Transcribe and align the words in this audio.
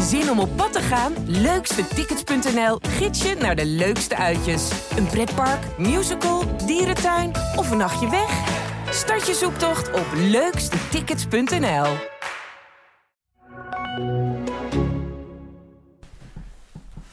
Zin 0.00 0.30
om 0.30 0.38
op 0.38 0.56
pad 0.56 0.72
te 0.72 0.80
gaan? 0.80 1.12
Leukstetickets.nl 1.26 2.78
gids 2.80 3.22
je 3.22 3.34
naar 3.34 3.56
de 3.56 3.66
leukste 3.66 4.16
uitjes. 4.16 4.70
Een 4.96 5.06
pretpark, 5.06 5.78
musical, 5.78 6.56
dierentuin 6.66 7.30
of 7.56 7.70
een 7.70 7.76
nachtje 7.76 8.10
weg? 8.10 8.30
Start 8.90 9.26
je 9.26 9.34
zoektocht 9.34 9.92
op 9.92 10.06
leukstetickets.nl. 10.14 11.86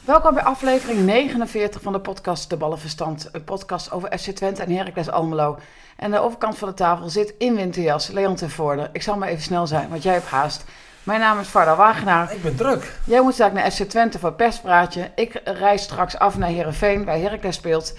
Welkom 0.04 0.34
bij 0.34 0.42
aflevering 0.42 1.04
49 1.04 1.82
van 1.82 1.92
de 1.92 2.00
podcast 2.00 2.50
De 2.50 2.56
Ballenverstand. 2.56 3.28
Een 3.32 3.44
podcast 3.44 3.92
over 3.92 4.18
FC 4.18 4.30
Twente 4.30 4.62
en 4.62 4.76
Heracles 4.76 5.10
Almelo. 5.10 5.58
En 5.96 6.04
aan 6.04 6.10
de 6.10 6.18
overkant 6.18 6.58
van 6.58 6.68
de 6.68 6.74
tafel 6.74 7.08
zit 7.08 7.34
in 7.38 7.54
winterjas 7.54 8.08
Leon 8.08 8.34
ten. 8.34 8.50
Ik 8.92 9.02
zal 9.02 9.16
maar 9.16 9.28
even 9.28 9.42
snel 9.42 9.66
zijn, 9.66 9.88
want 9.88 10.02
jij 10.02 10.12
hebt 10.12 10.26
haast. 10.26 10.64
Mijn 11.02 11.20
naam 11.20 11.38
is 11.38 11.48
Varda 11.48 11.76
Wagenaar. 11.76 12.32
Ik 12.32 12.42
ben 12.42 12.56
druk. 12.56 12.98
Jij 13.04 13.22
moet 13.22 13.32
straks 13.34 13.52
naar 13.52 13.70
FC 13.70 13.82
Twente 13.82 14.18
voor 14.18 14.32
perspraatje. 14.32 15.10
Ik 15.14 15.40
reis 15.44 15.82
straks 15.82 16.18
af 16.18 16.38
naar 16.38 16.48
Heerenveen, 16.48 17.04
waar 17.04 17.18
Heracles 17.18 17.54
speelt. 17.54 17.98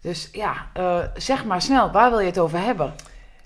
Dus 0.00 0.28
ja, 0.32 0.66
eh, 0.72 0.98
zeg 1.14 1.44
maar 1.44 1.62
snel, 1.62 1.90
waar 1.90 2.10
wil 2.10 2.20
je 2.20 2.26
het 2.26 2.38
over 2.38 2.58
hebben? 2.58 2.94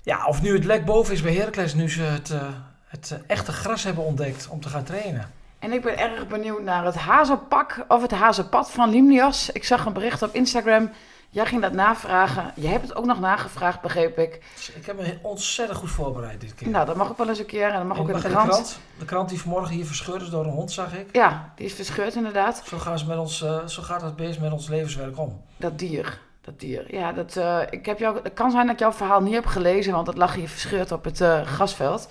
Ja, 0.01 0.25
of 0.25 0.41
nu 0.41 0.53
het 0.53 0.65
lek 0.65 0.85
boven 0.85 1.13
is 1.13 1.21
bij 1.21 1.33
Heracles, 1.33 1.73
nu 1.73 1.89
ze 1.89 2.01
het, 2.01 2.29
eh, 2.29 2.47
het 2.87 3.11
eh, 3.11 3.19
echte 3.27 3.51
gras 3.51 3.83
hebben 3.83 4.03
ontdekt 4.03 4.47
om 4.49 4.61
te 4.61 4.69
gaan 4.69 4.83
trainen. 4.83 5.31
En 5.59 5.71
ik 5.71 5.81
ben 5.81 5.97
erg 5.97 6.27
benieuwd 6.27 6.61
naar 6.63 6.85
het 6.85 6.95
hazenpak 6.95 7.85
of 7.87 8.01
het 8.01 8.11
hazenpad 8.11 8.71
van 8.71 8.89
Limnios. 8.89 9.49
Ik 9.49 9.63
zag 9.63 9.85
een 9.85 9.93
bericht 9.93 10.21
op 10.21 10.33
Instagram. 10.33 10.89
Jij 11.35 11.45
ging 11.45 11.61
dat 11.61 11.71
navragen. 11.71 12.51
Je 12.55 12.67
hebt 12.67 12.87
het 12.87 12.95
ook 12.95 13.05
nog 13.05 13.19
nagevraagd, 13.19 13.81
begreep 13.81 14.17
ik. 14.17 14.41
Ik 14.75 14.85
heb 14.85 14.97
me 14.97 15.17
ontzettend 15.21 15.79
goed 15.79 15.89
voorbereid 15.89 16.41
dit 16.41 16.55
keer. 16.55 16.69
Nou, 16.69 16.85
dat 16.85 16.95
mag 16.95 17.09
ook 17.09 17.17
wel 17.17 17.29
eens 17.29 17.39
een 17.39 17.45
keer. 17.45 17.67
En 17.67 17.73
dat 17.73 17.85
mag 17.85 17.97
En 17.97 18.03
ook 18.03 18.09
in 18.09 18.15
de 18.19 18.27
in 18.27 18.33
krant. 18.33 18.79
De 18.99 19.05
krant 19.05 19.29
die 19.29 19.41
vanmorgen 19.41 19.75
hier 19.75 19.85
verscheurd 19.85 20.21
is 20.21 20.29
door 20.29 20.45
een 20.45 20.51
hond, 20.51 20.71
zag 20.71 20.93
ik. 20.93 21.09
Ja, 21.11 21.53
die 21.55 21.65
is 21.65 21.73
verscheurd 21.73 22.15
inderdaad. 22.15 22.63
Zo, 22.67 22.77
gaan 22.77 22.99
ze 22.99 23.05
met 23.05 23.17
ons, 23.17 23.41
eh, 23.41 23.67
zo 23.67 23.81
gaat 23.81 24.01
het 24.01 24.15
beest 24.15 24.39
met 24.39 24.51
ons 24.51 24.67
levenswerk 24.67 25.17
om. 25.17 25.41
Dat 25.57 25.79
dier. 25.79 26.19
Dat 26.41 26.59
dier. 26.59 26.95
Ja, 26.95 27.11
dat, 27.11 27.35
eh, 27.35 27.59
ik 27.69 27.85
heb 27.85 27.99
jou, 27.99 28.19
het 28.23 28.33
kan 28.33 28.51
zijn 28.51 28.65
dat 28.65 28.75
ik 28.75 28.81
jouw 28.81 28.93
verhaal 28.93 29.21
niet 29.21 29.33
heb 29.33 29.45
gelezen, 29.45 29.93
want 29.93 30.07
het 30.07 30.17
lag 30.17 30.33
hier 30.35 30.49
verscheurd 30.49 30.91
op 30.91 31.03
het 31.03 31.21
eh, 31.21 31.41
grasveld. 31.41 32.09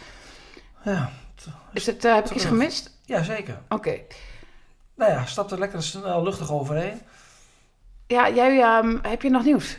Ja, 0.82 1.10
Is 1.72 1.86
het, 1.86 2.02
heb 2.02 2.26
ik 2.26 2.34
iets 2.34 2.44
gemist? 2.44 2.90
ja 3.04 3.22
zeker. 3.22 3.58
Oké. 3.68 4.00
Nou 4.94 5.12
ja, 5.12 5.24
stap 5.24 5.50
er 5.50 5.58
lekker 5.58 5.82
snel 5.82 6.22
luchtig 6.22 6.52
overheen. 6.52 7.00
Ja, 8.06 8.30
jij, 8.30 8.60
ehm, 8.62 8.98
heb 9.02 9.22
je 9.22 9.30
nog 9.30 9.44
nieuws? 9.44 9.78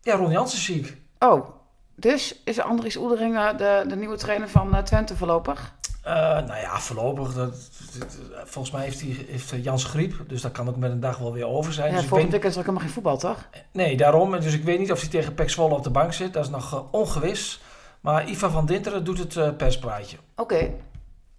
Ja, 0.00 0.14
Ron 0.16 0.30
Jansen 0.30 0.58
is 0.58 0.64
ziek. 0.64 0.96
Oh, 1.18 1.48
dus 1.94 2.42
is 2.44 2.60
Andries 2.60 2.96
Oedering 2.96 3.36
eh, 3.36 3.56
de, 3.56 3.84
de 3.88 3.96
nieuwe 3.96 4.16
trainer 4.16 4.48
van 4.48 4.74
eh, 4.76 4.82
Twente 4.82 5.16
voorlopig? 5.16 5.74
Eh, 6.02 6.12
nou 6.22 6.56
ja, 6.56 6.78
voorlopig. 6.80 7.34
Dat, 7.34 7.50
dat- 7.98 8.18
volgens 8.44 8.74
mij 8.74 8.84
heeft, 8.84 9.00
hij, 9.00 9.24
heeft 9.28 9.52
eh, 9.52 9.64
Jans 9.64 9.84
griep, 9.84 10.14
dus 10.26 10.40
dat 10.42 10.52
kan 10.52 10.68
ook 10.68 10.76
met 10.76 10.90
een 10.90 11.00
dag 11.00 11.18
wel 11.18 11.32
weer 11.32 11.46
over 11.46 11.72
zijn. 11.72 11.90
Ja, 11.92 11.96
Dus 11.98 12.06
volgende 12.06 12.32
week 12.32 12.44
is 12.44 12.52
er 12.52 12.58
ook 12.58 12.64
helemaal 12.64 12.84
geen 12.86 12.94
voetbal, 12.94 13.18
toch? 13.18 13.48
Nee, 13.72 13.96
daarom. 13.96 14.40
Dus 14.40 14.54
ik 14.54 14.64
weet 14.64 14.78
niet 14.78 14.92
of 14.92 15.00
hij 15.00 15.08
tegen 15.10 15.34
Pek 15.34 15.50
Zwolle 15.50 15.74
op 15.74 15.82
de 15.82 15.90
bank 15.90 16.12
zit. 16.12 16.32
Dat 16.32 16.44
is 16.44 16.50
nog 16.50 16.72
eh, 16.74 16.80
ongewis. 16.90 17.60
Maar 18.00 18.28
Iva 18.28 18.50
van 18.50 18.66
Dinteren 18.66 19.04
doet 19.04 19.18
het 19.18 19.36
eh, 19.36 19.50
perspraatje. 19.56 20.16
Oké. 20.36 20.70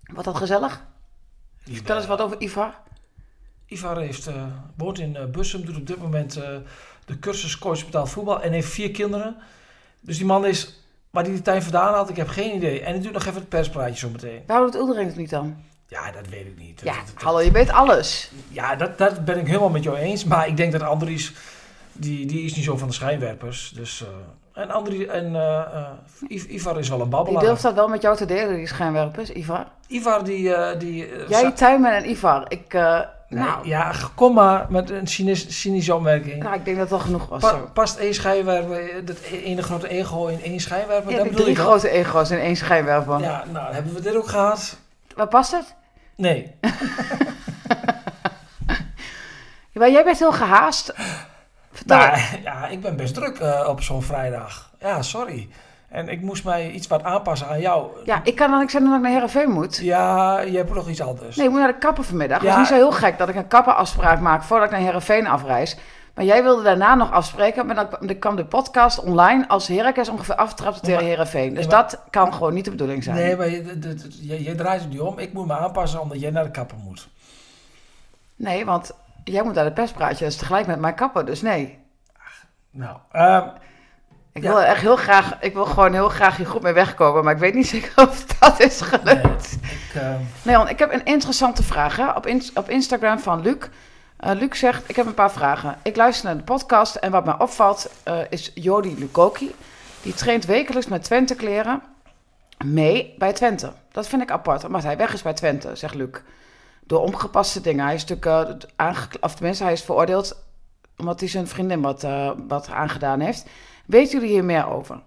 Wat 0.03 0.25
dat 0.25 0.37
gezellig. 0.37 0.85
Vertel 1.63 1.95
eens 1.95 2.03
eh, 2.05 2.09
wat 2.11 2.21
over 2.21 2.41
Ivar. 2.41 2.73
Ivar 3.67 3.97
heeft, 3.99 4.27
eh, 4.27 4.33
woont 4.77 4.99
in 4.99 5.15
eh, 5.15 5.25
Bussum, 5.25 5.65
doet 5.65 5.77
op 5.77 5.87
dit 5.87 6.01
moment 6.01 6.35
eh, 6.37 6.49
de 7.05 7.19
cursus 7.19 7.57
coach 7.57 7.85
betaald 7.85 8.09
voetbal 8.09 8.41
en 8.41 8.51
heeft 8.51 8.69
vier 8.69 8.91
kinderen. 8.91 9.35
Dus 9.99 10.17
die 10.17 10.25
man 10.25 10.45
is, 10.45 10.81
waar 11.09 11.23
hij 11.23 11.33
de 11.33 11.41
tijd 11.41 11.63
vandaan 11.63 11.93
had, 11.93 12.09
ik 12.09 12.15
heb 12.15 12.27
geen 12.27 12.55
idee. 12.55 12.81
En 12.81 12.93
hij 12.93 13.01
doet 13.01 13.11
nog 13.13 13.25
even 13.25 13.39
het 13.39 13.49
perspraatje 13.49 13.95
zo 13.97 14.09
meteen. 14.09 14.41
Waarom 14.47 14.71
doet 14.71 14.81
Oedering 14.81 15.07
het 15.07 15.17
niet 15.17 15.29
dan? 15.29 15.55
Ja, 15.87 16.11
dat 16.11 16.27
weet 16.29 16.45
ik 16.45 16.57
niet. 16.57 16.81
Ja, 16.83 16.93
Dat- 16.95 17.05
dat- 17.13 17.23
hallo, 17.23 17.39
je 17.41 17.51
weet 17.51 17.69
alles. 17.71 18.31
Ja, 18.47 18.75
dat, 18.75 18.97
dat 18.97 19.25
ben 19.25 19.37
ik 19.39 19.47
helemaal 19.47 19.69
met 19.69 19.83
jou 19.83 19.97
eens. 19.97 20.23
Maar 20.23 20.47
ik 20.47 20.57
denk 20.57 20.71
dat 20.71 20.81
Andries, 20.81 21.33
die, 21.93 22.25
die 22.25 22.41
is 22.43 22.55
niet 22.55 22.65
zo 22.65 22.77
van 22.77 22.87
de 22.87 22.93
schijnwerpers. 22.93 23.71
Dus, 23.75 24.03
en 24.53 24.69
Andries, 24.71 25.05
en 25.07 25.35
Iv- 26.27 26.43
Ivar 26.49 26.79
is 26.79 26.89
wel 26.89 26.97
een 26.97 27.03
Die 27.03 27.11
babbelaar. 27.13 27.43
durft 27.43 27.61
dat 27.61 27.73
wel 27.73 27.87
met 27.87 28.01
jou 28.01 28.17
te 28.17 28.25
delen, 28.25 28.55
die 28.55 28.67
schijnwerpers, 28.67 29.29
Ivar. 29.31 29.67
Ivar 29.87 30.23
die... 30.23 30.53
die 30.77 31.07
Jij, 31.27 31.51
Tuinman 31.51 31.91
en 31.91 32.09
Ivar. 32.09 32.45
Ik, 32.51 32.73
Nee, 33.29 33.43
nou, 33.43 33.67
Ja, 33.67 33.93
kom 34.15 34.33
maar 34.33 34.65
met 34.69 34.89
een 34.89 35.07
cynisch, 35.07 35.59
cynische 35.61 35.95
opmerking. 35.95 36.43
nou, 36.43 36.55
ik 36.55 36.65
denk 36.65 36.77
dat 36.77 36.89
wel 36.89 36.99
genoeg 36.99 37.27
was. 37.27 37.41
Pa- 37.41 37.49
zo. 37.49 37.69
past 37.73 37.97
één 37.97 38.13
schijnwerper, 38.13 39.05
dat 39.05 39.17
ene 39.19 39.61
grote 39.63 39.87
ego 39.87 40.25
in 40.27 40.41
één 40.43 40.59
schijnwerper? 40.59 41.13
Dat 41.15 41.23
bedoel 41.23 41.37
drie 41.37 41.49
ik 41.49 41.57
grote 41.57 41.89
ego's 41.89 42.29
in 42.31 42.39
één 42.39 42.55
schijnwerper. 42.55 43.19
Ja, 43.19 43.43
nou, 43.51 43.73
hebben 43.73 43.93
we 43.93 44.01
dit 44.01 44.15
ook 44.15 44.27
gehad? 44.27 44.77
Waar 45.15 45.27
past 45.27 45.51
het? 45.51 45.75
Nee. 46.15 46.55
Ja, 46.61 46.71
maar 49.79 49.91
jij 49.91 50.03
bent 50.03 50.19
heel 50.19 50.31
gehaast. 50.31 50.93
Vertel. 51.71 51.97
Nou, 51.97 52.17
ja, 52.43 52.67
ik 52.67 52.81
ben 52.81 52.95
best 52.95 53.13
druk 53.13 53.37
eh, 53.37 53.65
op 53.69 53.81
zo'n 53.81 54.03
vrijdag. 54.03 54.71
Ja, 54.79 55.01
sorry. 55.01 55.49
En 55.87 56.09
ik 56.09 56.21
moest 56.21 56.43
mij 56.43 56.71
iets 56.71 56.87
wat 56.87 57.03
aanpassen 57.03 57.47
aan 57.47 57.59
jou. 57.59 57.87
Ja, 58.05 58.21
ik 58.23 58.35
kan 58.35 58.49
doen 58.49 58.59
dat 58.59 58.73
ik 58.73 59.01
naar 59.01 59.11
Heerenveen 59.11 59.49
moet. 59.49 59.77
Ja, 59.77 60.39
je 60.39 60.57
hebt 60.57 60.73
nog 60.73 60.89
iets 60.89 61.01
anders. 61.01 61.35
Nee, 61.35 61.45
ik 61.45 61.51
moet 61.51 61.61
naar 61.61 61.71
de 61.71 61.77
kapper 61.77 62.03
vanmiddag. 62.03 62.41
Ja. 62.41 62.45
Het 62.45 62.53
is 62.53 62.59
niet 62.59 62.67
zo 62.67 62.73
heel 62.73 62.91
gek 62.91 63.17
dat 63.17 63.29
ik 63.29 63.35
een 63.35 63.47
kapperafspraak 63.47 64.19
maak 64.19 64.43
voordat 64.43 64.65
ik 64.65 64.71
naar 64.71 64.83
Heerenveen 64.83 65.27
afreis. 65.27 65.77
Maar 66.13 66.25
jij 66.25 66.43
wilde 66.43 66.63
daarna 66.63 66.95
nog 66.95 67.11
afspreken, 67.11 67.65
maar 67.65 67.75
dan, 67.99 68.19
kwam 68.19 68.35
de 68.35 68.45
podcast 68.45 68.99
online 68.99 69.47
als 69.47 69.67
Heracles 69.67 70.09
ongeveer 70.09 70.35
aftrapte 70.35 70.79
tegen 70.79 71.05
Heerenveen. 71.05 71.53
Dus 71.53 71.65
nee, 71.65 71.75
maar- 71.75 71.89
dat 71.89 72.01
kan 72.09 72.33
gewoon 72.33 72.53
niet 72.53 72.65
de 72.65 72.71
bedoeling 72.71 73.03
zijn. 73.03 73.15
Nee, 73.15 73.35
maar 73.35 73.49
je, 73.49 74.53
draait 74.55 74.81
het 74.81 74.89
niet 74.89 74.99
om. 74.99 75.19
Ik 75.19 75.33
moet 75.33 75.47
me 75.47 75.57
aanpassen 75.57 76.01
omdat 76.01 76.19
jij 76.19 76.31
naar 76.31 76.43
de 76.43 76.51
kapper 76.51 76.77
moet. 76.77 77.07
Nee, 78.35 78.65
want 78.65 78.91
jij 79.23 79.43
moet 79.43 79.53
naar 79.53 79.65
de 79.65 79.71
perspraatje, 79.71 80.23
dat 80.23 80.33
is 80.33 80.39
tegelijk 80.39 80.67
met 80.67 80.79
mijn 80.79 80.95
kapper, 80.95 81.25
dus 81.25 81.41
nee. 81.41 81.79
Nou, 82.71 82.97
ehm, 83.11 83.47
Ik 84.37 84.43
wil 84.43 84.61
echt 84.61 84.81
heel 84.81 84.95
graag, 84.95 85.37
ik 85.39 85.53
wil 85.53 85.65
gewoon 85.65 85.93
heel 85.93 86.09
graag 86.09 86.37
hier 86.37 86.47
goed 86.47 86.61
mee 86.61 86.73
wegkomen, 86.73 87.23
maar 87.23 87.33
ik 87.33 87.39
weet 87.39 87.53
niet 87.53 87.67
zeker 87.75 88.07
of 88.07 88.25
dat 88.25 88.59
is 88.59 88.81
gelukt. 88.81 89.57
ik, 89.61 90.01
ehm, 90.01 90.21
Leon, 90.41 90.69
ik 90.69 90.79
heb 90.79 90.93
een 90.93 91.05
interessante 91.05 91.63
vraag 91.63 91.95
hè? 91.95 92.09
Op, 92.09 92.27
op 92.53 92.69
Instagram 92.69 93.19
van 93.19 93.41
Luc. 93.41 93.57
Eh, 94.17 94.31
Luc 94.33 94.59
zegt, 94.59 94.89
ik 94.89 94.95
heb 94.95 95.05
een 95.05 95.13
paar 95.13 95.31
vragen. 95.31 95.77
Ik 95.83 95.95
luister 95.95 96.25
naar 96.25 96.37
de 96.37 96.43
podcast 96.43 96.95
en 96.95 97.11
wat 97.11 97.25
mij 97.25 97.35
opvalt 97.37 97.91
eh, 98.03 98.19
is 98.29 98.51
Jody 98.53 98.95
Lukoki. 98.97 99.55
Die 100.01 100.13
traint 100.13 100.45
wekelijks 100.45 100.87
met 100.87 101.03
Twente 101.03 101.35
kleren 101.35 101.81
mee 102.65 103.15
bij 103.17 103.33
Twente. 103.33 103.71
Dat 103.91 104.07
vind 104.07 104.21
ik 104.21 104.31
apart, 104.31 104.63
omdat 104.63 104.83
hij 104.83 104.97
weg 104.97 105.13
is 105.13 105.21
bij 105.21 105.33
Twente, 105.33 105.75
zegt 105.75 105.95
Luc. 105.95 106.17
Door 106.85 107.01
omgepaste 107.01 107.61
dingen. 107.61 107.85
Hij 107.85 107.95
is 107.95 108.05
natuurlijk, 108.05 108.65
uh, 108.81 108.89
of 109.19 109.35
tenminste, 109.35 109.63
hij 109.63 109.73
is 109.73 109.83
veroordeeld 109.83 110.45
omdat 110.97 111.19
hij 111.19 111.29
zijn 111.29 111.47
vriendin 111.47 111.81
wat, 111.81 112.07
wat 112.47 112.69
aangedaan 112.69 113.19
heeft. 113.19 113.45
Weten 113.87 114.19
jullie 114.19 114.33
hier 114.33 114.45
meer 114.45 114.67
over? 114.67 114.99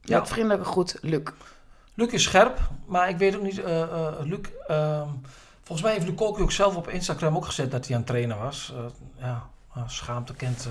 Ja. 0.00 0.18
Met 0.18 0.28
vriendelijke 0.28 0.64
groet, 0.64 0.98
Luc. 1.00 1.22
Luc 1.94 2.12
is 2.12 2.22
scherp, 2.22 2.58
maar 2.86 3.08
ik 3.08 3.16
weet 3.16 3.36
ook 3.36 3.42
niet... 3.42 3.60
eh, 3.60 3.82
eh, 3.82 4.12
Luc, 4.20 4.38
ehm, 4.68 5.08
volgens 5.62 5.82
mij 5.82 5.92
heeft 5.92 6.06
Luc 6.06 6.18
ook 6.18 6.52
zelf 6.52 6.76
op 6.76 6.88
Instagram 6.88 7.36
ook 7.36 7.44
gezet 7.44 7.70
dat 7.70 7.86
hij 7.86 7.94
aan 7.94 8.00
het 8.00 8.10
trainen 8.10 8.38
was. 8.38 8.74
Eh, 8.76 9.24
ja, 9.24 9.46
schaamte 9.86 10.34
kent, 10.34 10.68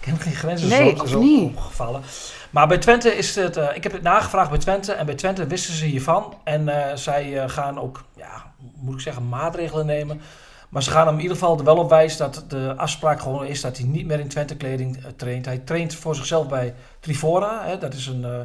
kent 0.00 0.20
geen 0.22 0.34
grenzen. 0.34 0.68
Nee, 0.68 0.96
zo, 0.96 1.02
of 1.02 1.08
zo 1.08 1.18
niet? 1.18 1.56
opgevallen. 1.56 2.02
Maar 2.50 2.68
bij 2.68 2.78
Twente 2.78 3.16
is 3.16 3.34
het... 3.34 3.56
ik 3.56 3.82
heb 3.82 3.92
het 3.92 4.02
nagevraagd 4.02 4.50
bij 4.50 4.58
Twente 4.58 4.92
en 4.92 5.06
bij 5.06 5.14
Twente 5.14 5.46
wisten 5.46 5.74
ze 5.74 5.84
hiervan. 5.84 6.34
En 6.44 6.98
zij 6.98 7.48
gaan 7.48 7.80
ook, 7.80 8.04
ja, 8.16 8.52
moet 8.74 8.94
ik 8.94 9.00
zeggen, 9.00 9.28
maatregelen 9.28 9.86
nemen... 9.86 10.20
Maar 10.68 10.82
ze 10.82 10.90
gaan 10.90 11.06
hem 11.06 11.14
in 11.14 11.20
ieder 11.20 11.36
geval 11.36 11.58
er 11.58 11.64
wel 11.64 11.76
op 11.76 11.88
wijzen 11.88 12.18
dat 12.18 12.44
de 12.48 12.74
afspraak 12.76 13.20
gewoon 13.20 13.46
is 13.46 13.60
dat 13.60 13.76
hij 13.76 13.86
niet 13.86 14.06
meer 14.06 14.20
in 14.20 14.28
Twente-kleding 14.28 14.96
eh, 14.96 15.10
traint. 15.16 15.44
Hij 15.44 15.58
traint 15.58 15.94
voor 15.94 16.14
zichzelf 16.14 16.48
bij 16.48 16.74
Trifora. 17.00 17.64
Hè, 17.64 17.78
dat 17.78 17.94
is 17.94 18.06
een, 18.06 18.24
eh, 18.24 18.40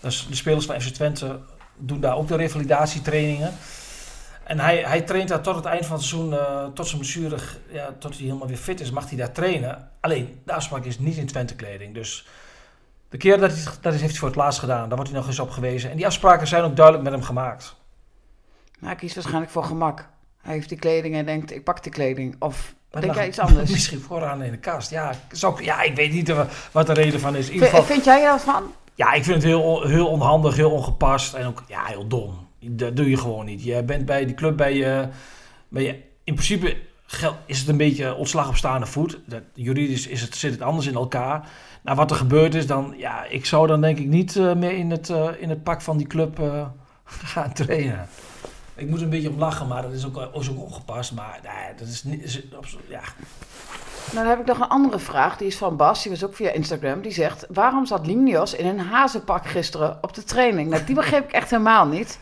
dat 0.00 0.12
is 0.12 0.26
de 0.28 0.34
spelers 0.34 0.66
van 0.66 0.80
FC 0.80 0.88
Twente 0.88 1.40
doen 1.76 2.00
daar 2.00 2.16
ook 2.16 2.28
de 2.28 2.36
revalidatietrainingen. 2.36 3.52
En 4.44 4.60
hij, 4.60 4.76
hij 4.76 5.02
traint 5.02 5.28
daar 5.28 5.40
tot 5.40 5.54
het 5.54 5.64
eind 5.64 5.86
van 5.86 5.96
het 5.96 6.04
seizoen, 6.04 6.32
eh, 6.32 6.64
tot 6.74 6.86
zijn 6.86 7.00
blessure, 7.00 7.36
ja, 7.70 7.94
tot 7.98 8.16
hij 8.16 8.24
helemaal 8.24 8.46
weer 8.46 8.56
fit 8.56 8.80
is, 8.80 8.90
mag 8.90 9.08
hij 9.08 9.18
daar 9.18 9.32
trainen. 9.32 9.90
Alleen, 10.00 10.40
de 10.44 10.52
afspraak 10.52 10.84
is 10.84 10.98
niet 10.98 11.16
in 11.16 11.26
Twente-kleding. 11.26 11.94
Dus 11.94 12.26
de 13.08 13.16
keer 13.16 13.38
dat 13.38 13.52
hij, 13.52 13.62
dat 13.80 13.92
heeft 13.92 14.10
hij 14.10 14.18
voor 14.18 14.28
het 14.28 14.36
laatst 14.36 14.60
gedaan, 14.60 14.88
daar 14.88 14.96
wordt 14.96 15.10
hij 15.10 15.18
nog 15.18 15.28
eens 15.28 15.38
op 15.38 15.50
gewezen. 15.50 15.90
En 15.90 15.96
die 15.96 16.06
afspraken 16.06 16.46
zijn 16.46 16.64
ook 16.64 16.76
duidelijk 16.76 17.04
met 17.04 17.12
hem 17.12 17.22
gemaakt. 17.22 17.76
Maar 18.78 18.90
hij 18.90 18.98
kiest 18.98 19.14
waarschijnlijk 19.14 19.52
voor 19.52 19.64
gemak. 19.64 20.08
Hij 20.48 20.56
heeft 20.56 20.68
die 20.68 20.78
kleding 20.78 21.14
en 21.14 21.26
denkt, 21.26 21.54
ik 21.54 21.64
pak 21.64 21.82
die 21.82 21.92
kleding. 21.92 22.36
Of 22.38 22.74
Dat 22.90 23.02
denk 23.02 23.14
jij 23.14 23.28
iets 23.28 23.38
anders? 23.38 23.70
Misschien 23.70 24.00
vooraan 24.00 24.42
in 24.42 24.50
de 24.50 24.58
kast. 24.58 24.90
Ja, 24.90 25.12
zou 25.32 25.58
ik, 25.58 25.64
ja 25.64 25.82
ik 25.82 25.96
weet 25.96 26.12
niet 26.12 26.32
wat 26.72 26.86
de 26.86 26.92
reden 26.92 27.20
van 27.20 27.36
is. 27.36 27.46
In 27.46 27.52
ieder 27.52 27.68
Vind, 27.68 27.80
geval, 27.80 27.94
vind 27.94 28.04
jij 28.04 28.24
er 28.24 28.30
wat 28.30 28.40
van? 28.40 28.72
ja, 28.98 29.12
ik 29.12 29.24
vind 29.24 29.36
het 29.36 29.44
heel, 29.44 29.82
heel 29.86 30.08
onhandig, 30.08 30.56
heel 30.56 30.70
ongepast 30.70 31.34
en 31.34 31.46
ook 31.46 31.64
ja, 31.66 31.84
heel 31.84 32.06
dom. 32.06 32.48
Dat 32.60 32.96
doe 32.96 33.10
je 33.10 33.16
gewoon 33.16 33.44
niet. 33.44 33.64
Je 33.64 33.82
bent 33.82 34.04
bij 34.04 34.26
die 34.26 34.34
club 34.34 34.56
bij 34.56 34.74
je, 34.74 35.08
je 35.68 36.02
in 36.24 36.34
principe 36.34 36.76
is 37.46 37.58
het 37.58 37.68
een 37.68 37.76
beetje 37.76 38.14
ontslag 38.14 38.48
op 38.48 38.56
staande 38.56 38.86
voet. 38.86 39.18
Dat, 39.26 39.42
juridisch 39.54 40.06
is 40.06 40.20
het, 40.20 40.36
zit 40.36 40.52
het 40.52 40.62
anders 40.62 40.86
in 40.86 40.94
elkaar. 40.94 41.48
Nou, 41.82 41.96
wat 41.96 42.10
er 42.10 42.16
gebeurd 42.16 42.54
is, 42.54 42.66
dan, 42.66 42.94
ja, 42.96 43.24
ik 43.24 43.46
zou 43.46 43.66
dan 43.66 43.80
denk 43.80 43.98
ik 43.98 44.06
niet 44.06 44.36
eh, 44.36 44.54
meer 44.54 44.72
in 44.72 44.90
het, 44.90 45.10
eh, 45.10 45.28
in 45.38 45.48
het 45.48 45.62
pak 45.62 45.80
van 45.80 45.96
die 45.96 46.06
club 46.06 46.40
eh, 46.40 46.66
gaan 47.32 47.52
trainen. 47.52 48.08
Ik 48.78 48.88
moet 48.88 48.98
er 48.98 49.04
een 49.04 49.10
beetje 49.10 49.28
om 49.28 49.38
lachen, 49.38 49.66
maar 49.66 49.82
dat 49.82 49.92
is 49.92 50.06
ook, 50.06 50.28
ongepast. 50.32 51.12
Maar 51.12 51.40
nee, 51.42 51.74
dat 51.76 51.88
is 51.88 52.04
niet... 52.04 52.22
Is, 52.22 52.42
ja. 52.88 53.00
Nou, 54.12 54.26
dan 54.26 54.26
heb 54.26 54.40
ik 54.40 54.46
nog 54.46 54.58
een 54.58 54.68
andere 54.68 54.98
vraag. 54.98 55.36
Die 55.36 55.46
is 55.46 55.56
van 55.56 55.76
Bas, 55.76 56.02
die 56.02 56.12
was 56.12 56.24
ook 56.24 56.34
via 56.34 56.50
Instagram. 56.50 57.00
Die 57.00 57.12
zegt, 57.12 57.46
waarom 57.48 57.86
zat 57.86 58.06
Limnios 58.06 58.54
in 58.54 58.66
een 58.66 58.80
hazenpak 58.80 59.46
gisteren 59.46 59.98
op 60.00 60.14
de 60.14 60.24
training? 60.24 60.70
Nou, 60.70 60.84
die 60.84 60.94
begreep 60.94 61.24
ik 61.24 61.32
echt 61.32 61.50
helemaal 61.50 61.86
niet. 61.86 62.18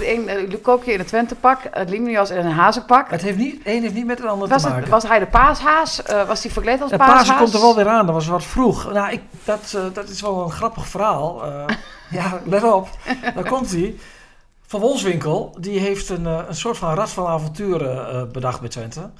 Een 0.00 0.28
uh, 0.28 0.48
Lukoki 0.48 0.92
in 0.92 1.00
een 1.00 1.06
Twentepak, 1.06 1.60
uh, 1.64 1.82
Limnios 1.86 2.30
in 2.30 2.36
een 2.46 2.52
hazenpak. 2.52 3.10
Het 3.10 3.22
heeft 3.22 3.38
niet, 3.38 3.62
één 3.64 3.82
heeft 3.82 3.94
niet 3.94 4.06
met 4.06 4.18
het 4.18 4.28
ander 4.28 4.48
was 4.48 4.62
te 4.62 4.68
maken. 4.68 4.82
Het, 4.82 4.92
was 4.92 5.02
hij 5.02 5.18
de 5.18 5.26
paashaas? 5.26 6.02
Uh, 6.10 6.26
was 6.26 6.42
hij 6.42 6.52
verkleed 6.52 6.80
als 6.80 6.90
de 6.90 6.96
paashaas? 6.96 7.28
paas 7.28 7.38
komt 7.38 7.54
er 7.54 7.60
wel 7.60 7.74
weer 7.74 7.88
aan, 7.88 8.06
dat 8.06 8.14
was 8.14 8.26
wat 8.26 8.44
vroeg. 8.44 8.92
Nou, 8.92 9.12
ik, 9.12 9.20
dat, 9.44 9.72
uh, 9.76 9.82
dat 9.92 10.08
is 10.08 10.20
wel 10.20 10.44
een 10.44 10.50
grappig 10.50 10.86
verhaal. 10.86 11.42
ja, 12.10 12.40
let 12.44 12.62
op, 12.62 12.88
daar 13.34 13.48
komt 13.48 13.70
hij. 13.70 13.96
Van 14.66 14.80
Wolfswinkel, 14.80 15.56
die 15.60 15.78
heeft 15.78 16.08
een, 16.08 16.24
een 16.24 16.54
soort 16.54 16.76
van 16.76 16.94
rad 16.94 17.10
van 17.10 17.26
avonturen 17.26 18.32
bedacht 18.32 18.60
bij 18.60 18.68
Twente. 18.68 19.10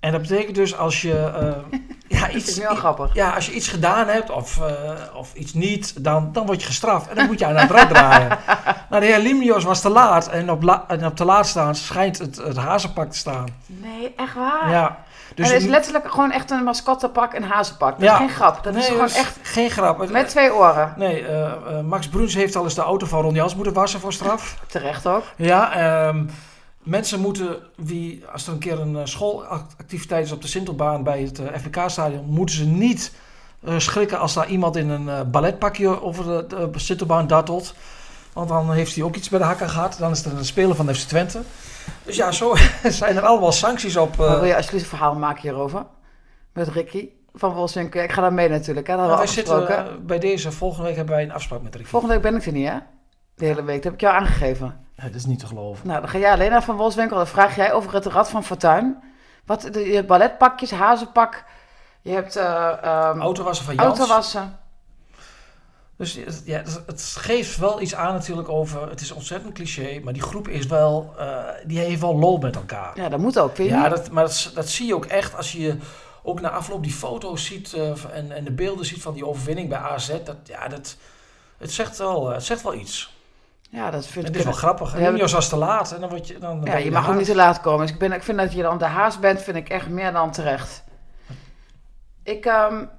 En 0.00 0.12
dat 0.12 0.20
betekent 0.20 0.54
dus 0.54 0.76
als 0.76 1.02
je, 1.02 1.32
uh, 1.72 1.78
ja, 2.20 2.30
iets, 2.30 2.60
ja, 3.12 3.30
als 3.30 3.46
je 3.46 3.52
iets 3.52 3.68
gedaan 3.68 4.08
hebt 4.08 4.30
of, 4.30 4.58
uh, 4.58 4.66
of 5.14 5.34
iets 5.34 5.54
niet, 5.54 6.04
dan, 6.04 6.32
dan 6.32 6.46
word 6.46 6.60
je 6.60 6.66
gestraft. 6.66 7.08
En 7.08 7.16
dan 7.16 7.26
moet 7.26 7.38
je 7.38 7.46
aan 7.46 7.56
het 7.56 7.70
rad 7.70 7.88
draaien. 7.88 8.38
nou, 8.90 9.02
de 9.02 9.08
heer 9.08 9.18
Limnios 9.18 9.64
was 9.64 9.80
te 9.80 9.88
laat. 9.88 10.28
En 10.28 10.50
op, 10.50 10.62
la, 10.62 10.84
en 10.88 11.06
op 11.06 11.16
te 11.16 11.24
laat 11.24 11.46
staan 11.46 11.74
schijnt 11.74 12.18
het, 12.18 12.36
het 12.36 12.56
hazenpak 12.56 13.10
te 13.10 13.18
staan. 13.18 13.46
Nee, 13.66 14.14
echt 14.16 14.34
waar? 14.34 14.70
Ja. 14.70 14.98
Dus 15.38 15.48
en 15.48 15.54
het 15.54 15.62
is 15.62 15.68
letterlijk 15.68 16.10
gewoon 16.10 16.30
echt 16.30 16.50
een 16.50 16.64
mascottepak 16.64 17.32
en 17.32 17.42
hazenpak. 17.42 17.90
Dat 17.90 18.00
ja. 18.00 18.12
is 18.12 18.18
geen 18.18 18.28
grap. 18.28 18.64
Dat 18.64 18.72
nee, 18.72 18.82
is 18.82 18.88
gewoon 18.88 19.08
echt... 19.08 19.36
Geen 19.42 19.70
grap. 19.70 20.10
Met 20.10 20.28
twee 20.28 20.54
oren. 20.54 20.94
Nee, 20.96 21.22
uh, 21.22 21.80
Max 21.80 22.08
Bruns 22.08 22.34
heeft 22.34 22.56
al 22.56 22.64
eens 22.64 22.74
de 22.74 22.80
auto 22.80 23.06
van 23.06 23.22
Ron 23.22 23.34
Jans 23.34 23.54
moeten 23.54 23.72
wassen 23.72 24.00
voor 24.00 24.12
straf. 24.12 24.58
Terecht 24.66 25.06
ook. 25.06 25.22
Ja, 25.36 26.06
um, 26.08 26.30
Mensen 26.82 27.20
moeten, 27.20 27.56
wie, 27.76 28.24
als 28.32 28.46
er 28.46 28.52
een 28.52 28.58
keer 28.58 28.80
een 28.80 29.08
schoolactiviteit 29.08 30.24
is 30.24 30.32
op 30.32 30.42
de 30.42 30.48
Sintelbaan 30.48 31.02
bij 31.02 31.20
het 31.22 31.40
FBK-stadion, 31.60 32.24
moeten 32.26 32.56
ze 32.56 32.64
niet 32.64 33.12
schrikken 33.76 34.18
als 34.18 34.34
daar 34.34 34.48
iemand 34.48 34.76
in 34.76 34.88
een 34.88 35.30
balletpakje 35.30 36.02
over 36.02 36.24
de, 36.24 36.70
de 36.72 36.78
Sintelbaan 36.78 37.26
dartelt. 37.26 37.74
Want 38.32 38.48
dan 38.48 38.72
heeft 38.72 38.94
hij 38.94 39.04
ook 39.04 39.16
iets 39.16 39.28
bij 39.28 39.38
de 39.38 39.44
hakken 39.44 39.70
gehad. 39.70 39.96
Dan 39.98 40.10
is 40.10 40.24
er 40.24 40.32
een 40.32 40.44
speler 40.44 40.76
van 40.76 40.94
FC 40.94 41.08
Twente. 41.08 41.40
Dus 42.02 42.16
ja, 42.16 42.32
zo 42.32 42.54
zijn 43.00 43.16
er 43.16 43.22
allemaal 43.22 43.52
sancties 43.52 43.96
op. 43.96 44.16
wil 44.16 44.44
je 44.44 44.56
alsjeblieft 44.56 44.84
een 44.84 44.90
verhaal 44.90 45.14
maken 45.14 45.42
hierover? 45.42 45.86
Met 46.52 46.68
Ricky 46.68 47.08
van 47.34 47.52
Wolfswinkel. 47.52 48.02
Ik 48.02 48.12
ga 48.12 48.20
daar 48.20 48.32
mee 48.32 48.48
natuurlijk. 48.48 48.86
Hè? 48.86 48.96
Dat 48.96 49.06
nou, 49.06 49.18
wij 49.18 49.26
zitten 49.26 50.06
bij 50.06 50.18
deze. 50.18 50.52
Volgende 50.52 50.86
week 50.86 50.96
hebben 50.96 51.14
wij 51.14 51.24
een 51.24 51.32
afspraak 51.32 51.62
met 51.62 51.74
Ricky. 51.74 51.88
Volgende 51.88 52.14
week 52.14 52.22
ben 52.22 52.36
ik 52.36 52.46
er 52.46 52.52
niet, 52.52 52.68
hè? 52.68 52.78
De 53.34 53.44
hele 53.44 53.64
week. 53.64 53.74
Dat 53.74 53.84
heb 53.84 53.92
ik 53.92 54.00
jou 54.00 54.14
aangegeven. 54.14 54.86
Ja, 54.94 55.02
dat 55.02 55.14
is 55.14 55.26
niet 55.26 55.38
te 55.38 55.46
geloven. 55.46 55.86
Nou, 55.86 56.00
dan 56.00 56.08
ga 56.08 56.18
jij 56.18 56.32
alleen 56.32 56.50
naar 56.50 56.62
Van 56.62 56.76
Wolfswinkel. 56.76 57.16
Dan 57.16 57.26
vraag 57.26 57.56
jij 57.56 57.72
over 57.72 57.94
het 57.94 58.06
Rad 58.06 58.30
van 58.30 58.44
Fortuin. 58.44 59.02
Wat, 59.46 59.68
de, 59.72 59.80
je 59.80 59.94
hebt 59.94 60.06
balletpakjes, 60.06 60.70
hazenpak. 60.70 61.44
Je 62.00 62.10
hebt... 62.10 62.36
Uh, 62.36 62.68
um, 62.84 63.20
autowassen 63.20 63.64
van 63.64 63.74
Jans. 63.74 63.98
Autowassen. 63.98 64.58
Dus 65.98 66.18
ja, 66.44 66.62
het 66.86 67.14
geeft 67.18 67.56
wel 67.56 67.80
iets 67.80 67.94
aan 67.94 68.14
natuurlijk 68.14 68.48
over... 68.48 68.88
Het 68.88 69.00
is 69.00 69.10
ontzettend 69.10 69.54
cliché, 69.54 70.00
maar 70.04 70.12
die 70.12 70.22
groep 70.22 70.48
is 70.48 70.66
wel... 70.66 71.14
Uh, 71.18 71.38
die 71.66 71.78
heeft 71.78 72.00
wel 72.00 72.18
lol 72.18 72.38
met 72.38 72.56
elkaar. 72.56 72.92
Ja, 72.94 73.08
dat 73.08 73.18
moet 73.18 73.38
ook, 73.38 73.54
vind 73.54 73.68
je 73.68 73.74
Ja, 73.74 73.88
dat, 73.88 74.10
maar 74.10 74.24
dat, 74.24 74.50
dat 74.54 74.68
zie 74.68 74.86
je 74.86 74.94
ook 74.94 75.04
echt 75.04 75.36
als 75.36 75.52
je 75.52 75.76
ook 76.22 76.40
na 76.40 76.50
afloop 76.50 76.82
die 76.82 76.92
foto's 76.92 77.44
ziet... 77.44 77.72
Uh, 77.76 77.90
en, 78.12 78.32
en 78.32 78.44
de 78.44 78.52
beelden 78.52 78.86
ziet 78.86 79.02
van 79.02 79.14
die 79.14 79.26
overwinning 79.26 79.68
bij 79.68 79.78
AZ. 79.78 80.08
Dat, 80.24 80.36
ja, 80.44 80.68
dat, 80.68 80.96
het, 81.56 81.72
zegt 81.72 81.98
wel, 81.98 82.28
het 82.28 82.44
zegt 82.44 82.62
wel 82.62 82.74
iets. 82.74 83.16
Ja, 83.70 83.90
dat 83.90 84.06
vind 84.06 84.26
het 84.26 84.34
ik... 84.34 84.40
is 84.40 84.46
wel 84.46 84.56
grappig. 84.56 84.94
En 84.94 85.16
ja, 85.16 85.24
als 85.24 85.48
te 85.48 85.56
laat 85.56 85.92
en 85.92 86.00
dan 86.00 86.08
word 86.10 86.28
je... 86.28 86.38
Dan 86.38 86.60
ja, 86.64 86.76
je, 86.76 86.84
je 86.84 86.90
mag 86.90 87.08
ook 87.08 87.16
niet 87.16 87.26
te 87.26 87.34
laat 87.34 87.60
komen. 87.60 87.86
Dus 87.86 87.94
ik, 87.94 87.98
ben, 87.98 88.12
ik 88.12 88.22
vind 88.22 88.38
dat 88.38 88.52
je 88.52 88.62
dan 88.62 88.78
de 88.78 88.84
haast 88.84 89.20
bent, 89.20 89.42
vind 89.42 89.56
ik 89.56 89.68
echt 89.68 89.88
meer 89.88 90.12
dan 90.12 90.30
terecht. 90.30 90.84
Ik... 92.22 92.44
Um, 92.44 92.96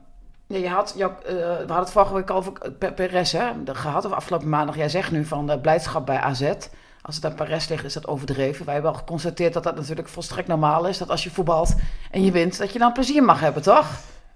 ja, 0.50 0.58
je 0.58 0.70
had, 0.70 0.94
je, 0.98 1.04
uh, 1.04 1.12
we 1.24 1.56
hadden 1.58 1.78
het 1.78 1.92
vorige 1.92 2.14
week 2.14 2.32
over 2.32 2.52
Perez 2.96 3.32
hè, 3.32 3.52
gehad, 3.66 4.06
of 4.06 4.12
afgelopen 4.12 4.50
maandag. 4.50 4.76
Jij 4.76 4.90
zegt 4.90 5.12
nu 5.12 5.26
van 5.26 5.48
de 5.48 5.60
blijdschap 5.60 6.06
bij 6.06 6.18
AZ. 6.18 6.54
Als 7.02 7.16
het 7.16 7.26
aan 7.26 7.36
Perez 7.36 7.68
ligt, 7.68 7.84
is 7.84 7.94
dat 7.94 8.08
overdreven. 8.08 8.66
Wij 8.66 8.74
hebben 8.74 8.92
al 8.92 8.98
geconstateerd 8.98 9.54
dat 9.54 9.64
dat 9.64 9.76
natuurlijk 9.76 10.08
volstrekt 10.08 10.48
normaal 10.48 10.88
is. 10.88 10.98
Dat 10.98 11.10
als 11.10 11.24
je 11.24 11.32
voetbalt 11.32 11.76
en 12.12 12.24
je 12.24 12.32
wint, 12.32 12.58
dat 12.58 12.74
je 12.74 12.80
dan 12.80 12.94
plezier 12.94 13.24
mag 13.24 13.40
hebben, 13.40 13.62
toch? 13.62 13.88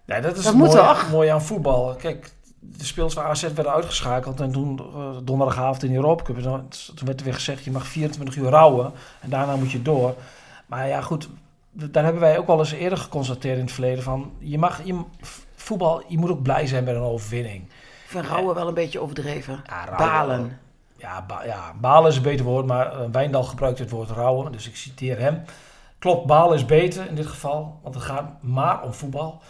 Ja, 0.05 0.19
dat 0.19 0.37
is 0.37 0.43
dat 0.43 0.53
mooi, 0.53 0.71
toch? 0.71 1.11
mooi 1.11 1.29
aan 1.29 1.41
voetbal. 1.41 1.95
Kijk, 1.95 2.31
de 2.59 2.85
speels 2.85 3.13
van 3.13 3.23
AZ 3.23 3.41
werden 3.41 3.73
uitgeschakeld. 3.73 4.39
En 4.39 4.51
toen, 4.51 4.79
uh, 4.95 5.17
donderdagavond 5.23 5.83
in 5.83 5.89
de 5.89 5.95
Europa 5.95 6.23
Cup, 6.23 6.41
toen 6.95 7.05
werd 7.05 7.19
er 7.19 7.25
weer 7.25 7.33
gezegd, 7.33 7.63
je 7.63 7.71
mag 7.71 7.87
24 7.87 8.35
uur 8.35 8.49
rouwen. 8.49 8.91
En 9.19 9.29
daarna 9.29 9.55
moet 9.55 9.71
je 9.71 9.81
door. 9.81 10.15
Maar 10.65 10.87
ja, 10.87 11.01
goed, 11.01 11.29
daar 11.71 12.03
hebben 12.03 12.21
wij 12.21 12.37
ook 12.37 12.47
wel 12.47 12.59
eens 12.59 12.71
eerder 12.71 12.97
geconstateerd 12.97 13.57
in 13.57 13.63
het 13.63 13.73
verleden 13.73 14.03
van... 14.03 14.31
Je 14.39 14.57
mag, 14.57 14.83
je, 14.83 15.01
voetbal, 15.63 16.03
je 16.07 16.17
moet 16.17 16.29
ook 16.29 16.41
blij 16.41 16.67
zijn 16.67 16.83
met 16.83 16.95
een 16.95 17.01
overwinning. 17.01 17.63
Ik 17.63 18.09
vind 18.09 18.25
rouwen 18.25 18.55
wel 18.55 18.67
een 18.67 18.73
beetje 18.73 18.99
overdreven. 18.99 19.63
Ja, 19.65 19.95
balen. 19.97 20.59
Ja, 20.97 21.25
ja, 21.45 21.73
balen 21.81 22.09
is 22.09 22.17
een 22.17 22.23
beter 22.23 22.45
woord, 22.45 22.65
maar 22.65 22.99
uh, 22.99 23.05
Wijndal 23.11 23.43
gebruikt 23.43 23.79
het 23.79 23.89
woord 23.89 24.09
rouwen. 24.09 24.51
Dus 24.51 24.67
ik 24.67 24.75
citeer 24.75 25.19
hem. 25.19 25.43
Klopt, 25.99 26.25
balen 26.25 26.55
is 26.55 26.65
beter 26.65 27.07
in 27.07 27.15
dit 27.15 27.25
geval, 27.25 27.79
want 27.81 27.95
het 27.95 28.03
gaat 28.03 28.41
maar 28.41 28.83
om 28.83 28.93
voetbal. 28.93 29.41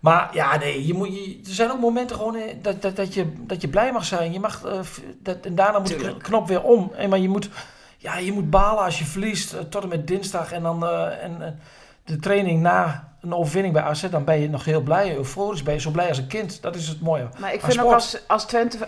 Maar 0.00 0.30
ja, 0.32 0.56
nee, 0.56 0.86
je 0.86 0.94
moet, 0.94 1.08
je, 1.08 1.40
er 1.46 1.54
zijn 1.54 1.70
ook 1.70 1.80
momenten 1.80 2.16
gewoon 2.16 2.36
eh, 2.36 2.54
dat, 2.62 2.82
dat, 2.82 2.96
dat, 2.96 3.14
je, 3.14 3.32
dat 3.36 3.60
je 3.60 3.68
blij 3.68 3.92
mag 3.92 4.04
zijn. 4.04 4.32
Je 4.32 4.40
mag, 4.40 4.64
uh, 4.64 4.80
dat, 5.18 5.46
en 5.46 5.54
daarna 5.54 5.78
moet 5.78 5.88
de 5.88 6.16
knop 6.16 6.48
weer 6.48 6.62
om. 6.62 6.92
En, 6.96 7.08
maar 7.08 7.18
je 7.18 7.28
moet, 7.28 7.48
ja, 7.96 8.16
je 8.16 8.32
moet 8.32 8.50
balen 8.50 8.84
als 8.84 8.98
je 8.98 9.04
verliest 9.04 9.54
uh, 9.54 9.60
tot 9.60 9.82
en 9.82 9.88
met 9.88 10.06
dinsdag. 10.06 10.52
En 10.52 10.62
dan 10.62 10.84
uh, 10.84 11.22
en, 11.24 11.60
de 12.04 12.16
training 12.16 12.62
na 12.62 13.11
een 13.22 13.34
overwinning 13.34 13.74
bij 13.74 13.82
AZ, 13.82 14.08
dan 14.10 14.24
ben 14.24 14.40
je 14.40 14.48
nog 14.48 14.64
heel 14.64 14.80
blij, 14.80 15.16
euforisch. 15.16 15.62
Ben 15.62 15.74
je 15.74 15.80
zo 15.80 15.90
blij 15.90 16.08
als 16.08 16.18
een 16.18 16.26
kind. 16.26 16.62
Dat 16.62 16.74
is 16.74 16.88
het 16.88 17.00
mooie. 17.00 17.28
Maar 17.38 17.54
ik 17.54 17.60
vind 17.60 17.80
ook 17.80 17.92
als, 17.92 18.18
als 18.26 18.44
Twente 18.44 18.78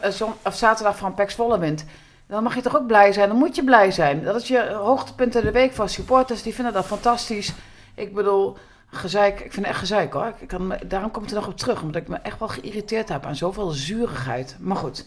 of 0.42 0.56
zaterdag 0.56 0.96
van 0.96 1.14
Pax 1.14 1.34
Volle 1.34 1.58
wint, 1.58 1.84
dan 2.26 2.42
mag 2.42 2.54
je 2.54 2.60
toch 2.60 2.76
ook 2.76 2.86
blij 2.86 3.12
zijn. 3.12 3.28
Dan 3.28 3.38
moet 3.38 3.56
je 3.56 3.64
blij 3.64 3.90
zijn. 3.90 4.24
Dat 4.24 4.42
is 4.42 4.48
je 4.48 4.72
hoogtepunt 4.72 5.34
in 5.34 5.44
de 5.44 5.50
week 5.50 5.72
van 5.72 5.88
supporters. 5.88 6.42
Die 6.42 6.54
vinden 6.54 6.72
dat 6.72 6.84
fantastisch. 6.84 7.52
Ik 7.94 8.14
bedoel 8.14 8.56
gezeik, 8.86 9.34
ik 9.34 9.52
vind 9.52 9.56
het 9.56 9.64
echt 9.66 9.78
gezeik 9.78 10.12
hoor. 10.12 10.32
Ik 10.38 10.48
kan, 10.48 10.74
daarom 10.86 11.10
komt 11.10 11.30
er 11.30 11.36
nog 11.36 11.46
op 11.46 11.56
terug, 11.56 11.82
omdat 11.82 12.02
ik 12.02 12.08
me 12.08 12.16
echt 12.16 12.38
wel 12.38 12.48
geïrriteerd 12.48 13.08
heb 13.08 13.26
aan 13.26 13.36
zoveel 13.36 13.70
zurigheid. 13.70 14.56
Maar 14.60 14.76
goed, 14.76 15.06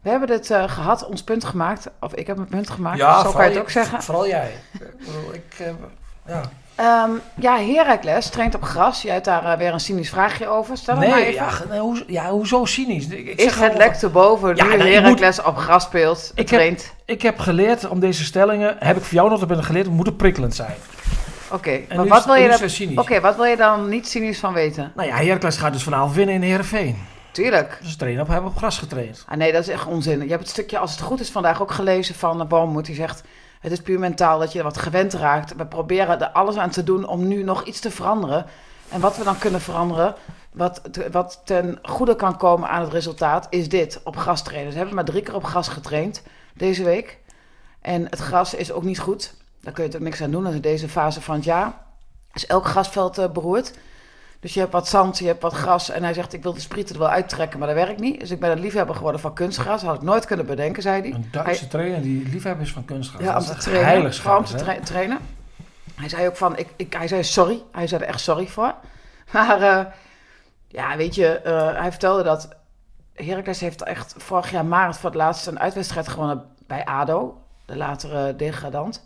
we 0.00 0.10
hebben 0.10 0.28
dit 0.28 0.50
uh, 0.50 0.68
gehad, 0.68 1.06
ons 1.06 1.24
punt 1.24 1.44
gemaakt. 1.44 1.90
Of 2.00 2.14
ik 2.14 2.26
heb 2.26 2.36
mijn 2.36 2.48
punt 2.48 2.70
gemaakt, 2.70 2.98
ja, 2.98 3.22
zo 3.22 3.32
kan 3.32 3.44
je 3.44 3.50
het 3.50 3.60
ook 3.60 3.70
zeggen. 3.70 4.02
Vooral 4.02 4.26
jij. 4.26 4.52
ik, 5.32 5.58
uh, 5.60 5.68
ja. 6.26 6.42
Um, 6.80 7.20
ja, 7.34 7.58
Heracles 7.58 8.28
traint 8.28 8.54
op 8.54 8.62
gras. 8.62 9.02
Jij 9.02 9.12
hebt 9.12 9.24
daar 9.24 9.44
uh, 9.44 9.52
weer 9.52 9.72
een 9.72 9.80
cynisch 9.80 10.08
vraagje 10.08 10.48
over. 10.48 10.76
Stel 10.76 10.96
nee, 10.96 11.10
maar 11.10 11.18
even. 11.18 11.32
Ja, 11.32 11.50
nee, 11.70 11.80
hoe, 11.80 12.04
ja, 12.06 12.30
hoezo 12.30 12.64
cynisch? 12.64 13.06
Ik 13.06 13.40
is 13.40 13.54
het 13.54 13.76
lek 13.76 13.94
te 13.94 14.08
boven 14.08 14.56
ja, 14.56 14.64
nu 14.64 14.92
Heracles 14.92 15.36
moet, 15.36 15.46
op 15.46 15.56
gras 15.56 15.82
speelt, 15.82 16.32
ik 16.34 16.46
traint? 16.46 16.82
Heb, 16.82 16.92
ik 17.04 17.22
heb 17.22 17.38
geleerd 17.38 17.88
om 17.88 18.00
deze 18.00 18.24
stellingen, 18.24 18.76
heb 18.78 18.96
ik 18.96 19.02
voor 19.02 19.14
jou 19.14 19.30
nog 19.30 19.46
ben 19.46 19.64
geleerd, 19.64 19.88
moeten 19.88 20.16
prikkelend 20.16 20.54
zijn. 20.54 20.74
Oké, 21.50 21.80
maar 21.94 22.06
wat 22.06 22.24
wil, 22.24 22.34
je 22.34 22.48
dan, 22.48 22.98
okay, 22.98 23.20
wat 23.20 23.36
wil 23.36 23.44
je 23.44 23.56
dan 23.56 23.88
niet 23.88 24.08
cynisch 24.08 24.38
van 24.38 24.52
weten? 24.52 24.92
Nou 24.94 25.08
ja, 25.08 25.16
Heracles 25.16 25.56
gaat 25.56 25.72
dus 25.72 25.82
vanavond 25.82 26.14
winnen 26.14 26.34
in 26.34 26.42
Heerenveen. 26.42 26.98
Tuurlijk. 27.30 27.78
Dus 27.82 27.96
trainen 27.96 28.22
op, 28.22 28.28
hebben 28.28 28.50
op 28.50 28.56
gras 28.56 28.78
getraind. 28.78 29.24
Ah, 29.28 29.36
nee, 29.36 29.52
dat 29.52 29.62
is 29.62 29.68
echt 29.68 29.86
onzin. 29.86 30.22
Je 30.22 30.28
hebt 30.28 30.40
het 30.40 30.50
stukje, 30.50 30.78
als 30.78 30.90
het 30.90 31.00
goed 31.00 31.20
is, 31.20 31.30
vandaag 31.30 31.62
ook 31.62 31.70
gelezen 31.70 32.14
van 32.14 32.38
de 32.38 32.44
Boommoed. 32.44 32.86
Die 32.86 32.94
zegt, 32.94 33.22
het 33.60 33.72
is 33.72 33.80
puur 33.80 33.98
mentaal 33.98 34.38
dat 34.38 34.52
je 34.52 34.62
wat 34.62 34.78
gewend 34.78 35.12
raakt. 35.12 35.56
We 35.56 35.66
proberen 35.66 36.20
er 36.20 36.28
alles 36.28 36.56
aan 36.56 36.70
te 36.70 36.84
doen 36.84 37.06
om 37.06 37.28
nu 37.28 37.42
nog 37.42 37.64
iets 37.64 37.80
te 37.80 37.90
veranderen. 37.90 38.46
En 38.88 39.00
wat 39.00 39.16
we 39.16 39.24
dan 39.24 39.38
kunnen 39.38 39.60
veranderen, 39.60 40.14
wat, 40.52 40.80
wat 41.10 41.40
ten 41.44 41.78
goede 41.82 42.16
kan 42.16 42.36
komen 42.36 42.68
aan 42.68 42.82
het 42.82 42.92
resultaat, 42.92 43.46
is 43.50 43.68
dit. 43.68 44.00
Op 44.04 44.16
gras 44.16 44.42
trainen. 44.42 44.72
Ze 44.72 44.76
hebben 44.76 44.94
maar 44.94 45.04
drie 45.04 45.22
keer 45.22 45.34
op 45.34 45.44
gras 45.44 45.68
getraind 45.68 46.22
deze 46.54 46.84
week. 46.84 47.18
En 47.80 48.04
het 48.04 48.18
gras 48.18 48.54
is 48.54 48.72
ook 48.72 48.82
niet 48.82 48.98
goed. 48.98 49.34
Daar 49.60 49.72
kun 49.72 49.84
je 49.84 49.88
natuurlijk 49.90 50.04
niks 50.04 50.22
aan 50.22 50.30
doen. 50.30 50.54
in 50.54 50.60
deze 50.60 50.88
fase 50.88 51.20
van 51.20 51.34
het 51.34 51.44
jaar 51.44 51.72
is 52.32 52.46
elk 52.46 52.66
grasveld 52.66 53.18
uh, 53.18 53.30
beroerd. 53.30 53.72
Dus 54.40 54.54
je 54.54 54.60
hebt 54.60 54.72
wat 54.72 54.88
zand, 54.88 55.18
je 55.18 55.26
hebt 55.26 55.42
wat 55.42 55.52
gras. 55.52 55.90
En 55.90 56.02
hij 56.02 56.14
zegt, 56.14 56.32
ik 56.32 56.42
wil 56.42 56.54
de 56.54 56.60
sprieten 56.60 56.94
er 56.94 57.00
wel 57.00 57.10
uittrekken, 57.10 57.58
maar 57.58 57.68
dat 57.68 57.76
werkt 57.76 58.00
niet. 58.00 58.20
Dus 58.20 58.30
ik 58.30 58.40
ben 58.40 58.50
een 58.50 58.60
liefhebber 58.60 58.94
geworden 58.94 59.20
van 59.20 59.34
kunstgras. 59.34 59.82
Had 59.82 59.94
ik 59.94 60.02
nooit 60.02 60.24
kunnen 60.24 60.46
bedenken, 60.46 60.82
zei 60.82 61.00
hij. 61.00 61.12
Een 61.12 61.28
Duitse 61.30 61.68
trainer 61.68 62.02
die 62.02 62.28
liefhebber 62.28 62.64
is 62.64 62.72
van 62.72 62.84
kunstgras. 62.84 63.22
Ja, 63.22 63.36
om 63.36 63.44
te 63.44 63.54
trainen. 63.54 64.12
Om 64.36 64.44
te 64.44 64.54
tra 64.54 64.80
trainen. 64.84 65.18
Hij 65.94 66.08
zei 66.08 66.26
ook 66.26 66.36
van, 66.36 66.56
ik, 66.56 66.68
ik, 66.76 66.92
hij 66.92 67.08
zei 67.08 67.24
sorry. 67.24 67.62
Hij 67.72 67.86
zei 67.86 68.02
er 68.02 68.08
echt 68.08 68.20
sorry 68.20 68.46
voor. 68.46 68.74
Maar 69.32 69.60
uh, 69.60 69.84
ja, 70.68 70.96
weet 70.96 71.14
je, 71.14 71.40
uh, 71.46 71.80
hij 71.80 71.90
vertelde 71.90 72.22
dat 72.22 72.48
Heracles 73.14 73.60
heeft 73.60 73.82
echt 73.82 74.14
vorig 74.16 74.50
jaar 74.50 74.64
maart 74.64 74.96
voor 74.96 75.10
het 75.10 75.18
laatst 75.18 75.46
een 75.46 75.60
uitwedstrijd 75.60 76.08
gewonnen 76.08 76.44
bij 76.66 76.84
ADO. 76.84 77.42
De 77.64 77.76
latere 77.76 78.36
degradant. 78.36 79.04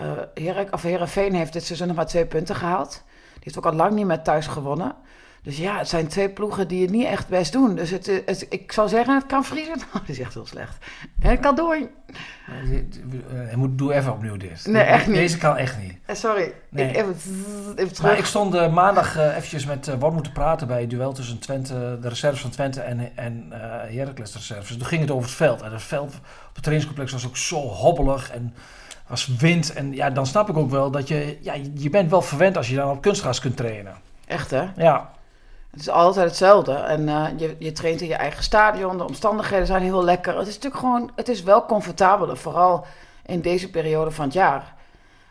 Uh, 0.00 0.44
Herk, 0.46 0.72
of 0.72 0.82
Herenveen 0.82 1.34
heeft 1.34 1.52
dit 1.52 1.64
seizoen 1.64 1.86
nog 1.86 1.96
maar 1.96 2.06
twee 2.06 2.26
punten 2.26 2.54
gehaald. 2.54 3.02
Heeft 3.44 3.58
ook 3.58 3.66
al 3.66 3.72
lang 3.72 3.92
niet 3.92 4.06
meer 4.06 4.22
thuis 4.22 4.46
gewonnen. 4.46 4.94
Dus 5.44 5.56
ja, 5.56 5.78
het 5.78 5.88
zijn 5.88 6.08
twee 6.08 6.28
ploegen 6.28 6.68
die 6.68 6.82
het 6.82 6.90
niet 6.90 7.06
echt 7.06 7.28
best 7.28 7.52
doen. 7.52 7.74
Dus 7.74 7.90
het, 7.90 8.06
het, 8.26 8.46
ik 8.48 8.72
zou 8.72 8.88
zeggen, 8.88 9.14
het 9.14 9.26
kan 9.26 9.44
vriezen. 9.44 9.74
Oh, 9.86 9.92
dat 9.92 10.08
is 10.08 10.18
echt 10.18 10.34
heel 10.34 10.46
slecht. 10.46 10.76
En 11.20 11.30
het 11.30 11.40
kan 11.40 11.54
door. 11.54 11.78
Uh, 12.72 13.54
moet, 13.54 13.78
doe 13.78 13.94
even 13.94 14.12
opnieuw 14.12 14.36
dit. 14.36 14.66
Nee, 14.66 14.82
echt 14.82 15.06
niet. 15.06 15.16
Deze 15.16 15.38
kan 15.38 15.56
echt 15.56 15.78
niet. 15.78 15.98
Eh, 16.06 16.16
sorry, 16.16 16.52
Nee. 16.68 16.88
ik, 16.88 16.96
even, 16.96 17.14
even 17.74 17.94
terug. 17.94 18.02
Maar 18.02 18.18
ik 18.18 18.24
stond 18.24 18.54
eh, 18.54 18.72
maandag 18.72 19.16
eh, 19.16 19.36
eventjes 19.36 19.64
met 19.64 19.88
uh, 19.88 20.10
moeten 20.10 20.32
praten 20.32 20.66
bij 20.66 20.80
het 20.80 20.90
duel 20.90 21.12
tussen 21.12 21.38
Twente, 21.38 21.98
de 22.00 22.08
reserves 22.08 22.40
van 22.40 22.50
Twente 22.50 22.80
en, 22.80 23.16
en 23.16 23.46
eh 23.50 23.96
Heracles 23.96 24.34
reserves. 24.34 24.76
Toen 24.76 24.86
ging 24.86 25.00
het 25.00 25.10
over 25.10 25.28
het 25.28 25.36
veld. 25.36 25.62
En 25.62 25.72
het 25.72 25.82
veld 25.82 26.14
op 26.48 26.54
het 26.54 26.62
trainingscomplex 26.62 27.12
was 27.12 27.26
ook 27.26 27.36
zo 27.36 27.56
hobbelig 27.56 28.30
en 28.30 28.54
was 29.06 29.26
wind. 29.26 29.72
En 29.72 29.92
ja, 29.92 30.10
dan 30.10 30.26
snap 30.26 30.48
ik 30.48 30.56
ook 30.56 30.70
wel 30.70 30.90
dat 30.90 31.08
je, 31.08 31.38
ja, 31.40 31.54
je 31.74 31.90
bent 31.90 32.10
wel 32.10 32.22
verwend 32.22 32.56
als 32.56 32.68
je 32.68 32.76
dan 32.76 32.90
op 32.90 33.00
kunstgras 33.02 33.40
kunt 33.40 33.56
trainen. 33.56 33.96
Echt 34.26 34.50
hè? 34.50 34.68
Ja, 34.76 35.10
Het 35.70 35.80
is 35.80 35.88
altijd 35.88 36.26
hetzelfde. 36.26 36.72
En 36.72 37.08
eh, 37.08 37.26
je, 37.36 37.56
je 37.58 37.72
traint 37.72 38.00
in 38.00 38.08
je 38.08 38.14
eigen 38.14 38.42
stadion. 38.42 38.96
De 38.96 39.04
omstandigheden 39.04 39.66
zijn 39.66 39.82
heel 39.82 40.04
lekker. 40.04 40.38
Het 40.38 40.46
is 40.46 40.54
natuurlijk 40.54 40.82
gewoon, 40.82 41.10
het 41.16 41.28
is 41.28 41.42
wel 41.42 41.66
comfortabeler. 41.66 42.36
Vooral 42.36 42.86
in 43.26 43.40
deze 43.40 43.70
periode 43.70 44.10
van 44.10 44.24
het 44.24 44.34
jaar. 44.34 44.74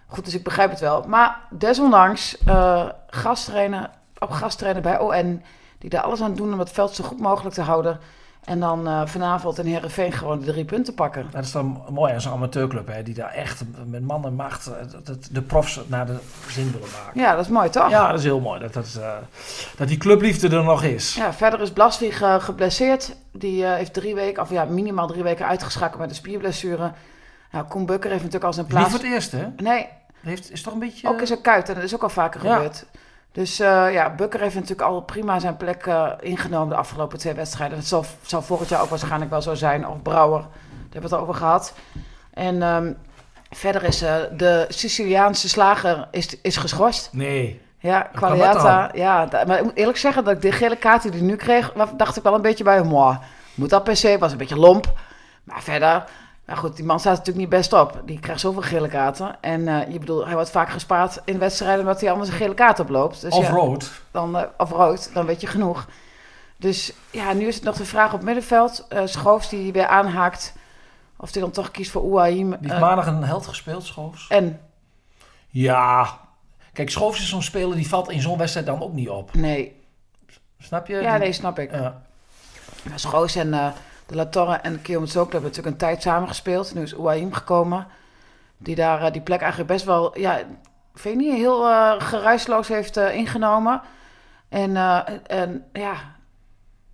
Goed, 0.08 0.25
dus 0.25 0.34
ik 0.34 0.44
begrijp 0.44 0.70
het 0.70 0.80
wel. 0.80 1.03
Maar 1.08 1.39
desondanks, 1.50 2.38
eh 2.46 2.86
gasttrainen, 3.08 3.92
op 4.18 4.32
gasttrainen 4.32 4.82
bij 4.82 5.00
ON. 5.00 5.44
Die 5.77 5.89
daar 5.89 6.01
alles 6.01 6.22
aan 6.22 6.36
doen 6.36 6.53
om 6.53 6.60
het 6.60 6.72
veld 6.72 6.96
zo 6.96 7.03
goed 7.03 7.20
mogelijk 7.20 7.56
te 7.56 7.62
houden. 7.62 8.00
En 8.46 8.60
dan 8.60 8.88
eh, 8.88 9.02
vanavond 9.06 9.60
in 9.60 9.66
Heerenveen 9.66 10.12
gewoon 10.12 10.40
de 10.40 10.46
drie 10.46 10.66
punten 10.66 10.94
pakken. 10.94 11.28
dat 11.32 11.44
is 11.44 11.52
dan 11.52 11.84
mooi 11.90 12.14
als 12.14 12.26
een 12.26 12.32
amateurclub 12.32 12.88
hè, 12.88 13.04
die 13.04 13.14
daar 13.14 13.32
echt 13.32 13.64
met 13.86 14.02
man 14.06 14.26
en 14.26 14.34
macht 14.34 14.68
eh, 14.68 14.74
de 15.32 15.42
profs 15.42 15.80
naar 15.88 16.06
de 16.06 16.18
zin 16.50 16.72
willen 16.72 16.88
maken. 17.04 17.22
Ja, 17.22 17.36
dat 17.36 17.46
is 17.46 17.52
mooi 17.52 17.70
toch? 17.70 17.90
Ja, 17.90 18.08
dat 18.10 18.20
is 18.20 18.26
heel 18.26 18.40
mooi 18.40 18.60
dat, 18.60 18.74
dat, 18.74 18.98
eh, 19.02 19.16
dat 19.78 19.88
die 19.88 19.98
clubliefde 19.98 20.50
er 20.50 20.64
nog 20.64 20.84
is. 20.84 21.16
Ja, 21.16 21.34
verder 21.34 21.62
is 21.62 21.72
Blaswieg 21.72 22.22
geblesseerd. 22.40 23.16
Die 23.32 23.66
heeft 23.66 23.94
drie 23.94 24.16
weken, 24.16 24.44
of 24.44 24.50
ja, 24.50 24.66
minimaal 24.66 25.08
drie 25.08 25.24
weken 25.24 25.48
uitgeschakeld 25.48 26.00
met 26.00 26.10
een 26.10 26.16
spierblessure. 26.16 26.92
Nou, 27.52 27.66
Koen 27.66 27.86
Bukker 27.86 28.10
heeft 28.10 28.24
natuurlijk 28.24 28.46
al 28.46 28.54
zijn 28.54 28.66
Niet 28.66 28.76
plaats... 28.76 28.92
voor 28.92 29.00
het 29.00 29.10
eerst 29.12 29.32
hè? 29.32 29.48
Nee, 29.58 29.88
Heeft, 30.22 30.52
is 30.52 30.62
toch 30.62 30.74
een 30.74 30.80
beetje... 30.80 31.08
ook 31.10 31.20
in 31.20 31.28
zijn 31.28 31.42
kuit. 31.42 31.70
En 31.70 31.76
dat 31.76 31.84
is 31.84 31.96
ook 31.96 32.04
al 32.04 32.10
vaker 32.10 32.44
Ja. 32.46 32.56
gebeurd. 32.56 32.86
Dus 33.34 33.60
eh, 33.60 33.94
ja, 33.94 34.10
Bukker 34.16 34.40
heeft 34.40 34.56
natuurlijk 34.56 34.82
al 34.82 35.02
prima 35.02 35.40
zijn 35.40 35.58
plek 35.58 35.86
eh, 35.86 36.12
ingenomen 36.20 36.70
de 36.70 36.75
afgelopen 36.75 37.20
twee 37.20 37.34
wedstrijden. 37.34 37.78
Dat 37.78 37.88
zal, 37.88 38.06
zal 38.22 38.42
volgend 38.42 38.70
jaar 38.70 38.82
ook 38.82 38.90
waarschijnlijk 38.90 39.32
wel 39.32 39.42
zo 39.42 39.54
zijn. 39.54 39.88
Of 39.88 40.02
Brouwer, 40.02 40.40
daar 40.40 40.50
hebben 40.90 41.10
we 41.10 41.16
het 41.16 41.25
over 41.25 41.36
gehad. 41.36 41.74
En 42.34 42.62
ehm, 42.62 42.94
verder 43.50 43.84
is 43.84 44.02
eh, 44.02 44.16
de 44.38 44.66
Siciliaanse 44.70 45.50
slager 45.50 46.08
is, 46.12 46.42
is 46.42 46.58
geschorst. 46.58 47.10
Nee. 47.12 47.62
Ja, 47.80 48.02
Qualiata. 48.02 48.90
Ja, 48.94 49.28
maar 49.48 49.58
ik 49.58 49.63
moet 49.63 49.75
eerlijk 49.75 49.98
zeggen 49.98 50.24
dat 50.24 50.34
ik 50.34 50.42
de 50.42 50.52
gele 50.52 50.75
kaart 50.75 51.02
die 51.02 51.12
hij 51.12 51.22
nu 51.22 51.36
kreeg, 51.36 51.74
dacht 51.98 52.18
ik 52.18 52.24
wel 52.24 52.34
een 52.34 52.42
beetje 52.42 52.63
bij, 52.63 52.84
moi, 52.84 53.18
moet 53.56 53.70
dat 53.70 53.84
per 53.84 53.96
se, 53.96 54.18
was 54.18 54.32
een 54.32 54.38
beetje 54.38 54.60
lomp. 54.60 54.94
Maar 55.44 55.62
verder, 55.62 56.04
nou 56.46 56.60
goed, 56.60 56.76
die 56.76 56.86
man 56.86 57.00
staat 57.00 57.12
natuurlijk 57.18 57.38
niet 57.40 57.50
best 57.50 57.74
op. 57.74 58.02
Die 58.06 58.20
krijgt 58.20 58.42
zoveel 58.42 58.62
gele 58.62 58.88
kaarten. 58.88 59.36
En 59.42 59.68
eh, 59.68 59.92
je 59.94 60.00
bedoelt, 60.00 60.26
hij 60.26 60.34
wordt 60.34 60.50
vaak 60.50 60.70
gespaard 60.70 61.22
in 61.26 61.40
wedstrijden 61.40 61.80
omdat 61.80 62.02
hij 62.02 62.12
anders 62.12 62.30
een 62.30 62.36
gele 62.36 62.54
kaart 62.54 62.80
oploopt. 62.80 63.22
Dus 63.22 63.34
of 63.34 63.44
ja, 63.48 63.50
rood. 63.54 63.92
dan, 64.12 64.38
eh, 64.38 64.44
of 64.58 64.70
rood, 64.70 65.14
dan 65.14 65.26
weet 65.26 65.42
je 65.42 65.48
genoeg. 65.48 65.88
Dus 66.58 66.94
ja, 67.12 67.34
nu 67.34 67.48
is 67.48 67.56
het 67.56 67.64
nog 67.64 67.76
de 67.76 67.86
vraag 67.86 68.14
op 68.14 68.22
middenveld. 68.22 68.86
eh 68.90 69.02
Schoofs 69.06 69.50
die 69.50 69.72
weer 69.74 69.88
aanhaakt, 69.88 70.54
of 71.18 71.32
hij 71.34 71.42
dan 71.42 71.52
toch 71.52 71.72
kiest 71.72 71.92
voor 71.92 72.02
Ouahim. 72.02 72.50
Die 72.60 72.70
heeft 72.70 72.82
maandag 72.82 73.08
een 73.08 73.24
held 73.24 73.48
gespeeld, 73.48 73.84
Schoofs. 73.84 74.28
en, 74.28 74.60
Ja. 75.50 76.20
Kijk, 76.74 76.90
Schoofs 76.90 77.20
is 77.22 77.30
zo'n 77.30 77.42
speler 77.44 77.76
die 77.76 77.88
valt 77.90 78.10
in 78.10 78.22
zo'n 78.22 78.38
wedstrijd 78.38 78.66
dan 78.66 78.82
ook 78.82 78.94
niet 78.94 79.10
op. 79.10 79.34
nee. 79.34 79.82
Snap 80.60 80.88
je? 80.88 80.96
Ja, 80.96 81.12
Die- 81.12 81.20
nee, 81.20 81.34
snap 81.34 81.60
ik. 81.60 81.72
Ja. 81.72 82.02
Schoos 82.96 83.36
en 83.36 83.74
de 84.06 84.16
La 84.16 84.26
Torre 84.26 84.56
en 84.56 84.80
Guillaume 84.84 85.08
Zook 85.08 85.32
hebben 85.32 85.50
natuurlijk 85.50 85.76
een 85.76 85.88
tijd 85.88 86.02
samengespeeld. 86.02 86.74
Nu 86.74 86.82
is 86.82 86.96
Ouahim 86.96 87.34
gekomen. 87.34 87.88
Die 88.58 88.76
daar 88.76 89.02
eh, 89.02 89.12
die 89.12 89.22
plek 89.22 89.40
eigenlijk 89.40 89.72
best 89.72 89.86
wel, 89.86 90.20
ja, 90.20 90.42
vind 90.94 91.22
je 91.22 91.28
niet, 91.28 91.38
heel 91.38 91.70
eh 91.70 91.94
geruisloos 91.98 92.68
heeft 92.68 92.98
eh, 92.98 93.16
ingenomen. 93.16 93.82
En, 94.50 94.78
eh, 94.78 95.00
en 95.28 95.66
ja, 95.74 95.96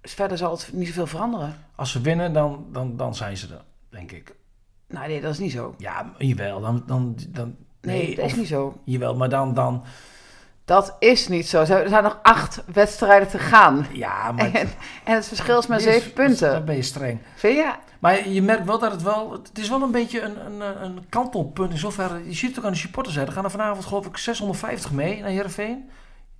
verder 0.01 0.37
zal 0.37 0.51
het 0.51 0.69
niet 0.73 0.87
zoveel 0.87 1.07
veranderen. 1.07 1.55
Als 1.75 1.91
ze 1.91 2.01
winnen, 2.01 2.33
dan, 2.33 2.65
dan, 2.71 2.97
dan 2.97 3.15
zijn 3.15 3.37
ze 3.37 3.53
er, 3.53 3.61
denk 3.89 4.11
ik. 4.11 4.35
Nou 4.87 5.07
nee, 5.07 5.21
dat 5.21 5.31
is 5.31 5.39
niet 5.39 5.51
zo. 5.51 5.75
Ja, 5.77 6.13
jawel. 6.17 6.61
Dan, 6.61 6.83
dan, 6.85 7.15
dan, 7.27 7.55
Nee, 7.81 8.15
dat 8.15 8.25
is 8.25 8.35
niet 8.35 8.47
zo. 8.47 8.79
Jawel, 8.83 9.15
maar 9.15 9.29
dan, 9.29 9.53
dan... 9.53 9.83
Dat 10.69 10.95
is 10.99 11.27
niet 11.27 11.47
zo. 11.47 11.59
Er 11.59 11.89
zijn 11.89 12.03
nog 12.03 12.19
acht 12.21 12.63
wedstrijden 12.73 13.27
te 13.27 13.39
gaan. 13.39 13.87
Ja, 13.91 14.31
maar... 14.31 14.53
En, 14.59 14.69
en 15.03 15.15
het 15.15 15.27
verschil 15.27 15.59
is 15.59 15.67
maar 15.67 15.79
zeven 15.79 16.13
punten. 16.13 16.51
Dan 16.51 16.65
ben 16.65 16.75
je 16.75 16.81
streng. 16.81 17.19
Vind 17.35 17.55
je? 17.55 17.71
Maar 17.99 18.29
je 18.29 18.41
merkt 18.41 18.65
wel 18.65 18.79
dat 18.79 18.91
het 18.91 19.01
wel... 19.01 19.31
Het 19.31 19.57
is 19.57 19.69
wel 19.69 19.81
een 19.81 19.91
beetje 19.91 20.21
een, 20.21 20.45
een, 20.45 20.83
een 20.83 21.05
kantelpunt 21.09 21.71
in 21.71 21.77
zoverre... 21.77 22.21
Je 22.25 22.33
ziet 22.33 22.49
het 22.49 22.59
ook 22.59 22.65
aan 22.65 22.71
de 22.71 22.77
supporters. 22.77 23.15
Hè. 23.15 23.25
Er 23.25 23.31
gaan 23.31 23.43
er 23.43 23.51
vanavond 23.51 23.85
geloof 23.85 24.05
ik 24.05 24.17
650 24.17 24.91
mee 24.91 25.21
naar 25.21 25.29
Heerenveen. 25.29 25.89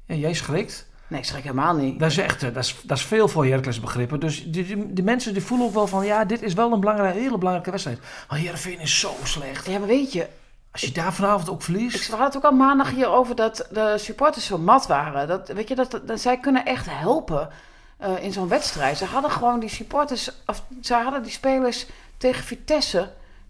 Ja, 0.05 0.15
jij 0.15 0.33
schrikt. 0.33 0.87
Nee, 1.07 1.19
ik 1.19 1.25
schrik 1.25 1.43
helemaal 1.43 1.75
niet. 1.75 1.99
Dat 1.99 2.11
is 2.11 2.17
echt 2.17 2.43
eh, 2.43 2.53
dat 2.53 2.63
is, 2.63 2.75
dat 2.83 2.97
is 2.97 3.05
veel 3.05 3.27
voor 3.27 3.45
Heracles 3.45 3.79
begrippen. 3.79 4.19
Dus 4.19 4.51
die, 4.51 4.65
die, 4.65 4.93
die 4.93 5.03
mensen 5.03 5.33
die 5.33 5.43
voelen 5.43 5.67
ook 5.67 5.73
wel 5.73 5.87
van... 5.87 6.05
Ja, 6.05 6.25
dit 6.25 6.41
is 6.41 6.53
wel 6.53 6.71
een 6.71 6.79
belangrijke, 6.79 7.19
hele 7.19 7.37
belangrijke 7.37 7.71
wedstrijd. 7.71 7.99
Maar 8.29 8.39
Heerenveen 8.39 8.79
is 8.79 8.99
zo 8.99 9.11
slecht. 9.23 9.65
Ja, 9.65 9.79
maar 9.79 9.87
weet 9.87 10.13
je, 10.13 10.27
Als 10.71 10.81
je 10.81 10.91
daar 10.91 11.13
vanavond 11.13 11.49
ook 11.49 11.57
Ik 11.57 11.63
verliest... 11.63 12.05
we 12.05 12.09
hadden 12.15 12.27
het 12.27 12.37
ook 12.37 12.51
al 12.51 12.57
maandag 12.57 12.89
hier 12.89 13.07
over 13.09 13.35
dat 13.35 13.67
de 13.71 13.93
supporters 13.97 14.45
zo 14.45 14.57
mat 14.57 14.87
waren. 14.87 15.27
Dat, 15.27 15.47
weet 15.47 15.67
je, 15.67 15.75
dat, 15.75 15.99
dat, 16.03 16.19
zij 16.21 16.37
kunnen 16.39 16.65
echt 16.65 16.85
helpen 16.89 17.49
eh, 17.97 18.23
in 18.23 18.31
zo'n 18.33 18.47
wedstrijd. 18.47 18.97
Ze 18.97 19.05
hadden 19.05 19.31
gewoon 19.31 19.59
die 19.59 19.69
supporters, 19.69 20.31
of 20.45 20.63
ze 20.81 20.93
hadden 20.93 21.23
die 21.23 21.31
spelers 21.31 21.85
tegen 22.17 22.43
Vitesse 22.43 23.09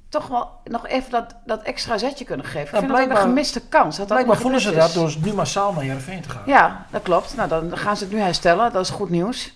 toch 0.10 0.28
wel 0.28 0.50
nog 0.64 0.88
even 0.88 1.12
dat, 1.12 1.36
dat 1.46 1.62
extra 1.62 1.98
zetje 1.98 2.26
kunnen 2.26 2.46
geven. 2.46 2.68
Ik 2.68 2.72
Ja, 2.74 2.78
vind 2.80 2.82
dat 2.82 2.92
ook 2.92 2.96
blijkbaar- 3.06 3.24
een 3.24 3.30
gemiste 3.30 3.62
kans. 3.68 3.98
Dat 3.98 4.08
dat 4.08 4.18
Blijkbaar 4.18 4.38
voelen 4.42 4.62
ze 4.62 4.72
dat 4.72 4.94
door 4.94 5.16
nu 5.24 5.34
massaal 5.34 5.74
naar 5.74 5.82
Heerenveen 5.84 6.22
te 6.22 6.30
gaan. 6.30 6.44
Ja, 6.46 6.86
dat 6.92 7.02
klopt. 7.02 7.36
Nou, 7.36 7.50
dan 7.50 7.78
gaan 7.78 7.98
ze 7.98 8.04
het 8.04 8.14
nu 8.14 8.20
herstellen. 8.20 8.72
Dat 8.74 8.84
is 8.84 8.90
goed 8.90 9.10
nieuws. 9.10 9.54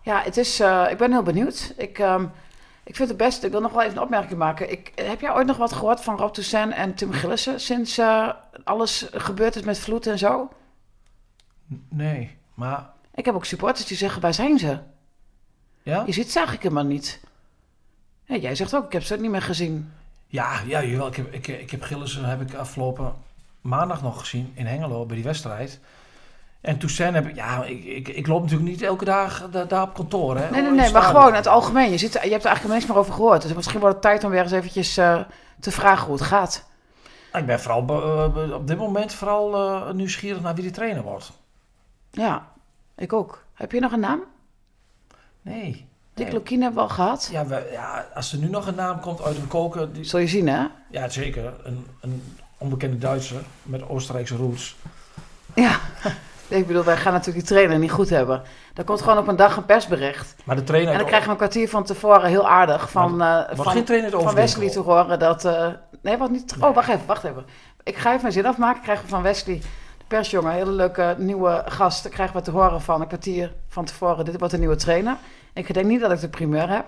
Ja, 0.00 0.20
het 0.22 0.36
is, 0.36 0.60
eh, 0.60 0.84
ik 0.90 0.96
ben 0.98 1.10
heel 1.12 1.22
benieuwd. 1.22 1.72
Ik, 1.76 1.98
ehm, 1.98 2.24
ik 2.84 2.96
vind 2.96 3.08
het 3.08 3.18
best. 3.18 3.42
Ik 3.42 3.50
wil 3.50 3.60
nog 3.60 3.72
wel 3.72 3.82
even 3.82 3.96
een 3.96 4.02
opmerking 4.02 4.38
maken. 4.38 4.70
Ik, 4.70 4.92
heb 4.94 5.20
jij 5.20 5.34
ooit 5.34 5.46
nog 5.46 5.56
wat 5.56 5.72
gehoord 5.72 6.00
van 6.00 6.16
Rob 6.16 6.32
Toussaint 6.32 6.72
en 6.72 6.94
Tim 6.94 7.12
Gillissen 7.12 7.60
sinds 7.60 7.98
eh, 7.98 8.28
alles 8.64 9.06
gebeurd 9.12 9.56
is 9.56 9.62
met 9.62 9.78
vloed 9.78 10.06
en 10.06 10.18
zo? 10.18 10.52
Nee, 11.88 12.36
maar... 12.54 12.92
Ik 13.14 13.24
heb 13.24 13.34
ook 13.34 13.44
supporters 13.44 13.86
die 13.86 13.96
zeggen, 13.96 14.22
waar 14.22 14.34
zijn 14.34 14.58
ze? 14.58 14.78
Ja? 15.82 16.02
Je 16.06 16.12
ziet 16.12 16.30
ze 16.30 16.36
eigenlijk 16.38 16.62
helemaal 16.62 16.92
niet. 16.92 17.20
Ja, 18.24 18.36
jij 18.36 18.54
zegt 18.54 18.74
ook, 18.74 18.84
ik 18.84 18.92
heb 18.92 19.02
ze 19.02 19.14
ook 19.14 19.20
niet 19.20 19.30
meer 19.30 19.42
gezien. 19.42 19.92
Ja, 20.26 20.60
ja 20.66 20.84
jawel. 20.84 21.06
Ik 21.06 21.16
heb, 21.16 21.32
ik, 21.32 21.46
ik 21.46 21.70
heb 21.70 21.82
Gillissen 21.82 22.24
heb 22.24 22.40
ik 22.40 22.54
afgelopen 22.54 23.14
maandag 23.60 24.02
nog 24.02 24.18
gezien 24.18 24.52
in 24.54 24.66
Hengelo 24.66 25.06
bij 25.06 25.16
die 25.16 25.24
wedstrijd. 25.24 25.80
En 26.64 26.78
Toussaint 26.78 27.14
heb 27.14 27.26
ik... 27.26 27.34
Ja, 27.34 27.64
ik, 27.64 27.84
ik, 27.84 28.08
ik 28.08 28.26
loop 28.26 28.42
natuurlijk 28.42 28.70
niet 28.70 28.82
elke 28.82 29.04
dag 29.04 29.48
da- 29.50 29.64
daar 29.64 29.82
op 29.82 29.94
kantoor, 29.94 30.36
hè. 30.36 30.40
Nee, 30.50 30.50
nee, 30.50 30.62
het 30.70 30.74
nee, 30.80 30.92
maar 30.92 31.02
gewoon 31.02 31.28
in 31.28 31.34
het 31.34 31.46
algemeen. 31.46 31.90
Je, 31.90 31.98
ziet, 31.98 32.12
je 32.12 32.18
hebt 32.18 32.44
er 32.44 32.46
eigenlijk 32.50 32.74
niks 32.78 32.86
meer 32.86 32.96
over 32.98 33.12
gehoord. 33.12 33.42
Dus 33.42 33.52
misschien 33.52 33.80
wordt 33.80 33.94
het 33.94 34.04
tijd 34.04 34.24
om 34.24 34.30
weer 34.30 34.42
eens 34.42 34.52
eventjes 34.52 34.96
eh, 34.96 35.20
te 35.60 35.70
vragen 35.70 36.06
hoe 36.06 36.14
het 36.14 36.24
gaat. 36.24 36.64
Ik 37.32 37.46
ben 37.46 37.60
vooral 37.60 37.84
be- 37.84 38.50
op 38.54 38.66
dit 38.66 38.78
moment 38.78 39.12
vooral 39.12 39.54
eh, 39.54 39.92
nieuwsgierig 39.92 40.42
naar 40.42 40.54
wie 40.54 40.64
de 40.64 40.70
trainer 40.70 41.02
wordt. 41.02 41.32
Ja, 42.10 42.46
ik 42.96 43.12
ook. 43.12 43.44
Heb 43.54 43.72
je 43.72 43.80
nog 43.80 43.92
een 43.92 44.00
naam? 44.00 44.20
Nee. 45.42 45.86
Dick 46.14 46.32
nee. 46.32 46.58
Hebben 46.60 46.74
we 46.74 46.80
al 46.80 46.88
gehad. 46.88 47.28
Ja, 47.32 47.46
we, 47.46 47.68
ja, 47.72 48.06
als 48.14 48.32
er 48.32 48.38
nu 48.38 48.48
nog 48.48 48.66
een 48.66 48.74
naam 48.74 49.00
komt 49.00 49.22
uit 49.22 49.36
een 49.36 49.48
koken... 49.48 49.92
Die, 49.92 50.04
Zul 50.04 50.18
je 50.18 50.26
zien, 50.26 50.48
hè? 50.48 50.66
ja, 50.90 51.08
zeker. 51.08 51.52
Een, 51.64 51.86
een 52.00 52.22
onbekende 52.58 52.98
Duitser 52.98 53.40
met 53.62 53.88
Oostenrijkse 53.88 54.36
roots. 54.36 54.76
Ja. 55.54 55.78
Ik 56.48 56.66
bedoel, 56.66 56.84
wij 56.84 56.96
gaan 56.96 57.12
natuurlijk 57.12 57.46
die 57.46 57.56
trainer 57.56 57.78
niet 57.78 57.90
goed 57.90 58.08
hebben. 58.08 58.42
Er 58.74 58.84
komt 58.84 59.02
gewoon 59.02 59.18
op 59.18 59.28
een 59.28 59.36
dag 59.36 59.56
een 59.56 59.64
persbericht. 59.64 60.34
Maar 60.44 60.56
de 60.56 60.64
trainer... 60.64 60.92
En 60.92 60.98
dan 60.98 61.06
krijgen 61.06 61.26
we 61.26 61.32
een 61.32 61.38
kwartier 61.38 61.68
van 61.68 61.84
tevoren 61.84 62.28
heel 62.28 62.48
aardig 62.48 62.90
van, 62.90 63.22
eh, 63.22 63.34
Wordt 63.34 63.62
van, 63.62 63.72
geen 63.72 63.84
trainer 63.84 64.12
het 64.12 64.22
van 64.22 64.34
Wesley 64.34 64.70
te 64.70 64.80
horen 64.80 65.18
dat... 65.18 65.44
eh, 65.44 65.66
nee, 66.02 66.16
wat 66.16 66.30
niet... 66.30 66.56
Nee. 66.56 66.68
Oh, 66.68 66.74
wacht 66.74 66.88
even, 66.88 67.06
wacht 67.06 67.24
even. 67.24 67.44
Ik 67.82 67.96
ga 67.96 68.08
even 68.08 68.20
mijn 68.20 68.32
zin 68.32 68.46
afmaken. 68.46 68.82
Krijgen 68.82 69.04
we 69.04 69.10
van 69.10 69.22
Wesley, 69.22 69.58
de 69.98 70.04
persjongen, 70.08 70.50
een 70.50 70.56
hele 70.56 70.70
leuke 70.70 71.14
nieuwe 71.18 71.62
gast. 71.66 72.02
Dan 72.02 72.12
krijgen 72.12 72.36
we 72.36 72.42
te 72.42 72.50
horen 72.50 72.80
van 72.80 73.00
een 73.00 73.06
kwartier 73.06 73.52
van 73.68 73.84
tevoren. 73.84 74.24
Dit 74.24 74.38
wordt 74.38 74.54
een 74.54 74.60
nieuwe 74.60 74.76
trainer. 74.76 75.16
Ik 75.52 75.74
denk 75.74 75.86
niet 75.86 76.00
dat 76.00 76.12
ik 76.12 76.20
de 76.20 76.28
primeur 76.28 76.68
heb. 76.68 76.84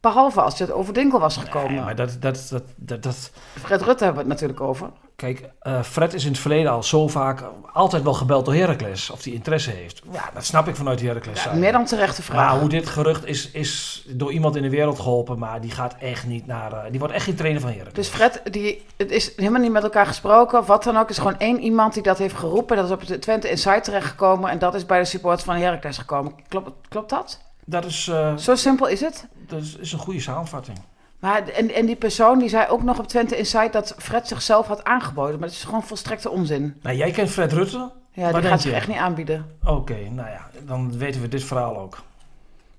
Behalve 0.00 0.40
als 0.40 0.58
het 0.58 0.72
over 0.72 0.94
Dinkel 0.94 1.20
was 1.20 1.36
gekomen. 1.36 1.72
Nee, 1.72 1.80
maar 1.84 1.96
dat, 1.96 2.16
dat, 2.20 2.46
dat, 2.50 2.62
dat, 2.76 3.02
dat, 3.02 3.30
Fred 3.60 3.82
Rutte 3.82 4.04
hebben 4.04 4.22
we 4.24 4.30
het 4.30 4.40
natuurlijk 4.40 4.60
over. 4.60 4.90
Kijk, 5.16 5.50
eh, 5.60 5.82
Fred 5.82 6.14
is 6.14 6.24
in 6.24 6.30
het 6.30 6.40
verleden 6.40 6.70
al 6.72 6.82
zo 6.82 7.08
vaak 7.08 7.44
altijd 7.72 8.02
wel 8.02 8.12
gebeld 8.12 8.44
door 8.44 8.54
Heracles. 8.54 9.10
Of 9.10 9.24
hij 9.24 9.32
interesse 9.32 9.70
heeft. 9.70 10.02
Ja, 10.12 10.30
dat 10.34 10.44
snap 10.44 10.68
ik 10.68 10.76
vanuit 10.76 11.00
Heracles. 11.00 11.44
Ja, 11.44 11.52
meer 11.52 11.72
dan 11.72 11.84
terechte 11.84 12.22
vraag. 12.22 12.50
Maar 12.50 12.60
hoe 12.60 12.68
dit 12.68 12.88
gerucht 12.88 13.26
is, 13.26 13.50
is 13.50 14.04
door 14.08 14.32
iemand 14.32 14.56
in 14.56 14.62
de 14.62 14.70
wereld 14.70 14.98
geholpen. 14.98 15.38
Maar 15.38 15.60
die 15.60 15.70
gaat 15.70 15.94
echt 15.98 16.26
niet 16.26 16.46
naar... 16.46 16.72
eh, 16.72 16.90
die 16.90 16.98
wordt 16.98 17.14
echt 17.14 17.24
geen 17.24 17.34
trainer 17.36 17.60
van 17.60 17.70
Heracles. 17.70 17.94
Dus 17.94 18.08
Fred, 18.08 18.40
die, 18.44 18.84
het 18.96 19.10
is 19.10 19.32
helemaal 19.36 19.60
niet 19.60 19.72
met 19.72 19.82
elkaar 19.82 20.06
gesproken. 20.06 20.64
Wat 20.64 20.84
dan 20.84 20.96
ook. 20.96 21.10
Is 21.10 21.18
gewoon 21.18 21.38
één 21.38 21.60
iemand 21.60 21.94
die 21.94 22.02
dat 22.02 22.18
heeft 22.18 22.34
geroepen. 22.36 22.76
Dat 22.76 22.84
is 22.84 22.90
op 22.92 23.06
de 23.06 23.18
Twente 23.18 23.50
Insight 23.50 23.84
terechtgekomen. 23.84 24.50
En 24.50 24.58
dat 24.58 24.74
is 24.74 24.86
bij 24.86 24.98
de 24.98 25.04
supporters 25.04 25.44
van 25.44 25.56
Heracles 25.56 25.98
gekomen. 25.98 26.32
Klopt, 26.48 26.70
klopt 26.88 27.10
dat? 27.10 27.40
Dat 27.70 27.84
is, 27.84 28.08
eh, 28.08 28.36
Zo 28.36 28.54
simpel 28.54 28.86
is 28.86 29.00
het. 29.00 29.26
dat 29.46 29.60
is, 29.62 29.76
is 29.76 29.92
een 29.92 29.98
goede 29.98 30.20
samenvatting. 30.20 30.78
Maar, 31.18 31.48
en, 31.48 31.74
en 31.74 31.86
die 31.86 31.96
persoon 31.96 32.38
die 32.38 32.48
zei 32.48 32.68
ook 32.68 32.82
nog 32.82 32.98
op 32.98 33.06
Twente 33.08 33.36
Insight 33.36 33.72
dat 33.72 33.94
Fred 33.98 34.28
zichzelf 34.28 34.66
had 34.66 34.84
aangeboden. 34.84 35.38
Maar 35.38 35.48
dat 35.48 35.56
is 35.56 35.64
gewoon 35.64 35.82
volstrekte 35.82 36.30
onzin. 36.30 36.76
Nou, 36.82 36.96
jij 36.96 37.10
kent 37.10 37.30
Fred 37.30 37.52
Rutte. 37.52 37.90
Ja, 38.12 38.30
Waar 38.30 38.40
die 38.40 38.50
gaat 38.50 38.60
zich 38.62 38.72
echt 38.72 38.88
niet 38.88 38.96
aanbieden. 38.96 39.46
Oké, 39.64 39.94
nou 40.10 40.28
ja, 40.28 40.48
dan 40.66 40.98
weten 40.98 41.20
we 41.20 41.28
dit 41.28 41.44
verhaal 41.44 41.78
ook. 41.78 41.98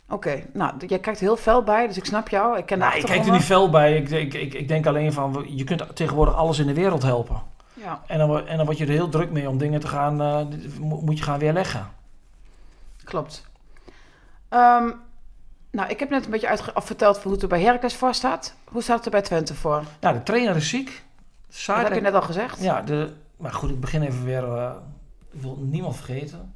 Oké, 0.10 0.44
nou, 0.54 0.74
jij 0.88 1.00
kijkt 1.00 1.20
heel 1.20 1.38
fel 1.38 1.64
bij, 1.64 1.88
dus 1.88 1.98
ik 1.98 2.06
snap 2.06 2.30
jou. 2.30 2.58
Ik 2.58 2.66
ken 2.66 2.78
Nou, 2.80 2.98
ik 2.98 3.06
kijk 3.06 3.26
er 3.26 3.32
niet 3.32 3.42
fel 3.44 3.70
bij. 3.70 3.98
Ik, 3.98 4.10
ik, 4.10 4.34
ik, 4.34 4.54
ik 4.54 4.68
denk 4.68 4.86
alleen 4.86 5.14
van, 5.14 5.46
je 5.48 5.64
kunt 5.64 5.96
tegenwoordig 5.96 6.36
alles 6.36 6.60
in 6.60 6.68
de 6.68 6.74
wereld 6.74 7.04
helpen. 7.04 7.42
Ja, 7.74 8.02
En 8.08 8.18
dan, 8.18 8.48
en 8.48 8.58
dan 8.58 8.66
word 8.66 8.78
je 8.78 8.86
er 8.86 8.92
heel 8.92 9.10
druk 9.10 9.32
mee 9.32 9.50
om 9.50 9.58
dingen 9.58 9.80
te 9.80 9.88
gaan, 9.88 10.16
mo- 10.80 11.02
moet 11.02 11.18
je 11.18 11.24
gaan 11.24 11.40
weerleggen. 11.40 11.88
klopt. 13.04 13.50
Ehm, 14.52 14.90
nou, 15.72 15.90
ik 15.90 16.00
heb 16.00 16.10
net 16.10 16.26
een 16.26 16.32
beetje 16.32 16.48
uitge- 16.48 16.72
verteld 16.76 17.24
hoe 17.24 17.32
het 17.32 17.42
er 17.42 17.48
bij 17.48 17.62
Heracles 17.62 17.96
voor 17.96 18.14
staat. 18.14 18.54
Hoe 18.64 18.82
staat 18.82 18.96
het 18.96 19.06
er 19.06 19.12
bij 19.12 19.22
Twente 19.22 19.56
voor? 19.56 19.84
Ja, 20.00 20.14
de 20.14 20.24
trainer 20.24 20.56
is 20.56 20.70
ziek. 20.70 20.86
Dat 21.48 21.56
Saadek- 21.58 21.84
heb 21.84 21.94
je 21.94 22.02
net 22.02 22.14
al 22.14 22.22
gezegd. 22.22 22.62
Ja, 22.64 22.82
de, 22.82 23.14
maar 23.38 23.54
goed, 23.54 23.70
ik 23.70 23.80
begin 23.80 24.02
even 24.02 24.24
weer. 24.26 24.44
eh, 24.58 24.72
ik 25.32 25.42
wil 25.42 25.58
niemand 25.62 25.96
vergeten. 25.96 26.54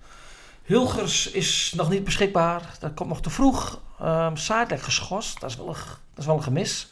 Hilgers 0.64 1.32
is 1.32 1.74
nog 1.78 1.90
niet 1.90 2.04
beschikbaar. 2.04 2.62
Dat 2.80 2.94
komt 2.94 3.10
nog 3.10 3.22
te 3.22 3.30
vroeg. 3.30 3.80
Ehm 4.00 4.36
Saadek 4.36 4.82
geschorst. 4.82 5.40
Dat 5.40 5.50
is, 5.50 5.56
wel 5.58 5.68
een, 5.68 5.74
dat 5.74 6.18
is 6.18 6.26
wel 6.26 6.36
een 6.36 6.44
gemis. 6.44 6.92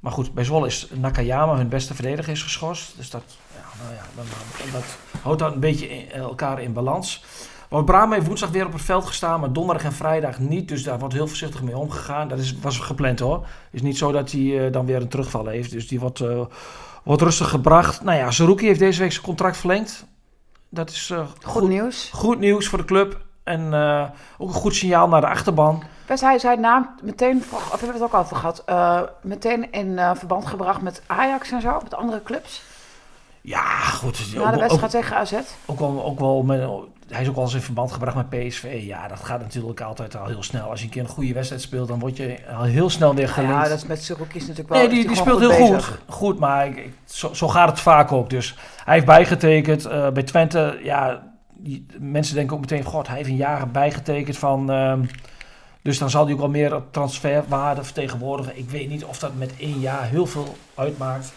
Maar 0.00 0.12
goed, 0.12 0.34
bij 0.34 0.44
Zwolle 0.44 0.66
is 0.66 0.88
Nakayama, 0.92 1.56
hun 1.56 1.68
beste 1.68 1.94
verdediger, 1.94 2.32
is 2.32 2.42
geschorst. 2.42 2.96
Dus 2.96 3.10
dat, 3.10 3.22
ja, 3.54 3.82
nou 3.82 3.94
ja, 3.94 4.02
dan, 4.16 4.24
dan- 4.62 4.80
dat 4.80 4.96
houdt 5.22 5.38
dat 5.38 5.52
een 5.54 5.60
beetje 5.60 5.88
in- 5.88 6.10
elkaar 6.10 6.62
in 6.62 6.72
balans. 6.72 7.24
Wout 7.68 7.84
Braam 7.84 8.12
heeft 8.12 8.26
woensdag 8.26 8.50
weer 8.50 8.66
op 8.66 8.72
het 8.72 8.82
veld 8.82 9.06
gestaan, 9.06 9.40
maar 9.40 9.52
donderdag 9.52 9.84
en 9.84 9.92
vrijdag 9.92 10.38
niet. 10.38 10.68
Dus 10.68 10.82
daar 10.82 10.98
wordt 10.98 11.14
heel 11.14 11.26
voorzichtig 11.26 11.62
mee 11.62 11.76
omgegaan. 11.76 12.28
Dat 12.28 12.38
is, 12.38 12.58
was 12.60 12.78
gepland 12.78 13.18
hoor. 13.20 13.38
Het 13.38 13.46
is 13.70 13.82
niet 13.82 13.98
zo 13.98 14.12
dat 14.12 14.30
hij 14.30 14.66
eh, 14.66 14.72
dan 14.72 14.86
weer 14.86 15.00
een 15.00 15.08
terugval 15.08 15.46
heeft. 15.46 15.70
Dus 15.70 15.88
die 15.88 16.00
wordt, 16.00 16.20
eh, 16.20 16.40
wordt 17.02 17.22
rustig 17.22 17.48
gebracht. 17.48 18.02
Nou 18.02 18.18
ja, 18.18 18.30
Zerouki 18.30 18.66
heeft 18.66 18.78
deze 18.78 19.00
week 19.00 19.12
zijn 19.12 19.24
contract 19.24 19.56
verlengd. 19.56 20.06
Dat 20.68 20.90
is 20.90 21.10
eh, 21.10 21.26
Goed 21.42 21.68
nieuws. 21.68 22.10
goed 22.12 22.38
nieuws 22.38 22.68
voor 22.68 22.78
de 22.78 22.84
club. 22.84 23.22
En 23.44 23.74
ook 24.38 24.48
een 24.48 24.54
goed 24.54 24.74
signaal 24.74 25.08
naar 25.08 25.20
de 25.20 25.26
achterban. 25.28 25.82
Best, 26.06 26.22
hij 26.22 26.38
zei 26.38 26.56
naam 26.56 26.90
meteen, 27.02 27.42
of 27.50 27.70
hebben 27.70 27.88
we 27.88 27.94
het 27.94 28.02
ook 28.02 28.12
al 28.12 28.20
over 28.20 28.36
gehad, 28.36 28.62
eh, 28.66 29.00
meteen 29.22 29.72
in 29.72 29.98
verband 30.14 30.46
gebracht 30.46 30.80
met 30.80 31.02
Ajax 31.06 31.50
en 31.50 31.60
zo, 31.60 31.80
met 31.82 31.94
andere 31.94 32.22
clubs. 32.22 32.62
Ja, 33.40 33.78
goed. 33.78 34.34
Na 34.34 34.50
de 34.50 34.58
wedstrijd 34.58 34.90
tegen 34.90 35.16
AZ. 35.16 35.32
ook 35.66 35.78
wel, 35.78 36.04
ook 36.04 36.18
wel 36.20 36.42
met, 36.42 36.68
hij 37.08 37.22
is 37.22 37.28
ook 37.28 37.34
wel 37.34 37.44
eens 37.44 37.54
in 37.54 37.60
verband 37.60 37.92
gebracht 37.92 38.16
met 38.16 38.28
PSV. 38.28 38.78
Ja, 38.86 39.08
dat 39.08 39.20
gaat 39.24 39.40
natuurlijk 39.40 39.80
altijd 39.80 40.16
al 40.16 40.26
heel 40.26 40.42
snel. 40.42 40.70
Als 40.70 40.78
je 40.80 40.84
een 40.86 40.92
keer 40.92 41.02
een 41.02 41.08
goede 41.08 41.32
wedstrijd 41.32 41.62
speelt, 41.62 41.88
dan 41.88 41.98
word 41.98 42.16
je 42.16 42.38
al 42.56 42.62
heel 42.62 42.90
snel 42.90 43.14
weer 43.14 43.28
gelinkt. 43.28 43.56
ja, 43.56 43.68
dat 43.68 43.76
is 43.78 43.86
met 43.86 44.02
Suruki 44.02 44.38
natuurlijk 44.38 44.68
wel. 44.68 44.78
Nee, 44.78 44.88
die, 44.88 45.06
die 45.06 45.16
speelt 45.16 45.38
heel 45.40 45.50
goed. 45.50 45.70
bezig. 45.70 46.00
Goed, 46.08 46.38
maar 46.38 46.66
ik, 46.66 46.76
ik- 46.76 46.92
zo, 47.04 47.32
zo 47.34 47.48
gaat 47.48 47.68
het 47.68 47.80
vaak 47.80 48.12
ook. 48.12 48.30
Dus 48.30 48.54
hij 48.84 48.94
heeft 48.94 49.06
bijgetekend. 49.06 49.84
eh, 49.84 50.08
bij 50.10 50.22
Twente, 50.22 50.78
ja, 50.82 51.32
die, 51.54 51.86
mensen 51.98 52.34
denken 52.34 52.54
ook 52.54 52.60
meteen... 52.60 52.84
God, 52.84 53.06
hij 53.06 53.16
heeft 53.16 53.28
een 53.28 53.36
jaar 53.36 53.70
bijgetekend 53.70 54.38
van... 54.38 54.70
ehm, 54.70 55.04
dus 55.82 55.98
dan 55.98 56.10
zal 56.10 56.24
hij 56.24 56.32
ook 56.32 56.38
wel 56.40 56.48
meer 56.48 56.80
transferwaarde 56.90 57.84
vertegenwoordigen. 57.84 58.58
Ik 58.58 58.70
weet 58.70 58.88
niet 58.88 59.04
of 59.04 59.18
dat 59.18 59.34
met 59.34 59.52
één 59.58 59.80
jaar 59.80 60.04
heel 60.08 60.26
veel 60.26 60.56
uitmaakt. 60.74 61.32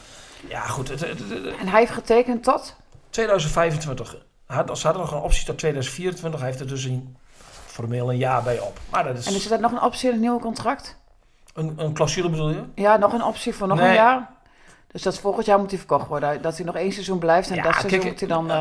Ja, 0.50 0.62
goed. 0.62 0.88
Het, 0.90 1.00
het- 1.00 1.20
het- 1.30 1.58
En 1.60 1.68
hij 1.68 1.80
heeft 1.80 1.92
getekend 1.92 2.44
tot? 2.44 2.76
2025. 3.10 4.16
Had, 4.48 4.78
ze 4.80 4.86
hadden 4.88 5.04
nog 5.06 5.12
een 5.14 5.22
optie 5.22 5.46
tot 5.46 5.58
2024. 5.58 6.40
Hij 6.40 6.50
heeft 6.50 6.62
er 6.62 6.68
dus 6.68 6.84
een, 6.84 7.18
formeel 7.66 8.12
een 8.12 8.18
jaar 8.18 8.44
bij 8.44 8.60
op. 8.60 8.80
Maar 8.92 9.04
dat 9.04 9.18
is, 9.18 9.26
En 9.26 9.34
is 9.36 9.52
er 9.52 9.60
nog 9.60 9.72
een 9.72 9.82
optie 9.82 10.06
in 10.08 10.12
het 10.12 10.22
nieuwe 10.22 10.40
contract? 10.40 10.98
een, 11.54 11.74
een 11.78 11.94
clausule 11.94 12.30
bedoel 12.30 12.50
je? 12.50 12.64
Ja, 12.76 12.98
nog 12.98 13.14
een 13.14 13.24
optie 13.24 13.54
voor 13.56 13.68
nog 13.68 13.78
Nee. 13.80 13.88
een 13.88 13.94
jaar? 13.94 14.30
Dus 14.88 15.02
dat 15.02 15.20
volgend 15.20 15.46
jaar 15.46 15.60
moet 15.60 15.70
hij 15.70 15.80
verkocht 15.80 16.08
worden. 16.08 16.42
Dat 16.42 16.58
hij 16.58 16.66
nog 16.66 16.76
één 16.76 16.92
seizoen 16.92 17.20
blijft 17.20 17.50
en 17.50 17.56
Ja, 17.56 17.62
dat 17.64 17.72
seizoen 17.74 18.00
kijk, 18.00 18.12
moet 18.12 18.20
hij 18.20 18.30
dan... 18.30 18.52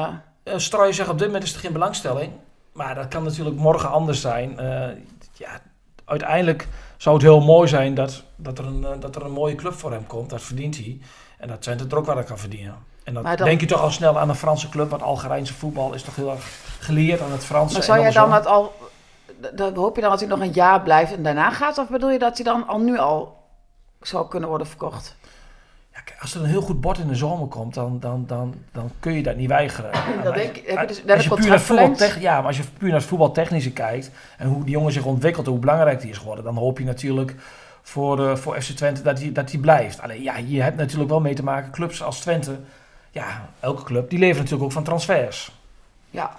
Uh, 0.44 0.58
Strooi 0.58 0.92
zegt 0.92 1.08
op 1.08 1.18
dit 1.18 1.26
moment 1.26 1.44
is 1.44 1.54
er 1.54 1.60
geen 1.60 1.72
belangstelling. 1.72 2.32
Maar 2.72 2.94
dat 2.94 3.08
kan 3.08 3.22
natuurlijk 3.22 3.56
morgen 3.56 3.90
anders 3.90 4.20
zijn. 4.20 4.56
Ja, 5.32 5.60
uiteindelijk 6.04 6.68
zou 6.96 7.14
het 7.14 7.25
heel 7.25 7.40
mooi 7.40 7.68
zijn 7.68 7.94
dat, 7.94 8.22
dat, 8.36 8.58
er 8.58 8.66
een, 8.66 9.00
dat 9.00 9.16
er 9.16 9.25
een 9.25 9.30
mooie 9.32 9.54
club 9.54 9.72
voor 9.72 9.92
hem 9.92 10.06
komt. 10.06 10.30
Dat 10.30 10.42
verdient 10.42 10.76
hij. 10.76 10.99
En 11.38 11.49
dat 11.49 11.62
Twente 11.62 11.84
er 11.90 11.96
ook 11.96 12.06
wat 12.06 12.16
aan 12.16 12.25
kan 12.25 12.38
verdienen. 12.38 12.75
En 13.06 13.14
dan, 13.14 13.36
denk 13.36 13.60
je 13.60 13.66
toch 13.66 13.80
al 13.80 13.90
snel 13.90 14.19
aan 14.19 14.28
een 14.28 14.34
Franse 14.34 14.69
club. 14.69 14.90
Want 14.90 15.02
Algerijnse 15.02 15.54
voetbal 15.54 15.95
is 15.95 16.02
toch 16.02 16.16
heel 16.16 16.30
erg 16.30 16.45
geleerd 16.78 17.21
aan 17.21 17.32
het 17.32 17.45
Franse. 17.45 17.73
maar 17.73 17.80
en 17.80 17.86
zou 17.86 18.00
jij 18.00 18.10
dan 18.10 18.30
dat 18.30 18.47
al... 18.47 18.73
Dan 19.54 19.75
hoop 19.75 19.95
je 19.95 20.00
dan 20.00 20.10
dat 20.10 20.21
hij 20.21 20.28
nog 20.28 20.40
een 20.40 20.52
jaar 20.52 20.82
blijft 20.82 21.12
en 21.12 21.23
daarna 21.23 21.50
gaat? 21.50 21.78
Of 21.78 21.88
bedoel 21.88 22.10
je 22.10 22.19
dat 22.19 22.36
hij 22.36 22.45
dan 22.45 22.66
al 22.66 22.78
nu 22.78 22.99
al 22.99 23.36
zou 24.00 24.28
kunnen 24.28 24.49
worden 24.49 24.66
verkocht? 24.66 25.16
Ja, 25.92 26.00
kijk, 26.00 26.21
als 26.21 26.34
er 26.34 26.40
een 26.40 26.47
heel 26.47 26.60
goed 26.60 26.80
bord 26.80 26.99
in 26.99 27.08
de 27.08 27.14
zomer 27.14 27.47
komt, 27.47 27.75
dan, 27.75 28.00
dan, 28.00 28.25
dan, 28.26 28.54
dan 28.73 28.90
kun 29.00 29.12
je 29.12 29.23
dat 29.23 29.36
niet 29.36 29.49
weigeren. 29.49 29.90
Maar 30.25 30.32
denk 30.32 30.56
ik. 30.56 30.66
Heb 30.66 30.80
je 30.80 30.86
dus- 30.86 31.08
als 31.08 31.25
je 31.25 31.34
puur 31.34 31.78
naar 31.99 32.21
ja, 32.21 32.36
maar 32.36 32.47
als 32.47 32.56
je 32.56 32.64
puur 32.78 32.88
naar 32.88 32.99
het 32.99 33.08
voetbaltechnische 33.08 33.73
kijkt 33.73 34.10
en 34.38 34.49
hoe 34.49 34.64
die 34.64 34.73
jongen 34.73 34.92
zich 34.92 35.04
ontwikkelt, 35.04 35.47
hoe 35.47 35.58
belangrijk 35.58 36.00
die 36.00 36.10
is 36.10 36.19
geworden, 36.19 36.45
dan 36.45 36.56
hoop 36.56 36.78
je 36.78 36.84
natuurlijk 36.84 37.34
voor, 37.82 38.28
eh, 38.28 38.36
voor 38.36 38.62
FC 38.62 38.71
Twente 38.71 39.02
dat 39.02 39.19
hij 39.19 39.32
dat 39.32 39.49
die 39.49 39.60
blijft. 39.60 40.00
Alleen 40.00 40.23
ja, 40.23 40.36
je 40.36 40.62
hebt 40.62 40.76
natuurlijk 40.76 41.10
wel 41.10 41.21
mee 41.21 41.34
te 41.34 41.45
maken, 41.45 41.73
clubs 41.73 42.02
als 42.02 42.21
Twente, 42.21 42.58
ja, 43.16 43.48
elke 43.60 43.82
club, 43.82 44.10
die 44.10 44.18
leven 44.18 44.36
natuurlijk 44.36 44.64
ook 44.64 44.72
van 44.72 44.82
transfers. 44.84 45.52
Ja. 46.10 46.30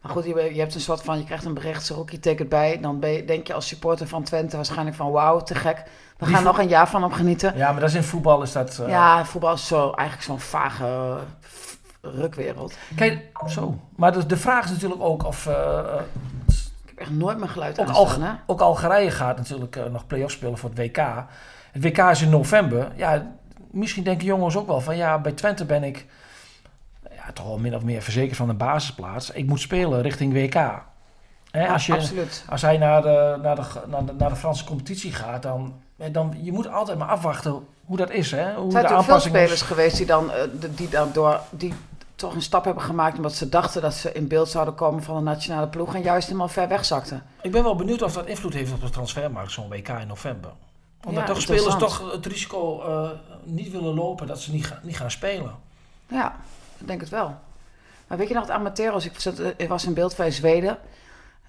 Maar 0.00 0.12
goed, 0.12 0.24
je, 0.24 0.54
je 0.54 0.60
hebt 0.60 0.74
een 0.74 0.80
soort 0.80 1.02
van... 1.02 1.18
Je 1.18 1.24
krijgt 1.24 1.44
een 1.44 1.54
bericht, 1.54 1.84
Saruki 1.84 2.20
tekent 2.20 2.48
bij. 2.48 2.80
Dan 2.80 3.00
ben 3.00 3.10
je, 3.10 3.24
denk 3.24 3.46
je 3.46 3.54
als 3.54 3.66
supporter 3.66 4.08
van 4.08 4.22
Twente 4.22 4.56
waarschijnlijk 4.56 4.96
van... 4.96 5.10
Wauw, 5.10 5.40
te 5.40 5.54
gek. 5.54 5.82
We 6.18 6.24
Die 6.26 6.34
gaan 6.34 6.44
nog 6.44 6.58
een 6.58 6.68
jaar 6.68 6.88
van 6.88 7.02
hem 7.02 7.12
genieten. 7.12 7.56
Ja, 7.56 7.70
maar 7.72 7.80
dat 7.80 7.88
is 7.88 7.94
in 7.94 8.02
voetbal 8.02 8.42
is 8.42 8.52
dat... 8.52 8.78
eh, 8.78 8.88
Ja, 8.88 9.24
voetbal 9.24 9.52
is 9.52 9.66
zo, 9.66 9.90
eigenlijk 9.90 10.22
zo'n 10.22 10.40
vage 10.40 11.16
rukwereld. 12.00 12.74
Kijk, 12.96 13.22
zo. 13.48 13.78
Maar 13.96 14.12
de, 14.12 14.26
de 14.26 14.36
vraag 14.36 14.64
is 14.64 14.70
natuurlijk 14.70 15.02
ook 15.02 15.24
of... 15.24 15.46
eh, 15.46 15.78
Ik 16.84 16.88
heb 16.88 16.98
echt 16.98 17.10
nooit 17.10 17.38
mijn 17.38 17.50
geluid 17.50 17.78
Ook, 17.80 17.88
aanstaan, 17.88 18.22
hè? 18.22 18.32
ook 18.46 18.60
Algerije 18.60 19.10
gaat 19.10 19.36
natuurlijk 19.36 19.76
eh, 19.76 19.84
nog 19.84 20.06
play-off 20.06 20.32
spelen 20.32 20.58
voor 20.58 20.70
het 20.74 20.78
WK. 20.78 20.96
Het 21.72 21.82
WK 21.82 21.98
is 21.98 22.22
in 22.22 22.30
november. 22.30 22.92
Ja, 22.94 23.26
misschien 23.70 24.04
denken 24.04 24.26
jongens 24.26 24.56
ook 24.56 24.66
wel 24.66 24.80
van 24.80 24.96
ja, 24.96 25.18
bij 25.18 25.32
Twente 25.32 25.64
ben 25.64 25.84
ik 25.84 26.06
ja, 27.10 27.32
toch 27.32 27.46
wel 27.46 27.58
min 27.58 27.74
of 27.74 27.82
meer 27.82 28.02
verzekerd 28.02 28.36
van 28.36 28.48
een 28.48 28.56
basisplaats. 28.56 29.30
Ik 29.30 29.46
moet 29.46 29.60
spelen 29.60 30.02
richting 30.02 30.32
WK. 30.32 30.84
Als, 31.68 31.86
je, 31.86 31.92
Absoluut. 31.92 32.44
als 32.48 32.62
hij 32.62 32.78
naar 32.78 33.02
de, 33.02 33.38
naar, 33.42 33.56
de, 33.56 33.62
naar, 33.86 34.04
de, 34.04 34.12
naar 34.12 34.28
de 34.28 34.36
Franse 34.36 34.64
competitie 34.64 35.12
gaat, 35.12 35.42
dan, 35.42 35.74
dan 36.12 36.34
je 36.42 36.52
moet 36.52 36.68
altijd 36.68 36.98
maar 36.98 37.08
afwachten 37.08 37.66
hoe 37.84 37.96
dat 37.96 38.10
is. 38.10 38.30
Hè? 38.30 38.54
Hoe 38.54 38.64
Er 38.64 38.70
zijn 38.70 38.86
de 38.86 38.90
natuurlijk 38.92 39.04
veel 39.04 39.20
spelers 39.20 39.52
is. 39.52 39.62
geweest 39.62 39.96
die 39.96 40.06
dan, 40.06 40.32
eh, 40.32 40.42
die 40.70 40.88
dan 40.88 41.10
door, 41.12 41.40
die 41.50 41.74
toch 42.14 42.34
een 42.34 42.42
stap 42.42 42.64
hebben 42.64 42.82
gemaakt 42.82 43.16
omdat 43.16 43.34
ze 43.34 43.48
dachten 43.48 43.82
dat 43.82 43.94
ze 43.94 44.12
in 44.12 44.28
beeld 44.28 44.48
zouden 44.48 44.74
komen 44.74 45.02
van 45.02 45.16
de 45.16 45.22
nationale 45.22 45.68
ploeg 45.68 45.94
en 45.94 46.02
juist 46.02 46.26
helemaal 46.26 46.48
ver 46.48 46.68
weg 46.68 46.84
zakten. 46.84 47.22
Ik 47.42 47.52
ben 47.52 47.62
wel 47.62 47.76
benieuwd 47.76 48.02
of 48.02 48.12
dat 48.12 48.26
invloed 48.26 48.54
heeft 48.54 48.72
op 48.72 48.80
de 48.80 48.90
transfermarkt, 48.90 49.52
zo'n 49.52 49.68
WK 49.68 49.88
in 49.88 50.06
november. 50.06 50.50
Omdat 51.06 51.26
Ja, 51.26 51.32
toch 51.32 51.40
spelers 51.40 51.76
toch 51.76 52.12
het 52.12 52.26
risico 52.26 52.82
eh, 52.82 53.10
niet 53.46 53.70
willen 53.70 53.94
lopen 53.94 54.26
dat 54.26 54.40
ze 54.40 54.52
niet, 54.52 54.66
ga- 54.66 54.80
niet 54.82 54.96
gaan 54.96 55.10
spelen. 55.10 55.54
Ja, 56.08 56.36
ik 56.78 56.86
denk 56.86 57.00
het 57.00 57.08
wel. 57.10 57.34
Maar 58.06 58.18
weet 58.18 58.28
je 58.28 58.34
nog, 58.34 58.42
het 58.42 58.52
Amateros, 58.52 59.04
ik, 59.04 59.20
zat, 59.20 59.40
ik 59.56 59.68
was 59.68 59.84
in 59.84 59.94
beeld 59.94 60.16
bij 60.16 60.30
Zweden. 60.30 60.78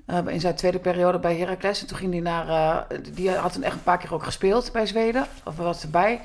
eh, 0.06 0.28
in 0.28 0.40
zijn 0.40 0.56
tweede 0.56 0.80
periode 0.80 1.20
bij 1.20 1.38
Heracles. 1.38 1.82
En 1.82 1.88
toen 1.88 1.98
ging 1.98 2.12
hij 2.12 2.22
naar... 2.22 2.48
eh, 2.90 2.98
die 3.14 3.32
had 3.32 3.54
toen 3.54 3.64
echt 3.64 3.74
een 3.76 3.84
paar 3.84 3.98
keer 3.98 4.14
ook 4.14 4.24
gespeeld 4.24 4.72
bij 4.72 4.86
Zweden. 4.86 5.28
Of 5.46 5.58
wat 5.58 5.82
erbij. 5.82 6.22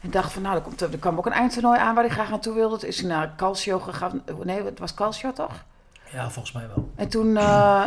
En 0.00 0.10
dacht 0.10 0.32
van, 0.32 0.42
nou, 0.42 0.56
er, 0.56 0.62
komt, 0.62 0.80
er 0.80 0.98
kwam 0.98 1.18
ook 1.18 1.26
een 1.26 1.32
eindtoernooi 1.32 1.78
aan 1.78 1.94
waar 1.94 2.04
hij 2.04 2.12
graag 2.12 2.30
naartoe 2.30 2.54
wilde. 2.54 2.76
Toen 2.78 2.88
is 2.88 2.98
hij 3.00 3.08
naar 3.08 3.32
Calcio 3.36 3.78
gegaan. 3.78 4.22
Nee, 4.44 4.62
het 4.64 4.78
was 4.78 4.94
Calcio 4.94 5.32
toch? 5.32 5.64
Ja, 6.12 6.30
volgens 6.30 6.54
mij 6.54 6.68
wel. 6.74 6.90
En 6.94 7.08
toen 7.08 7.36
eh, 7.36 7.86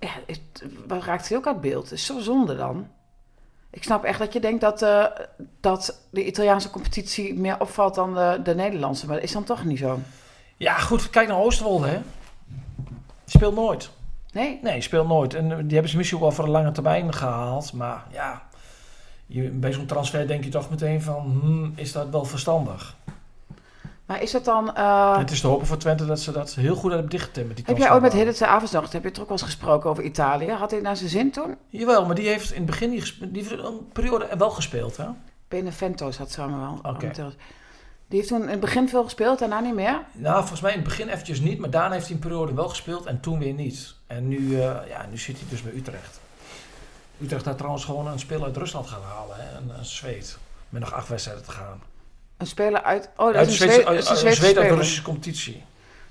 ja, 0.00 0.10
het, 0.26 0.64
raakte 0.88 1.28
hij 1.28 1.36
ook 1.36 1.46
uit 1.46 1.60
beeld. 1.60 1.82
Het 1.82 1.92
is 1.98 2.06
zo 2.06 2.18
zonde 2.20 2.56
dan. 2.56 2.88
Ik 3.70 3.82
snap 3.82 4.04
echt 4.04 4.18
dat 4.18 4.32
je 4.32 4.40
denkt 4.40 4.60
dat, 4.60 4.82
eh, 4.82 5.04
dat 5.60 6.06
de 6.10 6.26
Italiaanse 6.26 6.70
competitie 6.70 7.34
meer 7.34 7.60
opvalt 7.60 7.94
dan 7.94 8.14
de, 8.14 8.40
de 8.42 8.54
Nederlandse. 8.54 9.06
Maar 9.06 9.14
dat 9.14 9.24
is 9.24 9.32
dan 9.32 9.44
toch 9.44 9.64
niet 9.64 9.78
zo. 9.78 9.98
Ja, 10.56 10.74
goed, 10.78 11.10
kijk 11.10 11.28
naar 11.28 11.38
Oosterwolde, 11.38 11.86
hè. 11.86 12.00
Speelt 13.24 13.54
nooit. 13.54 13.90
Nee? 14.32 14.58
Nee, 14.62 14.80
speelt 14.80 15.08
nooit. 15.08 15.34
En 15.34 15.50
eh, 15.52 15.56
die 15.56 15.72
hebben 15.72 15.90
ze 15.90 15.96
misschien 15.96 16.18
ook 16.18 16.24
wel 16.24 16.34
voor 16.34 16.44
een 16.44 16.50
lange 16.50 16.72
termijn 16.72 17.14
gehaald. 17.14 17.72
Maar 17.72 18.04
ja, 18.10 18.42
je, 19.26 19.42
bij 19.42 19.72
zo'n 19.72 19.86
transfer 19.86 20.26
denk 20.26 20.44
je 20.44 20.50
toch 20.50 20.70
meteen 20.70 21.02
van, 21.02 21.38
hmm, 21.40 21.72
is 21.74 21.92
dat 21.92 22.10
wel 22.10 22.24
verstandig? 22.24 22.96
Maar 24.06 24.22
is 24.22 24.30
dat 24.30 24.44
dan... 24.44 24.74
eh, 24.74 25.16
Het 25.18 25.30
is 25.30 25.40
te 25.40 25.46
hopen 25.46 25.66
voor 25.66 25.76
Twente 25.76 26.06
dat 26.06 26.20
ze 26.20 26.32
dat 26.32 26.54
heel 26.54 26.74
goed 26.76 26.90
hebben 26.92 27.10
dichtgetimmerd. 27.10 27.56
die 27.56 27.64
heb 27.66 27.76
jij 27.76 27.90
ooit 27.92 28.00
met 28.02 28.10
transfermarkt. 28.10 28.38
Hidde 28.40 28.54
Avondsnacht, 28.56 28.92
heb 28.92 29.02
je 29.02 29.08
ook 29.08 29.16
wel 29.16 29.26
eens 29.30 29.42
gesproken 29.42 29.90
over 29.90 30.02
Italië? 30.02 30.50
Had 30.50 30.70
hij 30.70 30.80
naar 30.80 30.96
zijn 30.96 31.10
zin 31.10 31.30
toen? 31.30 31.56
Jawel, 31.68 32.06
maar 32.06 32.14
die 32.14 32.28
heeft 32.28 32.50
in 32.50 32.56
het 32.56 32.66
begin 32.66 32.90
die, 32.90 33.00
gespe- 33.00 33.30
die 33.30 33.42
heeft 33.46 33.62
een 33.64 33.88
periode 33.92 34.28
wel 34.38 34.50
gespeeld, 34.50 34.96
hè? 34.96 35.06
Benevento 35.48 36.10
zat 36.10 36.30
samen 36.30 36.60
wel. 36.60 36.92
Oké. 36.92 37.12
Die 38.08 38.18
heeft 38.18 38.28
toen 38.28 38.42
in 38.42 38.48
het 38.48 38.60
begin 38.60 38.88
veel 38.88 39.04
gespeeld, 39.04 39.38
daarna 39.38 39.60
niet 39.60 39.74
meer. 39.74 40.00
Nou, 40.12 40.38
volgens 40.38 40.60
mij 40.60 40.70
in 40.72 40.78
het 40.78 40.88
begin 40.88 41.08
eventjes 41.08 41.40
niet, 41.40 41.58
maar 41.58 41.70
daarna 41.70 41.94
heeft 41.94 42.06
hij 42.06 42.14
een 42.14 42.20
periode 42.20 42.54
wel 42.54 42.68
gespeeld 42.68 43.06
en 43.06 43.20
toen 43.20 43.38
weer 43.38 43.52
niet. 43.52 43.94
En 44.06 44.28
nu, 44.28 44.54
eh, 44.60 44.76
ja, 44.88 45.06
nu 45.10 45.18
zit 45.18 45.38
hij 45.38 45.46
dus 45.50 45.62
bij 45.62 45.72
Utrecht. 45.72 46.20
Utrecht 47.22 47.44
had 47.44 47.56
trouwens 47.56 47.84
gewoon 47.84 48.06
een 48.06 48.18
speler 48.18 48.44
uit 48.44 48.56
Rusland 48.56 48.86
gaan 48.86 49.02
halen, 49.02 49.36
hè? 49.38 49.56
Een, 49.56 49.78
een 49.78 49.84
Zweed. 49.84 50.38
Met 50.68 50.80
nog 50.80 50.92
acht 50.92 51.08
wedstrijden 51.08 51.44
te 51.44 51.50
gaan. 51.50 51.82
Een 52.36 52.46
speler 52.46 52.82
uit... 52.82 53.08
Oh, 53.16 53.26
dat 53.26 53.34
Uit 53.34 53.48
is 53.48 53.60
een 53.60 53.70
Zweed, 53.70 53.80
een 53.86 53.86
uit- 53.86 54.04
Zweedse 54.04 54.34
Zweed 54.42 54.56
uit 54.58 54.68
de. 54.68 54.74
Russische 54.74 55.02
competitie. 55.02 55.64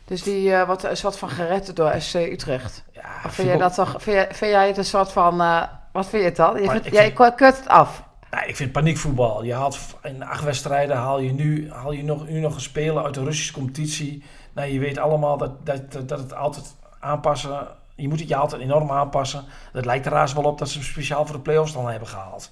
Dus 0.06 0.24
die 0.24 0.54
eh, 0.54 0.68
wat, 0.68 0.84
is 0.84 1.02
wat 1.02 1.18
van 1.18 1.30
gered 1.30 1.76
door 1.76 1.94
SC 1.98 2.16
Utrecht. 2.16 2.84
Ja, 2.92 3.02
Of 3.26 3.34
vind 3.34 3.48
jij 3.48 3.58
dat 3.58 3.74
toch, 3.76 3.90
vind, 3.90 4.16
jij, 4.16 4.28
vind 4.34 4.52
jij 4.52 4.68
het 4.68 4.78
een 4.78 4.86
soort 4.86 5.12
van... 5.12 5.42
eh, 5.42 5.64
wat 5.92 6.08
vind 6.08 6.22
je 6.22 6.28
het 6.28 6.38
dan? 6.38 6.62
Je 6.62 6.70
vindt, 6.70 6.86
jij 6.92 7.14
vind- 7.16 7.36
keurt 7.36 7.58
het 7.58 7.68
af. 7.68 8.04
Nou, 8.32 8.48
ik 8.48 8.56
vind 8.56 8.72
paniekvoetbal. 8.72 9.44
Je 9.44 9.54
haalt 9.54 9.78
in 10.04 10.24
acht 10.24 10.44
wedstrijden 10.44 10.96
haal 10.98 11.20
je 11.20 11.32
nu, 11.34 11.72
haal 11.72 11.92
je 11.92 12.04
nog, 12.04 12.28
nu 12.28 12.40
nog 12.40 12.56
een 12.56 12.62
speler 12.62 13.04
uit 13.04 13.14
de 13.14 13.24
Russische 13.24 13.54
competitie. 13.54 14.24
Nou, 14.54 14.70
je 14.70 14.80
weet 14.80 14.98
allemaal 14.98 15.38
dat, 15.38 15.66
dat, 15.66 15.92
dat, 16.08 16.20
het 16.20 16.34
altijd 16.34 16.76
aanpassen. 17.00 17.68
Je 17.96 18.08
moet 18.08 18.20
het 18.20 18.30
je 18.30 18.36
altijd 18.36 18.62
enorm 18.62 18.92
aanpassen. 18.92 19.44
Dat 19.74 19.86
lijkt 19.86 20.06
er 20.06 20.12
raars 20.12 20.34
wel 20.34 20.44
op 20.44 20.58
dat 20.58 20.70
ze 20.70 20.78
hem 20.78 20.88
speciaal 20.88 21.26
voor 21.26 21.36
de 21.36 21.42
play-offs 21.42 21.74
dan 21.74 21.90
hebben 21.90 22.08
gehaald. 22.08 22.52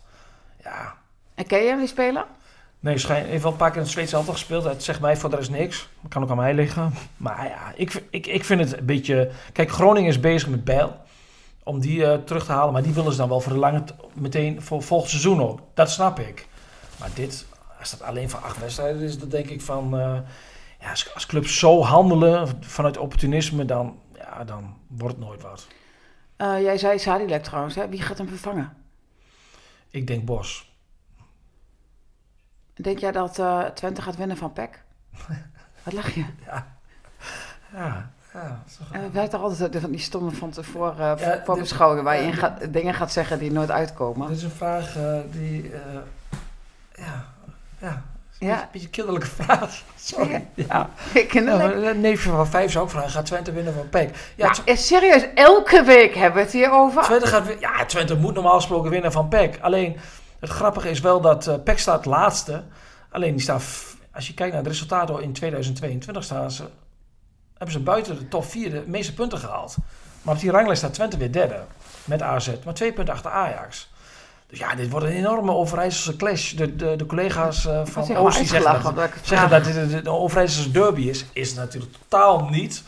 Ja, 0.63 0.93
En 1.36 1.45
ken 1.47 1.59
je 1.62 1.67
hem, 1.67 1.77
die 1.79 1.88
speler? 1.88 2.25
Nee, 2.84 2.98
schijn, 2.98 3.26
heeft 3.26 3.43
wel 3.43 3.52
een 3.52 3.58
paar 3.58 3.69
keer 3.69 3.78
in 3.78 3.84
het 3.84 3.91
Zweedse 3.91 4.15
elftal 4.15 4.34
gespeeld. 4.34 4.63
Het 4.63 4.84
zegt 4.84 5.00
mij 5.00 5.17
voor 5.17 5.30
de 5.30 5.36
rest 5.36 5.50
niks. 5.50 5.89
Dat 6.02 6.12
kan 6.12 6.24
ook 6.24 6.30
aan 6.30 6.38
mij 6.38 6.54
liggen. 6.54 6.93
Maar 7.17 7.48
ja, 7.48 7.74
ik, 7.76 8.04
ik, 8.10 8.28
ik 8.28 8.46
vind 8.46 8.60
het 8.62 8.78
een 8.78 8.86
beetje... 8.86 9.32
Kijk, 9.52 9.72
Groningen 9.72 10.10
is 10.10 10.19
bezig 10.19 10.50
met 10.50 10.63
Bijl. 10.63 10.96
Om 11.63 11.80
die 11.80 12.06
eh, 12.06 12.17
terug 12.24 12.46
te 12.46 12.52
halen. 12.52 12.74
Maar 12.74 12.84
die 12.84 12.93
willen 12.93 13.12
ze 13.12 13.17
dan 13.17 13.30
wel 13.30 13.39
voor 13.39 13.54
de 13.54 13.60
lange... 13.60 13.84
Meteen 14.13 14.62
voor 14.62 14.84
volgend 14.84 15.10
seizoen 15.10 15.41
ook. 15.41 15.60
Dat 15.74 15.91
snap 15.91 16.19
ik. 16.19 16.48
Maar 17.00 17.10
dit, 17.13 17.46
als 17.80 17.91
dat 17.91 18.02
alleen 18.02 18.30
voor 18.30 18.39
acht 18.39 18.60
wedstrijden 18.60 19.02
is, 19.02 19.19
dan 19.19 19.30
denk 19.30 19.50
ik 19.50 19.62
van... 19.62 20.00
eh, 20.00 20.17
ja, 20.80 20.89
als, 20.89 21.13
als 21.13 21.26
clubs 21.26 21.60
zo 21.60 21.82
handelen 21.84 22.48
vanuit 22.60 22.98
opportunisme, 22.98 23.65
dan, 23.65 24.00
ja, 24.17 24.43
dan 24.43 24.78
wordt 24.88 25.15
het 25.15 25.26
nooit 25.26 25.41
wat. 25.41 25.67
Eh, 26.36 26.62
jij 26.62 26.78
zei 26.78 27.00
Sadilek 27.00 27.43
trouwens, 27.43 27.76
hè? 27.76 27.89
wie 27.89 28.02
gaat 28.02 28.17
hem 28.17 28.28
vervangen? 28.28 28.74
Ik 29.89 30.08
denk 30.08 30.26
Bos. 30.26 30.72
Denk 32.75 32.99
jij 32.99 33.12
dat 33.12 33.39
eh, 33.39 33.59
Twente 33.63 34.01
gaat 34.01 34.15
winnen 34.15 34.38
van 34.38 34.53
PEC? 34.53 34.79
Wat 35.83 35.93
lach 35.93 36.09
je? 36.13 36.25
Ja, 36.45 36.65
ja. 37.73 38.09
En 38.91 38.99
we 39.12 39.19
hebben 39.19 39.29
toch 39.29 39.41
altijd 39.41 39.77
van 39.81 39.91
die 39.91 39.99
stomme 39.99 40.31
van 40.31 40.49
tevoren 40.49 41.17
uh, 41.19 41.25
Ja, 41.25 41.41
voorbeschouwingen 41.45 42.03
waar 42.03 42.15
je 42.15 42.21
ja, 42.21 42.27
in 42.27 42.33
gaat, 42.33 42.73
dingen 42.73 42.93
gaat 42.93 43.12
zeggen 43.12 43.39
die 43.39 43.51
nooit 43.51 43.71
uitkomen. 43.71 44.27
Dit 44.27 44.38
is 44.38 44.43
een 44.43 44.49
vraag 44.51 44.95
eh, 44.97 45.15
die... 45.31 45.71
eh, 45.73 45.79
ja, 46.95 47.25
ja. 47.77 48.01
Een 48.39 48.47
Ja. 48.47 48.53
beetje, 48.53 48.67
beetje 48.71 48.89
kinderlijke 48.89 49.27
vraag. 49.27 49.83
Sorry. 49.95 50.31
Ja. 50.53 50.89
Ja, 51.13 51.23
ja, 51.31 51.57
maar 51.57 51.75
een 51.75 52.01
neefje 52.01 52.29
van 52.29 52.47
vijf 52.47 52.71
zou 52.71 52.83
ook 52.83 52.89
vragen, 52.89 53.09
gaat 53.09 53.25
Twente 53.25 53.51
winnen 53.51 53.73
van 53.73 53.89
PEC? 53.89 54.33
Ja, 54.36 54.55
is 54.65 54.88
serieus, 54.88 55.27
elke 55.36 55.83
week 55.83 56.15
hebben 56.15 56.36
we 56.38 56.41
het 56.43 56.51
hier 56.51 56.71
over. 56.71 57.03
Twente, 57.03 57.27
gaat, 57.27 57.43
ja, 57.59 57.86
Twente 57.86 58.15
moet 58.17 58.33
normaal 58.33 58.55
gesproken 58.55 58.89
winnen 58.89 59.12
van 59.12 59.27
PEC. 59.27 59.57
Alleen, 59.62 59.97
het 60.43 60.51
grappige 60.51 60.89
is 60.89 60.99
wel 60.99 61.21
dat 61.21 61.47
eh 61.47 61.56
PEC 61.63 61.79
staat 61.79 62.06
laatste. 62.06 62.63
Alleen, 63.12 63.32
die 63.32 63.41
staan, 63.41 63.62
als 64.12 64.27
je 64.27 64.34
kijkt 64.34 64.53
naar 64.53 64.62
het 64.63 64.71
resultaat 64.71 65.19
in 65.19 65.34
2022 65.34 66.23
staan 66.23 66.51
ze, 66.51 66.63
hebben 67.53 67.71
ze 67.73 67.79
buiten 67.79 68.17
de 68.17 68.27
top 68.27 68.45
4 68.45 68.69
de 68.69 68.84
meeste 68.88 69.13
punten 69.13 69.38
gehaald. 69.39 69.75
Maar 70.21 70.34
op 70.36 70.39
die 70.41 70.51
ranglijst 70.51 70.82
staat 70.82 70.93
Twente 70.93 71.17
weer 71.17 71.32
derde 71.32 71.60
met 72.06 72.21
AZ. 72.21 72.49
Maar 72.65 72.73
twee 72.73 72.93
punten 72.93 73.13
achter 73.13 73.32
Ajax. 73.32 73.91
Dus 74.47 74.60
ja, 74.60 74.75
dit 74.75 74.89
wordt 74.89 75.06
een 75.06 75.12
enorme 75.12 75.51
Overijsselse 75.51 76.15
clash. 76.15 76.51
De, 76.53 76.75
de, 76.75 76.95
de 76.95 77.06
collega's 77.06 77.65
eh, 77.65 77.82
van 77.86 78.03
Oost 78.17 78.38
die 78.38 78.47
zeggen 78.47 78.95
dat, 78.95 79.12
zeggen 79.23 79.49
dat 79.49 79.63
dit 79.63 79.75
een- 79.75 79.93
een 79.97 80.08
Overijsselse 80.08 80.71
derby 80.71 81.01
is. 81.01 81.25
Is 81.34 81.47
het 81.49 81.58
natuurlijk 81.58 81.93
totaal 81.93 82.47
niet. 82.49 82.84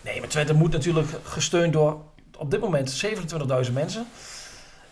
Nee, 0.00 0.20
maar 0.20 0.28
Twente 0.28 0.54
moet 0.54 0.72
natuurlijk 0.72 1.08
gesteund 1.24 1.72
door 1.72 2.00
op 2.38 2.50
dit 2.50 2.60
moment 2.60 3.04
27.000 3.66 3.72
mensen. 3.72 4.06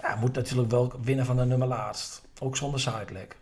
Ja, 0.03 0.17
moet 0.21 0.35
natuurlijk 0.35 0.71
wel 0.71 0.93
winnen 1.03 1.27
van 1.27 1.37
de 1.37 1.45
nummer 1.45 1.69
laatst. 1.69 2.23
Ook 2.41 2.57
zonder 2.57 2.81
sidelek. 2.81 3.37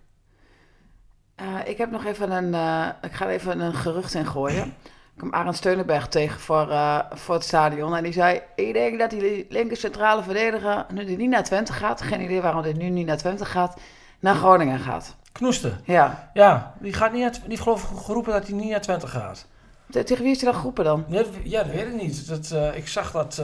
Eh, 1.34 1.46
ik 1.64 1.78
heb 1.78 1.90
nog 1.90 2.04
even 2.04 2.30
een, 2.30 2.54
eh, 2.54 2.88
ik 3.02 3.12
ga 3.12 3.28
even 3.28 3.60
een 3.60 3.74
gerucht 3.74 4.14
in 4.14 4.26
gooien. 4.26 4.64
Ik 4.84 5.26
kwam 5.26 5.34
Arend 5.34 5.56
Steunenberg 5.56 6.08
tegen 6.08 6.40
voor, 6.40 6.70
eh, 6.70 6.98
voor 7.10 7.34
het 7.34 7.44
stadion. 7.44 7.96
En 7.96 8.02
die 8.02 8.12
zei, 8.12 8.40
ik 8.56 8.72
denk 8.72 8.98
dat 8.98 9.10
die 9.10 9.46
linker 9.48 9.76
centrale 9.76 10.22
verdediger, 10.22 10.86
nu 10.92 11.04
die 11.04 11.16
niet 11.16 11.30
naar 11.30 11.44
Twente 11.44 11.72
gaat, 11.72 12.02
geen 12.02 12.20
idee 12.20 12.40
waarom 12.40 12.62
dit 12.62 12.76
nu 12.76 12.88
niet 12.88 13.06
naar 13.06 13.16
Twente 13.16 13.44
gaat, 13.44 13.80
naar 14.20 14.34
Groningen 14.34 14.78
gaat. 14.78 15.16
Knoesten. 15.32 15.80
Ja. 15.84 16.30
Ja, 16.34 16.74
die 16.78 16.92
gaat 16.92 17.12
niet, 17.12 17.22
uit, 17.24 17.46
niet 17.46 17.60
geloof 17.60 17.90
ik 17.90 17.98
geroepen 17.98 18.32
dat 18.32 18.46
hij 18.46 18.56
niet 18.56 18.70
naar 18.70 18.80
Twente 18.80 19.06
gaat. 19.06 19.46
Te- 19.90 20.02
Tegen 20.04 20.22
wie 20.24 20.32
is 20.32 20.40
hij 20.40 20.50
dan 20.50 20.58
geroepen 20.60 20.84
dan? 20.84 21.04
Ja, 21.08 21.16
dat, 21.22 21.28
ja, 21.44 21.62
dat 21.62 21.72
weet 21.72 21.86
ik 21.86 22.02
niet. 22.02 22.28
Dat, 22.28 22.74
ik 22.74 22.88
zag 22.88 23.10
dat, 23.10 23.42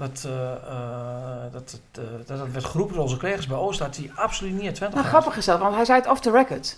dat, 0.00 0.24
eh, 0.26 0.52
eh, 0.52 1.52
dat, 1.52 1.80
eh, 1.92 2.02
dat 2.26 2.38
het 2.38 2.52
werd 2.52 2.64
geroepen 2.64 2.94
door 2.94 3.02
onze 3.04 3.16
collega's 3.16 3.46
bij 3.46 3.56
Oost 3.56 3.78
dat 3.78 3.96
hij 3.96 4.10
absoluut 4.14 4.52
niet 4.52 4.62
naar 4.62 4.72
Twente 4.72 4.94
Nou, 4.96 5.06
gaat. 5.08 5.14
grappig 5.14 5.38
is 5.38 5.44
dat, 5.44 5.58
want 5.58 5.74
hij 5.74 5.84
zei 5.84 5.98
het 6.00 6.08
off 6.08 6.20
the 6.20 6.30
record. 6.30 6.76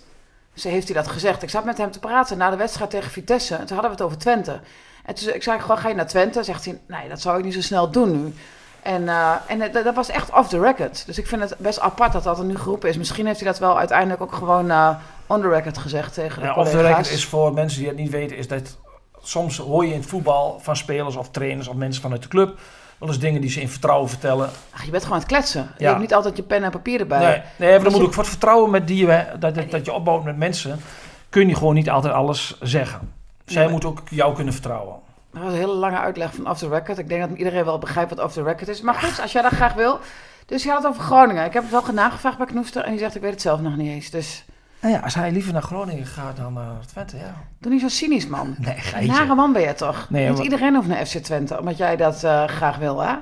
Dus 0.55 0.65
heeft 0.65 0.89
hij 0.89 0.97
dat 1.03 1.09
gezegd. 1.09 1.43
Ik 1.43 1.51
zat 1.51 1.65
met 1.65 1.79
hem 1.79 1.91
te 1.91 1.99
praten 1.99 2.39
na 2.39 2.51
de 2.51 2.57
wedstrijd 2.57 2.91
tegen 2.91 3.11
Vitesse. 3.11 3.55
En 3.55 3.67
toen 3.67 3.77
hadden 3.77 3.97
we 3.97 3.97
het 3.97 4.05
over 4.05 4.19
Twente. 4.19 4.61
En 5.05 5.15
toen 5.15 5.25
zei 5.25 5.35
ik 5.35 5.43
zei 5.43 5.61
gewoon, 5.61 5.79
ga 5.79 5.89
je 5.89 5.95
naar 5.95 6.07
Twente? 6.07 6.43
Zegt 6.43 6.65
hij, 6.65 6.81
nee, 6.87 7.09
dat 7.09 7.21
zou 7.21 7.39
ik 7.39 7.45
niet 7.45 7.55
zo 7.55 7.61
snel 7.61 7.91
doen 7.91 8.23
nu. 8.23 8.35
En, 8.83 9.09
en 9.47 9.73
dat 9.73 9.95
was 9.95 10.09
echt 10.09 10.31
off 10.33 10.49
the 10.49 10.61
record. 10.61 11.07
Dus 11.07 11.19
ik 11.19 11.27
vind 11.27 11.43
het 11.43 11.55
best 11.59 11.81
apart 11.81 12.13
dat 12.13 12.23
dat 12.23 12.39
er 12.39 12.45
nu 12.45 12.57
geroepen 12.57 12.89
is. 12.89 12.97
Misschien 12.97 13.27
heeft 13.27 13.41
hij 13.41 13.49
dat 13.49 13.59
wel 13.59 13.79
uiteindelijk 13.79 14.23
ook 14.23 14.33
gewoon 14.33 14.97
on 15.27 15.41
the 15.41 15.49
record 15.49 15.79
gezegd 15.79 16.15
tegen 16.15 16.41
de 16.41 16.47
Ja, 16.47 16.53
collega's. 16.53 16.75
of 16.75 16.81
de 16.81 16.87
record 16.89 17.11
is 17.11 17.25
voor 17.27 17.53
mensen 17.53 17.79
die 17.79 17.89
het 17.89 17.97
niet 17.97 18.11
weten, 18.11 18.37
is 18.37 18.49
dat 18.49 18.79
soms 19.23 19.57
hoor 19.59 19.85
je 19.87 19.93
in 19.93 20.01
het 20.01 20.09
voetbal 20.09 20.59
van 20.63 20.77
spelers 20.77 21.17
of 21.17 21.31
trainers 21.31 21.69
of 21.69 21.75
mensen 21.75 22.03
vanuit 22.03 22.23
de 22.23 22.29
club 22.29 22.59
wel 22.99 23.09
eens 23.09 23.19
dingen 23.19 23.41
die 23.41 23.51
ze 23.51 23.61
in 23.61 23.69
vertrouwen 23.69 24.09
vertellen. 24.09 24.51
Ach, 24.75 24.85
je 24.85 24.91
bent 24.91 25.03
gewoon 25.03 25.19
aan 25.19 25.25
het 25.25 25.33
kletsen. 25.33 25.71
Je 25.77 25.83
Ja. 25.85 25.89
hebt 25.89 26.01
niet 26.01 26.15
altijd 26.15 26.37
je 26.37 26.43
pen 26.43 26.63
en 26.65 26.71
papier 26.71 27.01
erbij. 27.01 27.19
Nee, 27.19 27.43
nee 27.57 27.71
maar 27.71 27.83
dan 27.83 27.93
moet 27.93 28.01
je- 28.01 28.07
ook 28.07 28.13
voor 28.15 28.23
het 28.23 28.33
vertrouwen 28.33 28.71
met 28.71 28.87
die 28.87 29.07
je, 29.07 29.27
dat, 29.39 29.55
dat, 29.55 29.71
dat 29.71 29.85
je 29.85 29.93
opbouwt 29.93 30.25
met 30.25 30.37
mensen, 30.37 30.81
kun 31.29 31.49
je 31.49 31.55
gewoon 31.55 31.75
niet 31.75 31.91
altijd 31.91 32.15
alles 32.15 32.57
zeggen. 32.61 33.13
Zij 33.45 33.69
moeten 33.69 33.89
ook 33.89 34.01
jou 34.11 34.35
kunnen 34.35 34.53
vertrouwen. 34.53 34.97
Dat 35.33 35.43
was 35.43 35.53
een 35.53 35.59
hele 35.59 35.73
lange 35.75 35.99
uitleg 35.99 36.35
van 36.35 36.49
off 36.51 36.59
the 36.59 36.69
record. 36.69 36.99
Ik 36.99 37.09
denk 37.09 37.29
dat 37.29 37.39
iedereen 37.39 37.65
wel 37.65 37.79
begrijpt 37.79 38.15
wat 38.15 38.25
off 38.25 38.35
the 38.35 38.43
record 38.43 38.69
is. 38.69 38.81
Maar 38.81 38.95
goed, 38.95 39.21
als 39.21 39.33
jij 39.33 39.43
dat 39.43 39.53
graag 39.53 39.75
wil. 39.75 39.99
Dus 40.47 40.63
je 40.63 40.69
had 40.71 40.83
het 40.83 40.93
over 40.93 41.03
Groningen. 41.03 41.45
Ik 41.45 41.53
heb 41.53 41.63
het 41.63 41.73
wel 41.73 41.95
nagevraagd 41.95 42.37
bij 42.39 42.47
Knoester. 42.47 42.83
En 42.85 42.91
die 42.91 42.99
zegt, 43.01 43.15
ik 43.15 43.21
weet 43.23 43.31
het 43.31 43.41
zelf 43.41 43.61
nog 43.61 43.77
niet 43.77 43.89
eens. 43.91 44.11
Dus 44.11 44.45
Nou 44.83 44.95
ja, 44.95 45.01
als 45.01 45.15
hij 45.15 45.33
liever 45.33 45.53
naar 45.53 45.63
Groningen 45.63 46.07
gaat 46.07 46.37
dan 46.37 46.53
naar 46.53 46.87
Twente, 46.87 47.17
ja. 47.17 47.35
doe 47.59 47.73
niet 47.73 47.81
zo 47.81 47.89
cynisch, 47.89 48.27
man. 48.27 48.55
Nee, 48.59 48.75
Een 48.77 48.81
geitje. 48.83 49.13
nare 49.13 49.35
man 49.35 49.53
ben 49.53 49.63
je 49.63 49.75
toch? 49.75 50.07
Nee, 50.11 50.25
niet 50.27 50.35
maar- 50.35 50.43
iedereen 50.45 50.75
hoeft 50.75 50.89
naar 50.89 51.07
FC 51.07 51.17
Twente. 51.19 51.59
Omdat 51.59 51.77
jij 51.77 51.97
dat 51.97 52.25
eh, 52.25 52.45
graag 52.45 52.77
wil, 52.77 53.01
hè? 53.01 53.15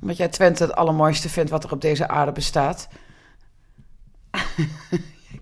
Omdat 0.00 0.16
jij 0.16 0.28
Twente 0.28 0.62
het 0.62 0.74
allermooiste 0.74 1.28
vindt 1.28 1.50
wat 1.50 1.64
er 1.64 1.72
op 1.72 1.80
deze 1.80 2.08
aarde 2.08 2.32
bestaat. 2.32 2.88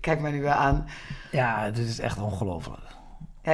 Kijk 0.01 0.19
mij 0.19 0.31
nu 0.31 0.41
weer 0.41 0.49
aan. 0.51 0.85
Ja, 1.31 1.71
dit 1.71 1.87
is 1.87 1.99
echt 1.99 2.17
ongelooflijk. 2.21 2.81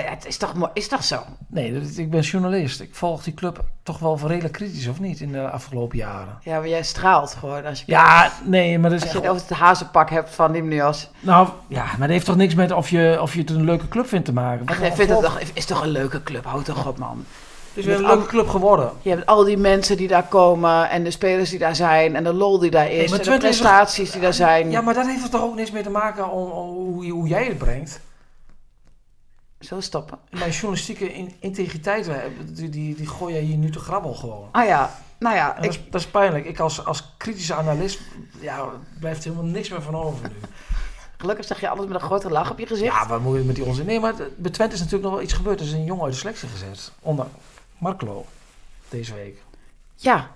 Ja, 0.01 0.09
het 0.09 0.25
is 0.25 0.37
toch, 0.37 0.53
mooi, 0.53 0.71
is 0.73 0.87
toch 0.87 1.03
zo? 1.03 1.19
Nee, 1.47 1.73
dat- 1.73 1.97
ik 1.97 2.09
ben 2.09 2.21
journalist. 2.21 2.79
Ik 2.81 2.95
volg 2.95 3.23
die 3.23 3.33
club 3.33 3.63
toch 3.83 3.99
wel 3.99 4.19
redelijk 4.25 4.53
kritisch, 4.53 4.87
of 4.87 4.99
niet, 4.99 5.19
in 5.19 5.31
de 5.31 5.49
afgelopen 5.49 5.97
jaren. 5.97 6.37
Ja, 6.43 6.57
maar 6.59 6.67
jij 6.67 6.83
straalt 6.83 7.33
gewoon. 7.39 7.65
Als 7.65 7.79
je, 7.79 7.83
Ja, 7.87 8.31
nee, 8.43 8.79
maar 8.79 8.89
dat 8.89 8.99
is 8.99 9.05
als 9.05 9.13
echt... 9.13 9.21
je 9.23 9.27
het 9.29 9.37
over 9.39 9.49
het 9.49 9.57
hazenpak 9.57 10.09
hebt 10.09 10.29
van 10.35 10.51
Limnios. 10.51 11.09
Nou, 11.19 11.47
ja, 11.67 11.83
maar 11.83 11.97
dat 11.99 12.09
heeft 12.09 12.25
toch 12.25 12.35
niks 12.35 12.55
met 12.55 12.71
of 12.71 12.89
je, 12.89 13.17
of 13.21 13.33
je 13.33 13.39
het 13.39 13.49
een 13.49 13.63
leuke 13.63 13.87
club 13.87 14.07
vindt 14.07 14.25
te 14.25 14.33
maken. 14.33 14.65
Ach, 14.65 14.79
jij 14.79 14.93
vindt 14.93 15.11
het 15.11 15.21
toch, 15.21 15.39
is 15.53 15.65
toch 15.65 15.81
een 15.83 15.89
leuke 15.89 16.23
club? 16.23 16.45
Houd 16.45 16.65
toch 16.65 16.87
op, 16.87 16.97
man. 16.97 17.25
Het 17.67 17.77
is 17.77 17.85
weer 17.85 17.95
een 17.95 18.05
leuke 18.05 18.25
club 18.27 18.47
geworden. 18.49 18.91
Je 19.01 19.09
hebt 19.09 19.25
al 19.25 19.43
die 19.43 19.57
mensen 19.57 19.97
die 19.97 20.07
daar 20.07 20.23
komen 20.27 20.89
en 20.89 21.03
de 21.03 21.11
spelers 21.11 21.49
die 21.49 21.59
daar 21.59 21.75
zijn 21.75 22.15
en 22.15 22.23
de 22.23 22.33
lol 22.33 22.59
die 22.59 22.71
daar 22.71 22.85
is 22.91 22.91
Nee, 23.11 23.19
en 23.19 23.25
de 23.25 23.31
toch- 23.31 23.37
prestaties 23.39 24.11
die 24.11 24.21
daar 24.21 24.33
zijn. 24.33 24.71
Ja, 24.71 24.81
maar 24.81 24.93
dat 24.93 25.05
heeft 25.07 25.23
er 25.23 25.29
toch 25.29 25.41
ook 25.41 25.55
niks 25.55 25.71
mee 25.71 25.83
te 25.83 25.89
maken 25.89 26.31
om, 26.31 26.49
om 26.51 26.69
hoe, 26.73 27.09
hoe 27.11 27.27
jij 27.27 27.45
het 27.45 27.57
brengt. 27.57 27.99
Zo 29.63 29.79
stoppen. 29.79 30.17
Mijn 30.29 30.51
journalistieke 30.51 31.13
in- 31.13 31.33
integriteit, 31.39 32.09
die, 32.45 32.69
die, 32.69 32.95
die 32.95 33.07
gooi 33.07 33.33
jij 33.33 33.43
hier 33.43 33.57
nu 33.57 33.71
te 33.71 33.79
grabbel 33.79 34.13
gewoon. 34.13 34.49
Ah 34.51 34.65
ja, 34.65 34.95
nou 35.19 35.35
ja, 35.35 35.53
dat, 35.53 35.63
ik, 35.63 35.69
is, 35.71 35.79
dat 35.89 36.01
is 36.01 36.07
pijnlijk. 36.07 36.45
Ik 36.45 36.59
als, 36.59 36.85
als 36.85 37.13
kritische 37.17 37.53
analist, 37.53 37.99
ja, 38.39 38.65
blijft 38.99 39.23
helemaal 39.23 39.45
niks 39.45 39.69
meer 39.69 39.81
van 39.81 39.95
over 39.95 40.29
nu. 40.29 40.35
gelukkig 41.17 41.45
zeg 41.45 41.59
je 41.59 41.69
alles 41.69 41.85
met 41.85 41.95
een 41.95 42.01
grote 42.07 42.29
lach 42.29 42.51
op 42.51 42.59
je 42.59 42.65
gezicht. 42.67 42.93
Ja, 42.93 43.07
wat 43.07 43.19
moet 43.21 43.37
je 43.37 43.43
met 43.43 43.55
die 43.55 43.65
onzin? 43.65 43.85
Nee, 43.85 43.99
maar 43.99 44.13
bij 44.37 44.51
Twente 44.51 44.73
is 44.73 44.79
natuurlijk 44.79 45.03
nog 45.05 45.13
wel 45.13 45.23
iets 45.23 45.33
gebeurd. 45.33 45.59
Er 45.59 45.65
is 45.65 45.71
een 45.71 45.83
jongen 45.85 46.03
uit 46.03 46.13
de 46.13 46.19
selectie 46.19 46.47
gezet. 46.49 46.91
Onder 47.01 47.25
Markelo. 47.77 48.25
Deze 48.89 49.13
week. 49.13 49.41
Ja, 49.95 50.29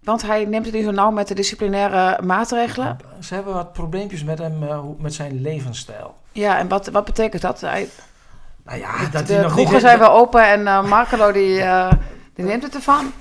Want 0.00 0.22
hij 0.22 0.44
neemt 0.44 0.64
het 0.64 0.74
niet 0.74 0.84
zo 0.84 0.90
nauw 0.90 1.10
met 1.10 1.28
de 1.28 1.34
disciplinaire 1.34 2.22
maatregelen. 2.22 2.98
Ze 3.20 3.34
hebben 3.34 3.54
wat 3.54 3.72
probleempjes 3.72 4.24
met 4.24 4.38
hem, 4.38 4.62
eh, 4.62 4.80
met 4.98 5.14
zijn 5.14 5.40
levensstijl. 5.40 6.14
Ja, 6.32 6.58
en 6.58 6.68
wat, 6.68 6.86
wat 6.86 7.04
betekent 7.04 7.42
dat? 7.42 7.60
Hij, 7.60 7.88
Nou 8.64 8.78
ja, 8.78 9.08
dat 9.08 9.26
de 9.26 9.36
nog 9.36 9.52
kroegen 9.52 9.72
niet... 9.72 9.82
zijn 9.82 9.98
weer 9.98 10.10
open 10.10 10.46
en 10.48 10.66
eh 10.66 10.88
Marcelo 10.88 11.32
die, 11.32 11.60
eh, 11.60 11.92
die 12.34 12.44
neemt 12.44 12.62
het 12.62 12.74
ervan. 12.74 13.12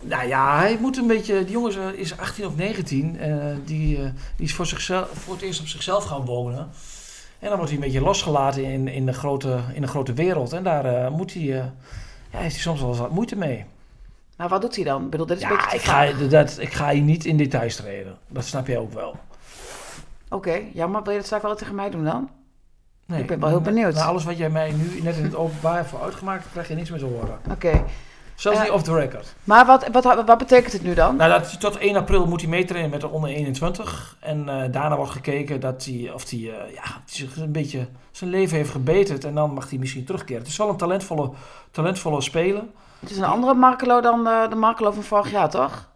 Nou 0.00 0.28
ja, 0.28 0.58
hij 0.58 0.76
moet 0.80 0.96
een 0.96 1.06
beetje... 1.06 1.44
Die 1.44 1.52
jongen 1.52 1.70
is, 1.70 1.76
eh, 1.76 1.92
is 1.92 2.18
18 2.18 2.46
of 2.46 2.56
19. 2.56 3.18
eh, 3.18 3.34
die, 3.64 3.96
die 4.36 4.46
is 4.46 4.54
voor, 4.54 4.66
zichzelf, 4.66 5.08
voor 5.12 5.34
het 5.34 5.42
eerst 5.42 5.60
op 5.60 5.66
zichzelf 5.66 6.04
gaan 6.04 6.24
wonen. 6.24 6.70
En 7.38 7.48
dan 7.48 7.56
wordt 7.56 7.72
hij 7.72 7.80
een 7.80 7.84
beetje 7.86 8.00
losgelaten 8.00 8.64
in, 8.64 8.88
in, 8.88 9.06
de, 9.06 9.12
grote, 9.12 9.58
in 9.74 9.80
de 9.80 9.88
grote 9.88 10.12
wereld. 10.12 10.52
En 10.52 10.62
daar 10.62 10.84
eh, 10.84 11.10
moet 11.10 11.32
hij, 11.32 11.42
ja, 11.42 11.72
heeft 12.30 12.54
hij 12.54 12.62
soms 12.62 12.80
wel 12.80 12.88
eens 12.88 12.98
wat 12.98 13.10
moeite 13.10 13.36
mee. 13.36 13.64
Maar 14.36 14.48
wat 14.48 14.60
doet 14.60 14.74
hij 14.76 14.84
dan? 14.84 15.04
Ik 15.04 15.10
bedoel, 15.10 15.26
dit 15.26 15.36
is 15.36 15.42
een 15.42 15.48
Ja, 15.48 15.54
beetje 15.56 15.70
te 15.70 15.76
ik 15.76 15.82
ga, 15.82 16.28
dat, 16.28 16.56
ik 16.60 16.72
ga 16.72 16.90
hier 16.90 17.02
niet 17.02 17.24
in 17.24 17.36
details 17.36 17.76
treden. 17.76 18.18
Dat 18.28 18.44
snap 18.44 18.66
jij 18.66 18.78
ook 18.78 18.92
wel. 18.92 19.16
Oké, 20.28 20.60
jammer. 20.72 21.02
Wil 21.02 21.10
je 21.10 21.16
dat 21.18 21.26
straks 21.26 21.42
wel 21.42 21.56
tegen 21.56 21.74
mij 21.74 21.90
doen 21.90 22.04
dan? 22.04 22.30
Nee, 23.10 23.20
Ik 23.20 23.26
ben 23.26 23.40
wel 23.40 23.48
heel 23.48 23.58
na- 23.58 23.64
benieuwd. 23.64 23.94
Na 23.94 24.04
alles 24.04 24.24
wat 24.24 24.36
jij 24.38 24.50
mij 24.50 24.70
nu 24.72 25.00
net 25.02 25.16
in 25.16 25.22
het 25.24 25.34
openbaar 25.36 25.86
voor 25.86 26.02
uitgemaakt, 26.02 26.46
krijg 26.52 26.68
je 26.68 26.74
niks 26.74 26.90
meer 26.90 26.98
te 26.98 27.04
horen. 27.04 27.38
Oké. 27.50 27.84
Zelfs 28.34 28.58
Eh, 28.58 28.64
niet 28.64 28.72
off 28.72 28.82
the 28.82 28.94
record. 28.94 29.34
Maar 29.44 29.66
wat, 29.66 29.88
wat, 29.92 30.04
wat 30.04 30.38
betekent 30.38 30.72
het 30.72 30.82
nu 30.82 30.94
dan? 30.94 31.16
Nou, 31.16 31.30
dat, 31.30 31.60
tot 31.60 31.78
1 31.78 31.96
april 31.96 32.26
moet 32.26 32.40
hij 32.40 32.50
meetrainen 32.50 32.90
met 32.90 33.00
de 33.00 33.08
onder 33.08 33.30
21. 33.30 34.16
En 34.20 34.48
eh, 34.48 34.72
daarna 34.72 34.96
wordt 34.96 35.10
gekeken 35.12 35.60
dat 35.60 35.84
hij, 35.84 36.10
of 36.14 36.30
hij, 36.30 36.38
eh, 36.38 36.74
ja, 36.74 36.82
zich 37.04 37.36
een 37.36 37.52
beetje 37.52 37.88
zijn 38.10 38.30
leven 38.30 38.56
heeft 38.56 38.70
gebeterd. 38.70 39.24
En 39.24 39.34
dan 39.34 39.54
mag 39.54 39.70
hij 39.70 39.78
misschien 39.78 40.04
terugkeren. 40.04 40.38
Het 40.42 40.50
is 40.50 40.56
wel 40.56 40.68
een 40.68 40.76
talentvolle, 40.76 41.30
talentvolle 41.70 42.20
speler. 42.20 42.62
Het 43.00 43.10
is 43.10 43.16
een 43.16 43.24
andere 43.24 43.54
Markelo 43.54 44.00
dan 44.00 44.24
de 44.50 44.56
Markelo 44.56 44.90
van 44.90 45.02
vorig 45.02 45.30
jaar, 45.30 45.50
toch? 45.50 45.88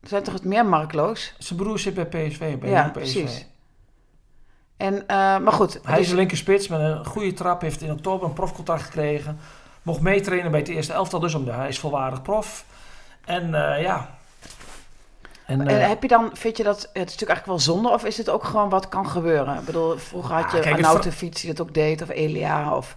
Er 0.00 0.08
zijn 0.08 0.22
toch 0.22 0.34
het 0.34 0.44
meer 0.44 0.66
Markelo's? 0.66 1.34
Zijn 1.38 1.58
broer 1.58 1.78
zit 1.78 1.94
bij 1.94 2.06
PSV, 2.06 2.58
bij 2.58 2.70
Ja, 2.70 2.82
PSV. 2.82 2.92
precies. 2.92 3.46
En, 4.82 5.06
eh, 5.06 5.16
maar 5.38 5.52
goed. 5.52 5.80
Hij 5.82 6.00
is 6.00 6.10
een 6.10 6.16
linkerspits 6.16 6.68
met 6.68 6.80
een 6.80 7.04
goede 7.04 7.32
trap. 7.32 7.60
Heeft 7.60 7.82
in 7.82 7.90
oktober 7.90 8.28
een 8.28 8.32
profcontract 8.32 8.82
gekregen. 8.82 9.38
Mocht 9.82 10.00
meetrainen 10.00 10.50
bij 10.50 10.60
het 10.60 10.68
eerste 10.68 10.92
elftal. 10.92 11.20
Dus 11.20 11.34
om 11.34 11.44
de, 11.44 11.50
hij 11.50 11.68
is 11.68 11.78
volwaardig 11.78 12.22
prof. 12.22 12.64
En 13.24 13.54
eh, 13.54 13.82
ja. 13.82 14.10
En, 15.46 15.60
En 15.60 15.80
eh, 15.80 15.88
heb 15.88 16.02
je 16.02 16.08
dan, 16.08 16.30
vind 16.32 16.56
je 16.56 16.62
dat, 16.62 16.76
het 16.76 16.88
is 16.88 16.92
natuurlijk 16.92 17.30
eigenlijk 17.30 17.46
wel 17.46 17.58
zonde, 17.58 17.88
of 17.88 18.04
is 18.04 18.16
het 18.16 18.30
ook 18.30 18.44
gewoon 18.44 18.68
wat 18.68 18.88
kan 18.88 19.06
gebeuren? 19.06 19.58
Ik 19.58 19.64
bedoel, 19.64 19.96
vroeger 19.96 20.34
had 20.34 20.52
je 20.52 20.60
kijk, 20.60 20.64
een 20.64 20.76
het 20.76 20.84
autofiets 20.84 21.40
die 21.40 21.54
dat 21.54 21.66
ook 21.66 21.74
deed, 21.74 22.02
of 22.02 22.08
Elia, 22.08 22.76
of... 22.76 22.96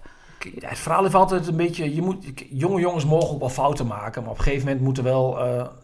Het 0.60 0.80
verhaal 0.80 1.04
heeft 1.04 1.16
altijd 1.16 1.48
een 1.48 1.56
beetje. 1.56 1.96
Je 1.96 2.02
moet, 2.02 2.26
jonge 2.50 2.80
jongens 2.80 3.06
mogen 3.06 3.34
ook 3.34 3.40
wel 3.40 3.50
fouten 3.50 3.88
maken. 3.88 4.22
Maar 4.22 4.32
op 4.32 4.38
een 4.38 4.44
gegeven 4.44 4.66
moment 4.66 4.84
moeten, 4.84 5.04
wel, 5.04 5.40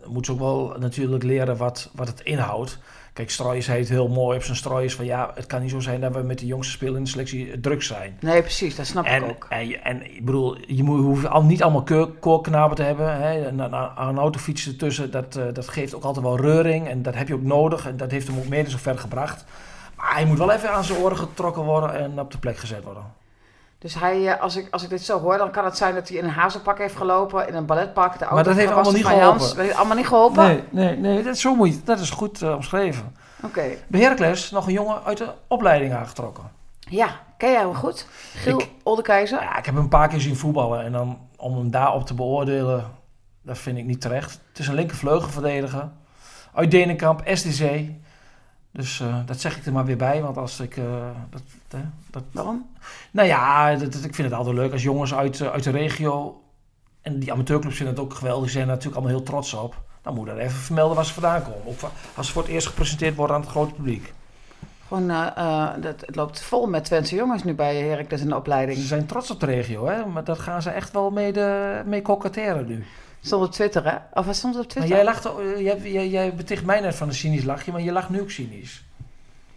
moeten 0.05 0.25
ze 0.25 0.31
ook 0.31 0.47
wel 0.47 0.75
natuurlijk 0.79 1.23
leren 1.23 1.57
wat, 1.57 1.89
wat 1.93 2.07
het 2.07 2.21
inhoudt. 2.21 2.79
Kijk, 3.13 3.29
Stroyers 3.29 3.67
heet 3.67 3.89
heel 3.89 4.07
mooi 4.07 4.37
op 4.37 4.43
zijn 4.43 4.57
Stroyers 4.57 4.95
van 4.95 5.05
ja, 5.05 5.31
het 5.35 5.45
kan 5.45 5.61
niet 5.61 5.69
zo 5.69 5.79
zijn 5.79 6.01
dat 6.01 6.13
we 6.13 6.21
met 6.21 6.39
de 6.39 6.45
jongste 6.45 6.71
spelers 6.71 6.97
in 6.97 7.03
de 7.03 7.09
selectie 7.09 7.59
druk 7.59 7.83
zijn. 7.83 8.17
Nee, 8.19 8.41
precies, 8.41 8.75
dat 8.75 8.85
snap 8.85 9.05
ik 9.05 9.23
ook. 9.23 9.45
en, 9.49 9.83
en 9.83 10.15
ik 10.15 10.25
bedoel, 10.25 10.57
je 10.67 10.83
moet, 10.83 10.99
hoeft 10.99 11.27
al, 11.27 11.43
niet 11.43 11.63
allemaal 11.63 12.09
koorknapen 12.19 12.75
te 12.75 12.83
hebben. 12.83 13.21
Hè. 13.21 13.47
Een, 13.47 13.59
een, 13.59 13.73
een 13.97 14.17
autofiets 14.17 14.67
ertussen, 14.67 15.11
dat, 15.11 15.35
eh, 15.35 15.43
dat 15.53 15.67
geeft 15.67 15.95
ook 15.95 16.03
altijd 16.03 16.25
wel 16.25 16.39
reuring. 16.39 16.87
En 16.87 17.01
dat 17.01 17.15
heb 17.15 17.27
je 17.27 17.33
ook 17.33 17.43
nodig. 17.43 17.87
En 17.87 17.97
dat 17.97 18.11
heeft 18.11 18.27
hem 18.27 18.37
ook 18.37 18.47
mede 18.47 18.69
zo 18.69 18.77
ver 18.77 18.97
gebracht. 18.97 19.45
Maar 19.95 20.13
hij 20.13 20.25
moet 20.25 20.37
wel 20.37 20.51
even 20.51 20.71
aan 20.71 20.83
zijn 20.83 20.99
oren 20.99 21.17
getrokken 21.17 21.63
worden 21.63 21.95
en 21.95 22.19
op 22.19 22.31
de 22.31 22.37
plek 22.37 22.57
gezet 22.57 22.83
worden. 22.83 23.03
Dus 23.81 23.95
hij, 23.95 24.27
eh, 24.27 24.41
als 24.41 24.55
ik, 24.55 24.67
als 24.71 24.83
ik 24.83 24.89
dit 24.89 25.01
zo 25.01 25.19
hoor, 25.19 25.37
dan 25.37 25.51
kan 25.51 25.65
het 25.65 25.77
zijn 25.77 25.95
dat 25.95 26.07
hij 26.09 26.17
in 26.17 26.23
een 26.23 26.29
hazenpak 26.29 26.77
heeft 26.77 26.95
gelopen, 26.95 27.47
in 27.47 27.55
een 27.55 27.65
balletpak, 27.65 28.19
de 28.19 28.25
Maar 28.31 28.43
dat 28.43 28.55
heeft 28.55 28.71
allemaal 28.71 28.91
niet 28.91 29.05
geholpen. 29.05 29.39
Dat 29.39 29.55
heeft 29.55 29.75
allemaal 29.75 29.95
niet 29.95 30.07
geholpen? 30.07 30.43
Nee, 30.43 30.63
nee, 30.69 30.97
nee 30.97 31.23
dat, 31.23 31.35
is 31.35 31.41
zo 31.41 31.55
moet 31.55 31.73
je, 31.73 31.81
dat 31.83 31.99
is 31.99 32.09
goed 32.09 32.41
eh, 32.41 32.55
omschreven. 32.55 33.15
Oké. 33.43 33.63
Bij 33.87 34.01
Heracles 34.01 34.51
nog 34.51 34.67
een 34.67 34.73
jongen 34.73 35.03
uit 35.03 35.17
de 35.17 35.31
opleiding 35.47 35.93
aangetrokken. 35.93 36.51
Ja, 36.79 37.19
ken 37.37 37.51
jij 37.51 37.59
hem 37.59 37.73
goed? 37.75 38.07
Giel 38.33 38.59
Ik- 38.59 38.69
Oldekeizer? 38.83 39.41
Ja, 39.41 39.57
ik 39.57 39.65
heb 39.65 39.73
hem 39.73 39.83
een 39.83 39.89
paar 39.89 40.07
keer 40.07 40.19
zien 40.21 40.35
voetballen. 40.37 40.83
En 40.83 40.91
dan 40.91 41.17
om 41.37 41.57
hem 41.57 41.71
daarop 41.71 42.05
te 42.05 42.13
beoordelen, 42.13 42.85
dat 43.41 43.57
vind 43.57 43.77
ik 43.77 43.85
niet 43.85 44.01
terecht. 44.01 44.39
Het 44.49 44.59
is 44.59 44.67
een 44.67 44.75
linkervleugelverdediger. 44.75 45.89
Uit 46.53 46.71
Denenkamp, 46.71 47.21
SDC. 47.25 47.81
Dus 48.71 48.99
eh, 48.99 49.15
dat 49.25 49.39
zeg 49.41 49.57
ik 49.57 49.65
er 49.65 49.71
maar 49.71 49.85
weer 49.85 49.97
bij. 49.97 50.21
Want 50.21 50.37
als 50.37 50.59
ik... 50.59 50.77
eh, 50.77 50.83
dat, 51.29 51.41
dat, 52.11 52.23
Waarom? 52.31 52.69
nou 53.11 53.27
ja, 53.27 53.75
dat, 53.75 53.93
dat- 53.93 54.03
ik 54.03 54.15
vind 54.15 54.27
het 54.29 54.37
altijd 54.37 54.55
leuk 54.55 54.71
als 54.71 54.83
jongens 54.83 55.13
uit, 55.13 55.41
eh, 55.41 55.51
uit 55.51 55.63
de 55.63 55.69
regio... 55.71 56.41
En 57.01 57.19
die 57.19 57.31
amateurclubs 57.31 57.75
vinden 57.75 57.95
het 57.95 58.03
ook 58.03 58.13
geweldig. 58.13 58.43
Die 58.43 58.51
zijn 58.51 58.63
er 58.63 58.69
natuurlijk 58.69 58.95
allemaal 58.95 59.15
heel 59.17 59.25
trots 59.25 59.53
op. 59.53 59.75
Dan 60.01 60.13
moet 60.15 60.27
je 60.27 60.39
even 60.39 60.57
vermelden 60.59 60.95
waar 60.95 61.05
ze 61.05 61.13
vandaan 61.13 61.43
komen. 61.43 61.75
Wa- 61.79 61.91
als 62.15 62.27
ze 62.27 62.33
voor 62.33 62.41
het 62.41 62.51
eerst 62.51 62.67
gepresenteerd 62.67 63.15
worden 63.15 63.35
aan 63.35 63.41
het 63.41 63.49
grote 63.51 63.73
publiek. 63.73 64.13
Gewoon, 64.87 65.07
dat, 65.81 66.01
het 66.05 66.15
loopt 66.15 66.41
vol 66.41 66.67
met 66.67 66.85
Twentse 66.85 67.15
jongens 67.15 67.43
nu 67.43 67.53
bij 67.53 67.75
Heracles 67.75 68.21
in 68.21 68.27
de 68.29 68.35
opleiding. 68.35 68.77
Ze 68.77 68.85
zijn 68.85 69.05
trots 69.05 69.31
op 69.31 69.39
de 69.39 69.45
regio, 69.45 69.87
hè? 69.87 70.05
maar 70.05 70.23
dat 70.23 70.39
gaan 70.39 70.61
ze 70.61 70.69
echt 70.69 70.91
wel 70.91 71.11
mee, 71.11 71.33
de, 71.33 71.81
mee 71.85 72.01
koketteren 72.01 72.65
nu. 72.67 72.85
Stond 73.21 73.45
op 73.45 73.51
Twitter, 73.51 73.85
hè? 73.85 73.95
Of 74.13 74.25
wat 74.25 74.35
stond 74.35 74.53
op 74.55 74.59
Maar 74.59 74.69
Twitter? 74.69 74.95
jij 74.95 75.03
lacht, 75.03 75.25
eh, 75.25 75.59
jij, 75.63 75.91
jij, 75.91 76.07
jij 76.09 76.35
beticht 76.35 76.65
mij 76.65 76.79
net 76.79 76.95
van 76.95 77.07
een 77.07 77.13
cynisch 77.13 77.43
lachje, 77.43 77.71
maar 77.71 77.81
je 77.81 77.91
lacht 77.91 78.09
nu 78.09 78.21
ook 78.21 78.29
cynisch. 78.31 78.83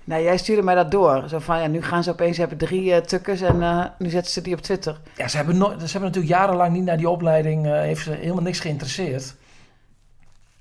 Nou, 0.04 0.22
jij 0.22 0.36
stuurde 0.36 0.62
mij 0.62 0.74
dat 0.74 0.90
door. 0.90 1.24
Zo 1.28 1.38
van, 1.38 1.60
ja, 1.60 1.66
nu 1.66 1.82
gaan 1.82 2.02
ze 2.02 2.10
opeens 2.10 2.36
hebben 2.36 2.58
drie 2.58 2.92
eh, 2.94 3.00
tukkers 3.00 3.40
en 3.40 3.62
eh, 3.62 3.84
nu 3.98 4.08
zetten 4.10 4.32
ze 4.32 4.40
die 4.42 4.54
op 4.54 4.60
Twitter. 4.60 5.00
Ja, 5.16 5.28
ze 5.28 5.36
hebben, 5.36 5.56
nooit- 5.58 5.78
ze 5.80 5.90
hebben 5.92 6.00
natuurlijk 6.10 6.34
jarenlang 6.34 6.72
niet 6.72 6.84
naar 6.84 6.96
die 6.96 7.08
opleiding, 7.08 7.66
heeft 7.66 8.02
ze 8.02 8.10
helemaal 8.10 8.42
niks 8.42 8.60
geïnteresseerd. 8.60 9.34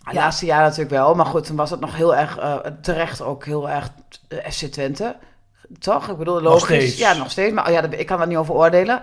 Ja, 0.06 0.14
laatste 0.14 0.46
jaar 0.46 0.62
natuurlijk 0.62 0.90
wel. 0.90 1.16
Maar 1.16 1.26
goed, 1.26 1.46
toen 1.46 1.56
was 1.56 1.70
het 1.70 1.80
nog 1.80 1.96
heel 1.96 2.16
erg 2.16 2.40
terecht 2.82 3.22
ook 3.22 3.46
heel 3.46 3.70
erg 3.70 3.90
FC 4.50 4.66
Twente. 4.66 5.16
Toch? 5.80 6.10
Ik 6.10 6.18
bedoel, 6.18 6.42
logisch. 6.42 6.98
Ja, 6.98 7.14
nog 7.14 7.32
steeds. 7.32 7.54
Maar 7.54 7.66
oh 7.68 7.72
ja, 7.74 7.84
ik 7.92 8.06
kan 8.06 8.18
daar 8.18 8.28
niet 8.28 8.38
over 8.38 8.54
oordelen. 8.54 9.02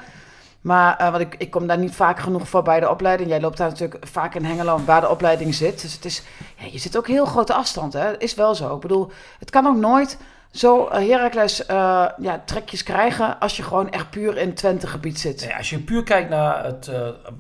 Maar 0.61 1.11
want 1.11 1.21
ik, 1.21 1.35
ik 1.39 1.51
kom 1.51 1.67
daar 1.67 1.79
niet 1.79 1.95
vaak 1.95 2.19
genoeg 2.19 2.49
voor 2.49 2.63
bij 2.63 2.81
de 2.81 2.91
opleiding. 2.91 3.29
Jij 3.29 3.41
loopt 3.41 3.57
daar 3.57 3.69
natuurlijk 3.69 4.07
vaak 4.07 4.35
in 4.35 4.45
Hengelo 4.45 4.85
waar 4.85 5.01
de 5.01 5.09
opleiding 5.09 5.55
zit. 5.55 5.83
Dus 5.83 5.93
het 5.93 6.05
is, 6.05 6.23
ja, 6.57 6.67
je 6.71 6.79
zit 6.79 6.97
ook 6.97 7.07
heel 7.07 7.25
grote 7.25 7.55
afstand. 7.55 7.93
Hè? 7.93 8.19
Is 8.19 8.35
wel 8.35 8.55
zo. 8.55 8.75
Ik 8.75 8.81
bedoel, 8.81 9.11
het 9.39 9.51
kan 9.51 9.67
ook 9.67 9.77
nooit 9.77 10.19
zo 10.51 10.87
eh, 10.87 11.09
Heracles 11.09 11.67
eh, 11.67 12.05
trekjes 12.45 12.83
krijgen 12.83 13.39
als 13.39 13.57
je 13.57 13.63
gewoon 13.63 13.91
echt 13.91 14.11
puur 14.11 14.37
in 14.37 14.55
Twente 14.55 14.87
gebied 14.87 15.21
zit. 15.21 15.53
Als 15.57 15.71
je 15.71 15.79
puur 15.79 16.03
kijkt 16.03 16.31
naar 16.31 16.65
het, 16.65 16.91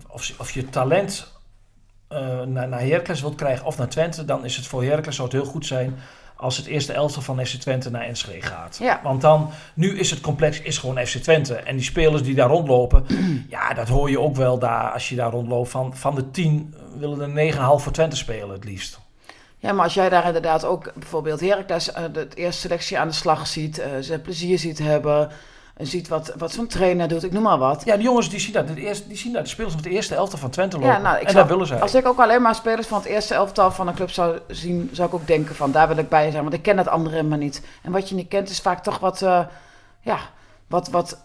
of, 0.09 0.33
of 0.39 0.51
je 0.51 0.69
talent 0.69 1.39
naar, 2.47 2.69
naar 2.69 2.81
Heracles 2.81 3.21
wilt 3.21 3.35
krijgen 3.35 3.67
of 3.67 3.79
naar 3.79 3.89
Twente, 3.89 4.25
dan 4.25 4.45
is 4.45 4.57
het 4.57 4.67
voor 4.67 4.85
Heracles 4.85 5.17
zou 5.17 5.29
het 5.29 5.37
heel 5.37 5.51
goed 5.51 5.67
zijn 5.67 5.99
als 6.40 6.57
het 6.57 6.66
eerste 6.66 6.92
elftal 6.92 7.22
van 7.22 7.46
FC 7.46 7.55
Twente 7.55 7.90
naar 7.90 8.03
Enschede 8.03 8.46
gaat. 8.46 8.76
Ja. 8.81 9.00
Want 9.03 9.20
dan, 9.20 9.50
nu 9.74 9.98
is 9.98 10.11
het 10.11 10.20
complex 10.20 10.61
is 10.61 10.79
gewoon 10.79 11.07
FC 11.07 11.16
Twente. 11.16 11.55
En 11.55 11.76
die 11.76 11.85
spelers 11.85 12.22
die 12.22 12.35
daar 12.35 12.48
rondlopen, 12.48 13.07
ja, 13.48 13.74
dat 13.74 13.88
hoor 13.88 14.11
je 14.11 14.20
ook 14.20 14.37
wel 14.37 14.59
daar 14.59 14.90
als 14.90 15.09
je 15.09 15.16
daar 15.16 15.31
rondloopt. 15.31 15.70
Van, 15.70 15.96
van 15.96 16.14
de 16.14 16.31
tien 16.31 16.74
willen 16.98 17.37
er 17.37 17.53
9,5 17.55 17.59
voor 17.59 17.92
Twente 17.92 18.16
spelen 18.16 18.50
het 18.50 18.64
liefst. 18.64 19.00
Ja, 19.59 19.72
maar 19.72 19.85
als 19.85 19.94
jij 19.94 20.09
daar 20.09 20.26
inderdaad 20.26 20.64
ook 20.64 20.92
bijvoorbeeld 20.94 21.40
Heracles 21.40 21.92
eh, 21.92 22.05
de 22.12 22.29
eerste 22.35 22.61
selectie 22.61 22.98
aan 22.98 23.09
de 23.09 23.14
slag 23.14 23.46
ziet, 23.46 23.79
eh, 23.79 23.90
ze 24.00 24.18
plezier 24.18 24.59
ziet 24.59 24.79
hebben, 24.79 25.31
en 25.81 25.87
ziet 25.87 26.09
wat, 26.09 26.33
wat 26.38 26.53
zo'n 26.53 26.66
trainer 26.66 27.09
doet, 27.09 27.25
ik 27.25 27.33
noem 27.33 27.43
maar 27.43 27.59
wat. 27.59 27.83
Ja, 27.85 27.95
die 27.95 28.05
jongens 28.05 28.31
die 28.31 28.40
zien 28.40 28.53
dat. 28.53 28.69
De, 28.69 28.75
eerste, 28.81 29.09
die 29.09 29.16
zien 29.16 29.33
dat 29.33 29.43
de 29.43 29.49
spelers 29.49 29.75
van 29.75 29.83
de 29.83 29.90
eerste 29.90 30.14
elftal 30.14 30.38
van 30.38 30.51
Twente 30.51 30.77
lopen. 30.77 30.90
Ja, 30.93 30.99
nou, 30.99 31.16
ik 31.16 31.23
en 31.23 31.31
zou- 31.31 31.43
dat 31.43 31.49
willen 31.53 31.66
zij. 31.66 31.81
Als 31.81 31.95
ik 31.95 32.07
ook 32.07 32.19
alleen 32.21 32.43
maar 32.43 32.55
spelers 32.55 32.87
van 32.87 32.99
het 32.99 33.07
eerste 33.07 33.35
elftal 33.35 33.71
van 33.71 33.88
een 33.88 33.95
club 33.95 34.11
zou 34.11 34.38
zien, 34.49 34.88
zou 34.93 35.09
ik 35.09 35.14
ook 35.14 35.27
denken 35.27 35.55
van 35.55 35.71
daar 35.73 35.88
wil 35.88 35.97
ik 35.97 36.09
bij 36.09 36.31
zijn, 36.31 36.43
want 36.43 36.55
ik 36.55 36.62
ken 36.62 36.79
het 36.79 36.88
andere 36.88 37.23
maar 37.23 37.38
niet. 37.38 37.62
En 37.83 37.93
wat 37.93 38.09
je 38.09 38.14
niet 38.14 38.29
kent 38.29 38.51
is 38.51 38.61
vaak 38.61 38.83
toch 38.83 38.99
wat, 38.99 39.23
eh, 39.23 39.40
ja, 40.01 40.19
wat, 40.66 40.88
wat 40.88 41.19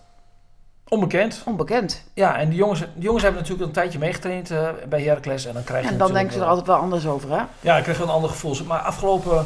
Onbekend. 0.87 1.41
onbekend. 1.45 2.03
Ja, 2.13 2.37
en 2.37 2.49
die 2.49 2.57
jongens, 2.57 2.79
die 2.79 3.03
jongens 3.03 3.23
hebben 3.23 3.41
natuurlijk 3.41 3.67
een 3.67 3.73
tijdje 3.75 3.99
meegetraind 3.99 4.51
eh, 4.51 4.69
bij 4.89 5.01
Heracles. 5.01 5.45
En 5.45 5.53
dan 5.53 5.63
krijg 5.63 5.83
je 5.85 5.91
En 5.91 5.97
dan 5.97 6.13
denken 6.13 6.31
ze 6.33 6.37
er 6.39 6.39
wel- 6.45 6.49
altijd 6.49 6.67
wel 6.67 6.77
anders 6.77 7.07
over, 7.07 7.29
hè? 7.29 7.41
Ja, 7.59 7.77
ik 7.77 7.83
kreeg 7.83 7.97
wel 7.97 8.07
een 8.07 8.13
ander 8.13 8.29
gevoel. 8.29 8.55
Maar 8.67 8.79
afgelopen 8.79 9.45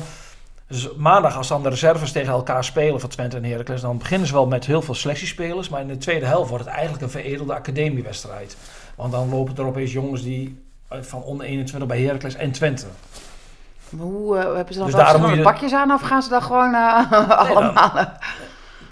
dus 0.69 0.89
maandag, 0.97 1.37
als 1.37 1.47
dan 1.47 1.63
de 1.63 1.69
reserves 1.69 2.11
tegen 2.11 2.33
elkaar 2.33 2.63
spelen 2.63 2.99
van 2.99 3.09
Twente 3.09 3.37
en 3.37 3.43
Heracles, 3.43 3.81
dan 3.81 3.97
beginnen 3.97 4.27
ze 4.27 4.33
wel 4.33 4.47
met 4.47 4.65
heel 4.65 4.81
veel 4.81 4.93
selectiespelers. 4.93 5.69
Maar 5.69 5.81
in 5.81 5.87
de 5.87 5.97
tweede 5.97 6.25
helft 6.25 6.49
wordt 6.49 6.63
het 6.65 6.73
eigenlijk 6.73 7.03
een 7.03 7.09
veredelde 7.09 7.53
academiewedstrijd. 7.53 8.57
Want 8.95 9.11
dan 9.11 9.29
lopen 9.29 9.57
er 9.57 9.65
opeens 9.65 9.91
jongens 9.91 10.23
die 10.23 10.63
eh, 10.87 10.97
van 11.01 11.23
onder 11.23 11.45
21 11.45 11.89
bij 11.89 12.01
Heracles 12.01 12.35
en 12.35 12.51
Twente. 12.51 12.85
Maar 13.89 14.05
hoe 14.05 14.37
eh, 14.37 14.43
hebben 14.43 14.73
ze 14.73 14.79
dan 14.79 14.87
Dus 14.87 14.95
wel 14.95 15.05
verschillende 15.05 15.37
je- 15.37 15.43
pakjes 15.43 15.73
aan 15.73 15.91
of 15.91 16.01
gaan 16.01 16.23
ze 16.23 16.29
dan 16.29 16.41
gewoon 16.41 16.73
eh, 16.73 17.11
allemaal... 17.49 17.91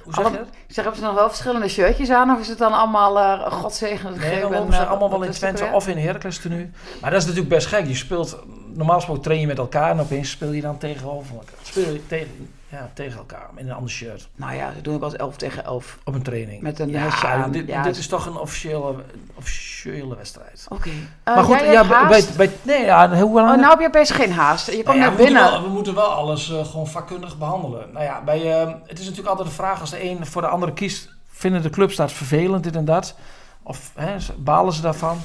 Hoe 0.04 0.14
zeg 0.16 0.24
je 0.26 0.30
Alle-? 0.30 0.46
Ik 0.68 0.74
zeg, 0.74 0.84
hebben 0.84 1.02
ze 1.02 1.08
nog 1.08 1.16
wel 1.16 1.28
verschillende 1.28 1.68
shirtjes 1.68 2.10
aan 2.10 2.30
of 2.30 2.40
is 2.40 2.48
het 2.48 2.58
dan 2.58 2.74
allemaal 2.74 3.18
uh, 3.18 3.52
godzegen 3.52 4.18
Nee, 4.18 4.42
dan 4.42 4.54
en, 4.54 4.60
lopen 4.60 4.74
ze 4.74 4.86
allemaal 4.86 5.10
wel 5.10 5.24
in 5.24 5.32
Twente 5.32 5.70
of 5.74 5.88
in 5.88 5.98
Heracles 5.98 6.38
tenue. 6.40 6.70
Maar 7.02 7.12
dat 7.12 7.20
is 7.20 7.26
natuurlijk 7.26 7.54
best 7.54 7.68
gek. 7.68 7.88
Je 7.88 7.96
speelt, 7.96 8.38
normaal 8.78 8.96
gesproken 8.96 9.24
train 9.24 9.40
je 9.40 9.48
met 9.48 9.58
elkaar 9.58 9.90
en 9.92 10.00
opeens 10.00 10.30
speel 10.30 10.52
je 10.52 10.62
dan 10.62 10.78
tegenover 10.78 11.34
elkaar. 11.36 11.56
Speel 11.62 11.94
je 11.94 12.06
tegen, 12.08 12.50
Ja, 12.70 12.90
tegen 12.94 13.18
elkaar, 13.18 13.48
in 13.56 13.70
een 13.70 13.76
ander 13.76 13.90
shirt. 13.92 14.28
Nou 14.36 14.56
ja, 14.56 14.72
ze 14.76 14.82
doen 14.82 14.96
ook 14.96 15.02
als 15.02 15.16
11 15.16 15.36
tegen 15.38 15.64
11. 15.66 15.98
Op 16.04 16.14
een 16.14 16.22
training. 16.22 16.62
Met 16.62 16.80
een 16.80 16.90
ja, 16.90 17.22
aan. 17.24 17.52
Dit, 17.52 17.68
Ja, 17.68 17.84
dit 17.84 17.94
ze- 17.96 18.00
is 18.02 18.08
toch 18.08 18.26
een 18.26 18.38
officiële, 18.38 18.96
officiële 19.36 20.16
wedstrijd. 20.16 20.66
Oké. 20.70 20.90
maar 21.24 21.44
goed, 21.44 21.60
jij 21.60 21.72
ja, 21.72 22.08
bij, 22.08 22.24
bij, 22.38 22.52
nee, 22.62 22.86
ja, 22.86 23.10
hoe 23.20 23.34
lang... 23.42 23.50
Oh, 23.52 23.58
nou 23.58 23.70
heb 23.70 23.80
je 23.80 23.90
best 23.90 24.12
geen 24.12 24.32
haast. 24.32 24.66
Je 24.68 24.72
komt 24.74 24.86
Nou 24.86 24.98
ja, 25.00 25.04
naar 25.06 25.16
we, 25.16 25.18
moeten 25.22 25.34
binnen. 25.42 25.52
wel, 25.52 25.68
we 25.70 25.74
moeten 25.74 25.96
wel 25.96 26.12
alles 26.12 26.52
eh, 26.52 26.66
gewoon 26.66 26.88
vakkundig 26.88 27.38
behandelen. 27.38 27.92
Nou 27.94 28.06
ja, 28.06 28.22
bij, 28.24 28.62
eh, 28.62 28.74
het 28.86 29.00
is 29.00 29.04
natuurlijk 29.06 29.30
altijd 29.30 29.48
de 29.48 29.54
vraag 29.56 29.80
als 29.82 29.90
de 29.90 30.04
een 30.04 30.26
voor 30.26 30.42
de 30.42 30.48
andere 30.48 30.74
kiest. 30.74 31.10
Vinden 31.30 31.62
de 31.62 31.70
clubs 31.70 31.96
dat 31.96 32.12
vervelend, 32.12 32.64
dit 32.64 32.76
en 32.76 32.86
dat? 32.86 33.16
Of 33.64 33.92
hè, 33.96 34.16
balen 34.38 34.74
ze 34.74 34.82
daarvan? 34.82 35.18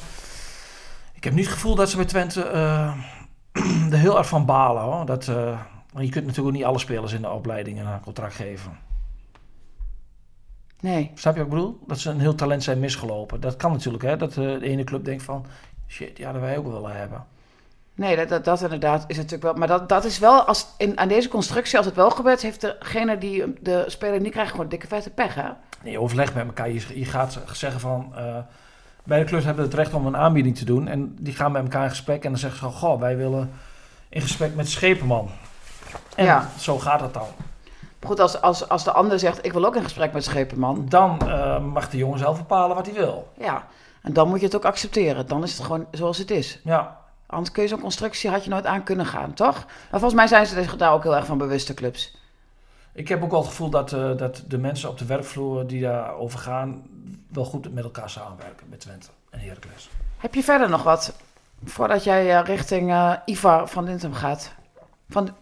Ik 1.14 1.24
heb 1.24 1.32
niet 1.32 1.44
het 1.44 1.54
gevoel 1.54 1.74
dat 1.74 1.90
ze 1.90 1.96
bij 1.96 2.04
Twente 2.04 2.42
eh, 2.42 2.92
er 3.92 3.98
heel 3.98 4.18
erg 4.18 4.28
van 4.28 4.46
balen. 4.46 4.82
Hoor. 4.82 5.06
Dat, 5.06 5.28
eh, 5.28 5.60
je 5.98 6.08
kunt 6.08 6.26
natuurlijk 6.26 6.56
niet 6.56 6.64
alle 6.64 6.78
spelers 6.78 7.12
in 7.12 7.22
de 7.22 7.30
opleiding 7.30 7.80
een 7.80 8.00
contract 8.00 8.34
geven. 8.34 8.78
Nee. 10.80 11.10
Snap 11.14 11.34
je 11.36 11.38
wat 11.38 11.48
ik 11.48 11.54
bedoel? 11.54 11.78
Dat 11.86 11.98
ze 11.98 12.10
een 12.10 12.20
heel 12.20 12.34
talent 12.34 12.62
zijn 12.62 12.80
misgelopen. 12.80 13.40
Dat 13.40 13.56
kan 13.56 13.72
natuurlijk, 13.72 14.02
hè? 14.02 14.16
Dat 14.16 14.30
eh, 14.30 14.36
de 14.36 14.60
ene 14.60 14.84
club 14.84 15.04
denkt 15.04 15.22
van... 15.22 15.46
Shit, 15.88 16.18
ja, 16.18 16.32
dat 16.32 16.40
wij 16.40 16.56
ook 16.58 16.64
wel 16.64 16.72
willen 16.72 16.96
hebben. 16.96 17.26
Nee, 17.94 18.16
dat, 18.16 18.28
dat, 18.28 18.44
dat 18.44 18.62
inderdaad 18.62 19.04
is 19.06 19.16
natuurlijk 19.16 19.42
wel. 19.42 19.54
Maar 19.54 19.68
dat, 19.68 19.88
dat 19.88 20.04
is 20.04 20.18
wel, 20.18 20.42
als 20.42 20.66
in, 20.78 20.98
aan 20.98 21.08
deze 21.08 21.28
constructie, 21.28 21.76
als 21.76 21.86
het 21.86 21.94
wel 21.94 22.10
gebeurt, 22.10 22.42
heeft 22.42 22.60
degene 22.60 23.18
die 23.18 23.52
de 23.60 23.84
speler 23.86 24.20
niet 24.20 24.32
krijgt 24.32 24.50
gewoon 24.50 24.68
dikke 24.68 24.86
vette 24.86 25.10
pech, 25.10 25.34
hè? 25.34 25.48
Nee, 25.82 26.00
overleg 26.00 26.34
met 26.34 26.46
elkaar. 26.46 26.70
Je, 26.70 26.98
je 26.98 27.04
gaat 27.04 27.38
zeggen 27.52 27.80
van... 27.80 28.14
eh 29.02 29.08
beide 29.08 29.26
clubs 29.26 29.44
hebben 29.44 29.64
het 29.64 29.74
recht 29.74 29.94
om 29.94 30.06
een 30.06 30.16
aanbieding 30.16 30.56
te 30.56 30.64
doen. 30.64 30.88
En 30.88 31.16
die 31.18 31.34
gaan 31.34 31.52
met 31.52 31.62
elkaar 31.62 31.82
in 31.84 31.90
gesprek. 31.90 32.24
En 32.24 32.30
dan 32.30 32.38
zeggen 32.38 32.58
ze 32.58 32.64
van... 32.64 32.74
Goh, 32.74 33.00
wij 33.00 33.16
willen 33.16 33.50
in 34.08 34.20
gesprek 34.20 34.54
met 34.54 34.68
Schepenman. 34.68 35.30
En 36.16 36.24
Ja. 36.24 36.48
zo 36.58 36.78
gaat 36.78 37.00
het 37.00 37.14
dan. 37.14 37.26
Maar 38.00 38.10
Goed, 38.10 38.20
als, 38.20 38.40
als, 38.40 38.68
als 38.68 38.84
de 38.84 38.92
ander 38.92 39.18
zegt, 39.18 39.44
ik 39.44 39.52
wil 39.52 39.64
ook 39.64 39.76
in 39.76 39.82
gesprek 39.82 40.12
met 40.12 40.24
Schepenman. 40.24 40.86
Dan 40.88 41.28
eh, 41.28 41.58
mag 41.58 41.90
de 41.90 41.96
jongen 41.96 42.18
zelf 42.18 42.36
bepalen 42.38 42.76
wat 42.76 42.86
hij 42.86 42.94
wil. 42.94 43.32
Ja, 43.38 43.66
en 44.02 44.12
dan 44.12 44.28
moet 44.28 44.38
je 44.40 44.46
het 44.46 44.56
ook 44.56 44.64
accepteren. 44.64 45.26
Dan 45.26 45.42
is 45.42 45.52
het 45.56 45.66
gewoon 45.66 45.86
zoals 45.90 46.18
het 46.18 46.30
is. 46.30 46.60
Ja, 46.64 47.00
Anders 47.26 47.52
kun 47.52 47.62
je 47.62 47.68
zo'n 47.68 47.80
constructie, 47.80 48.30
had 48.30 48.44
je 48.44 48.50
nooit 48.50 48.66
aan 48.66 48.82
kunnen 48.82 49.06
gaan, 49.06 49.32
toch? 49.34 49.64
Maar 49.66 50.00
volgens 50.00 50.14
mij 50.14 50.26
zijn 50.26 50.46
ze 50.46 50.76
daar 50.76 50.92
ook 50.92 51.02
heel 51.02 51.16
erg 51.16 51.26
van 51.26 51.38
bewust, 51.38 51.66
de 51.66 51.74
clubs. 51.74 52.16
Ik 52.92 53.08
heb 53.08 53.22
ook 53.22 53.30
wel 53.30 53.40
het 53.40 53.48
gevoel 53.48 53.70
dat, 53.70 53.92
eh, 53.92 54.16
dat 54.16 54.44
de 54.46 54.58
mensen 54.58 54.88
op 54.88 54.98
de 54.98 55.04
werkvloer 55.04 55.66
die 55.66 55.80
daarover 55.80 56.38
gaan... 56.38 56.82
wel 57.28 57.44
goed 57.44 57.74
met 57.74 57.84
elkaar 57.84 58.10
samenwerken. 58.10 58.68
Met 58.68 58.80
Twente 58.80 59.08
en 59.30 59.38
Heracles. 59.38 59.90
Heb 60.18 60.34
je 60.34 60.42
verder 60.42 60.68
nog 60.68 60.82
wat, 60.82 61.14
voordat 61.64 62.04
jij 62.04 62.38
eh, 62.38 62.44
richting 62.44 62.90
eh, 62.90 63.16
Ivar 63.24 63.68
van 63.68 63.84
Dintem 63.84 64.14
gaat? 64.14 64.52
Van, 65.08 65.36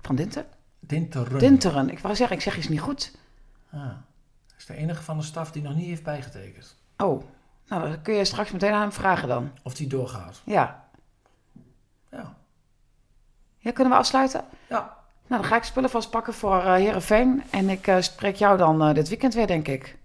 van 0.00 0.16
Dinten? 0.16 0.46
Dinteren. 0.78 1.38
Dinteren. 1.38 1.90
Ik 1.90 1.98
wou 1.98 2.14
zeggen, 2.14 2.36
ik 2.36 2.42
zeg 2.42 2.56
iets 2.56 2.68
niet 2.68 2.80
goed. 2.80 3.16
Ah, 3.72 3.80
dat 4.46 4.58
is 4.58 4.66
de 4.66 4.74
enige 4.74 5.02
van 5.02 5.16
de 5.16 5.24
staf 5.24 5.52
die 5.52 5.62
nog 5.62 5.74
niet 5.74 5.86
heeft 5.86 6.02
bijgetekend. 6.02 6.76
Oh, 6.96 7.22
nou, 7.68 7.82
dan 7.82 8.02
kun 8.02 8.14
je 8.14 8.24
straks 8.24 8.50
meteen 8.50 8.72
aan 8.72 8.80
hem 8.80 8.92
vragen 8.92 9.28
dan. 9.28 9.50
Of 9.62 9.74
die 9.74 9.86
doorgaat. 9.86 10.40
Ja. 10.44 10.84
Ja. 12.10 12.34
Ja, 13.58 13.72
kunnen 13.72 13.92
we 13.92 13.98
afsluiten? 13.98 14.44
Ja. 14.68 14.99
Nou, 15.30 15.42
dan 15.42 15.50
ga 15.50 15.56
ik 15.56 15.62
spullen 15.62 15.90
vastpakken 15.90 16.34
voor 16.34 16.56
eh 16.56 16.72
Herenveen. 16.72 17.42
En 17.50 17.68
ik 17.68 17.86
eh, 17.86 18.00
spreek 18.00 18.36
jou 18.36 18.58
dan 18.58 18.82
eh, 18.82 18.94
dit 18.94 19.08
weekend 19.08 19.34
weer, 19.34 19.46
denk 19.46 19.68
ik. 19.68 19.98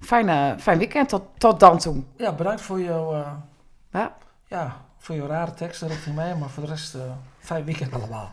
Fijn, 0.00 0.60
fijn 0.60 0.78
weekend 0.78 1.08
tot, 1.08 1.22
tot 1.38 1.60
dan 1.60 1.78
toe. 1.78 2.02
Ja, 2.16 2.32
bedankt 2.32 2.60
voor 2.60 2.80
jouw, 2.80 3.24
Ja? 3.90 4.16
ja, 4.46 4.76
voor 4.98 5.14
jouw 5.14 5.26
rare 5.26 5.54
teksten 5.54 5.88
richting 5.88 6.14
mij. 6.14 6.36
Maar 6.36 6.48
voor 6.48 6.62
de 6.62 6.68
rest, 6.68 6.96
fijn 7.38 7.64
weekend 7.64 7.94
allemaal. 7.94 8.32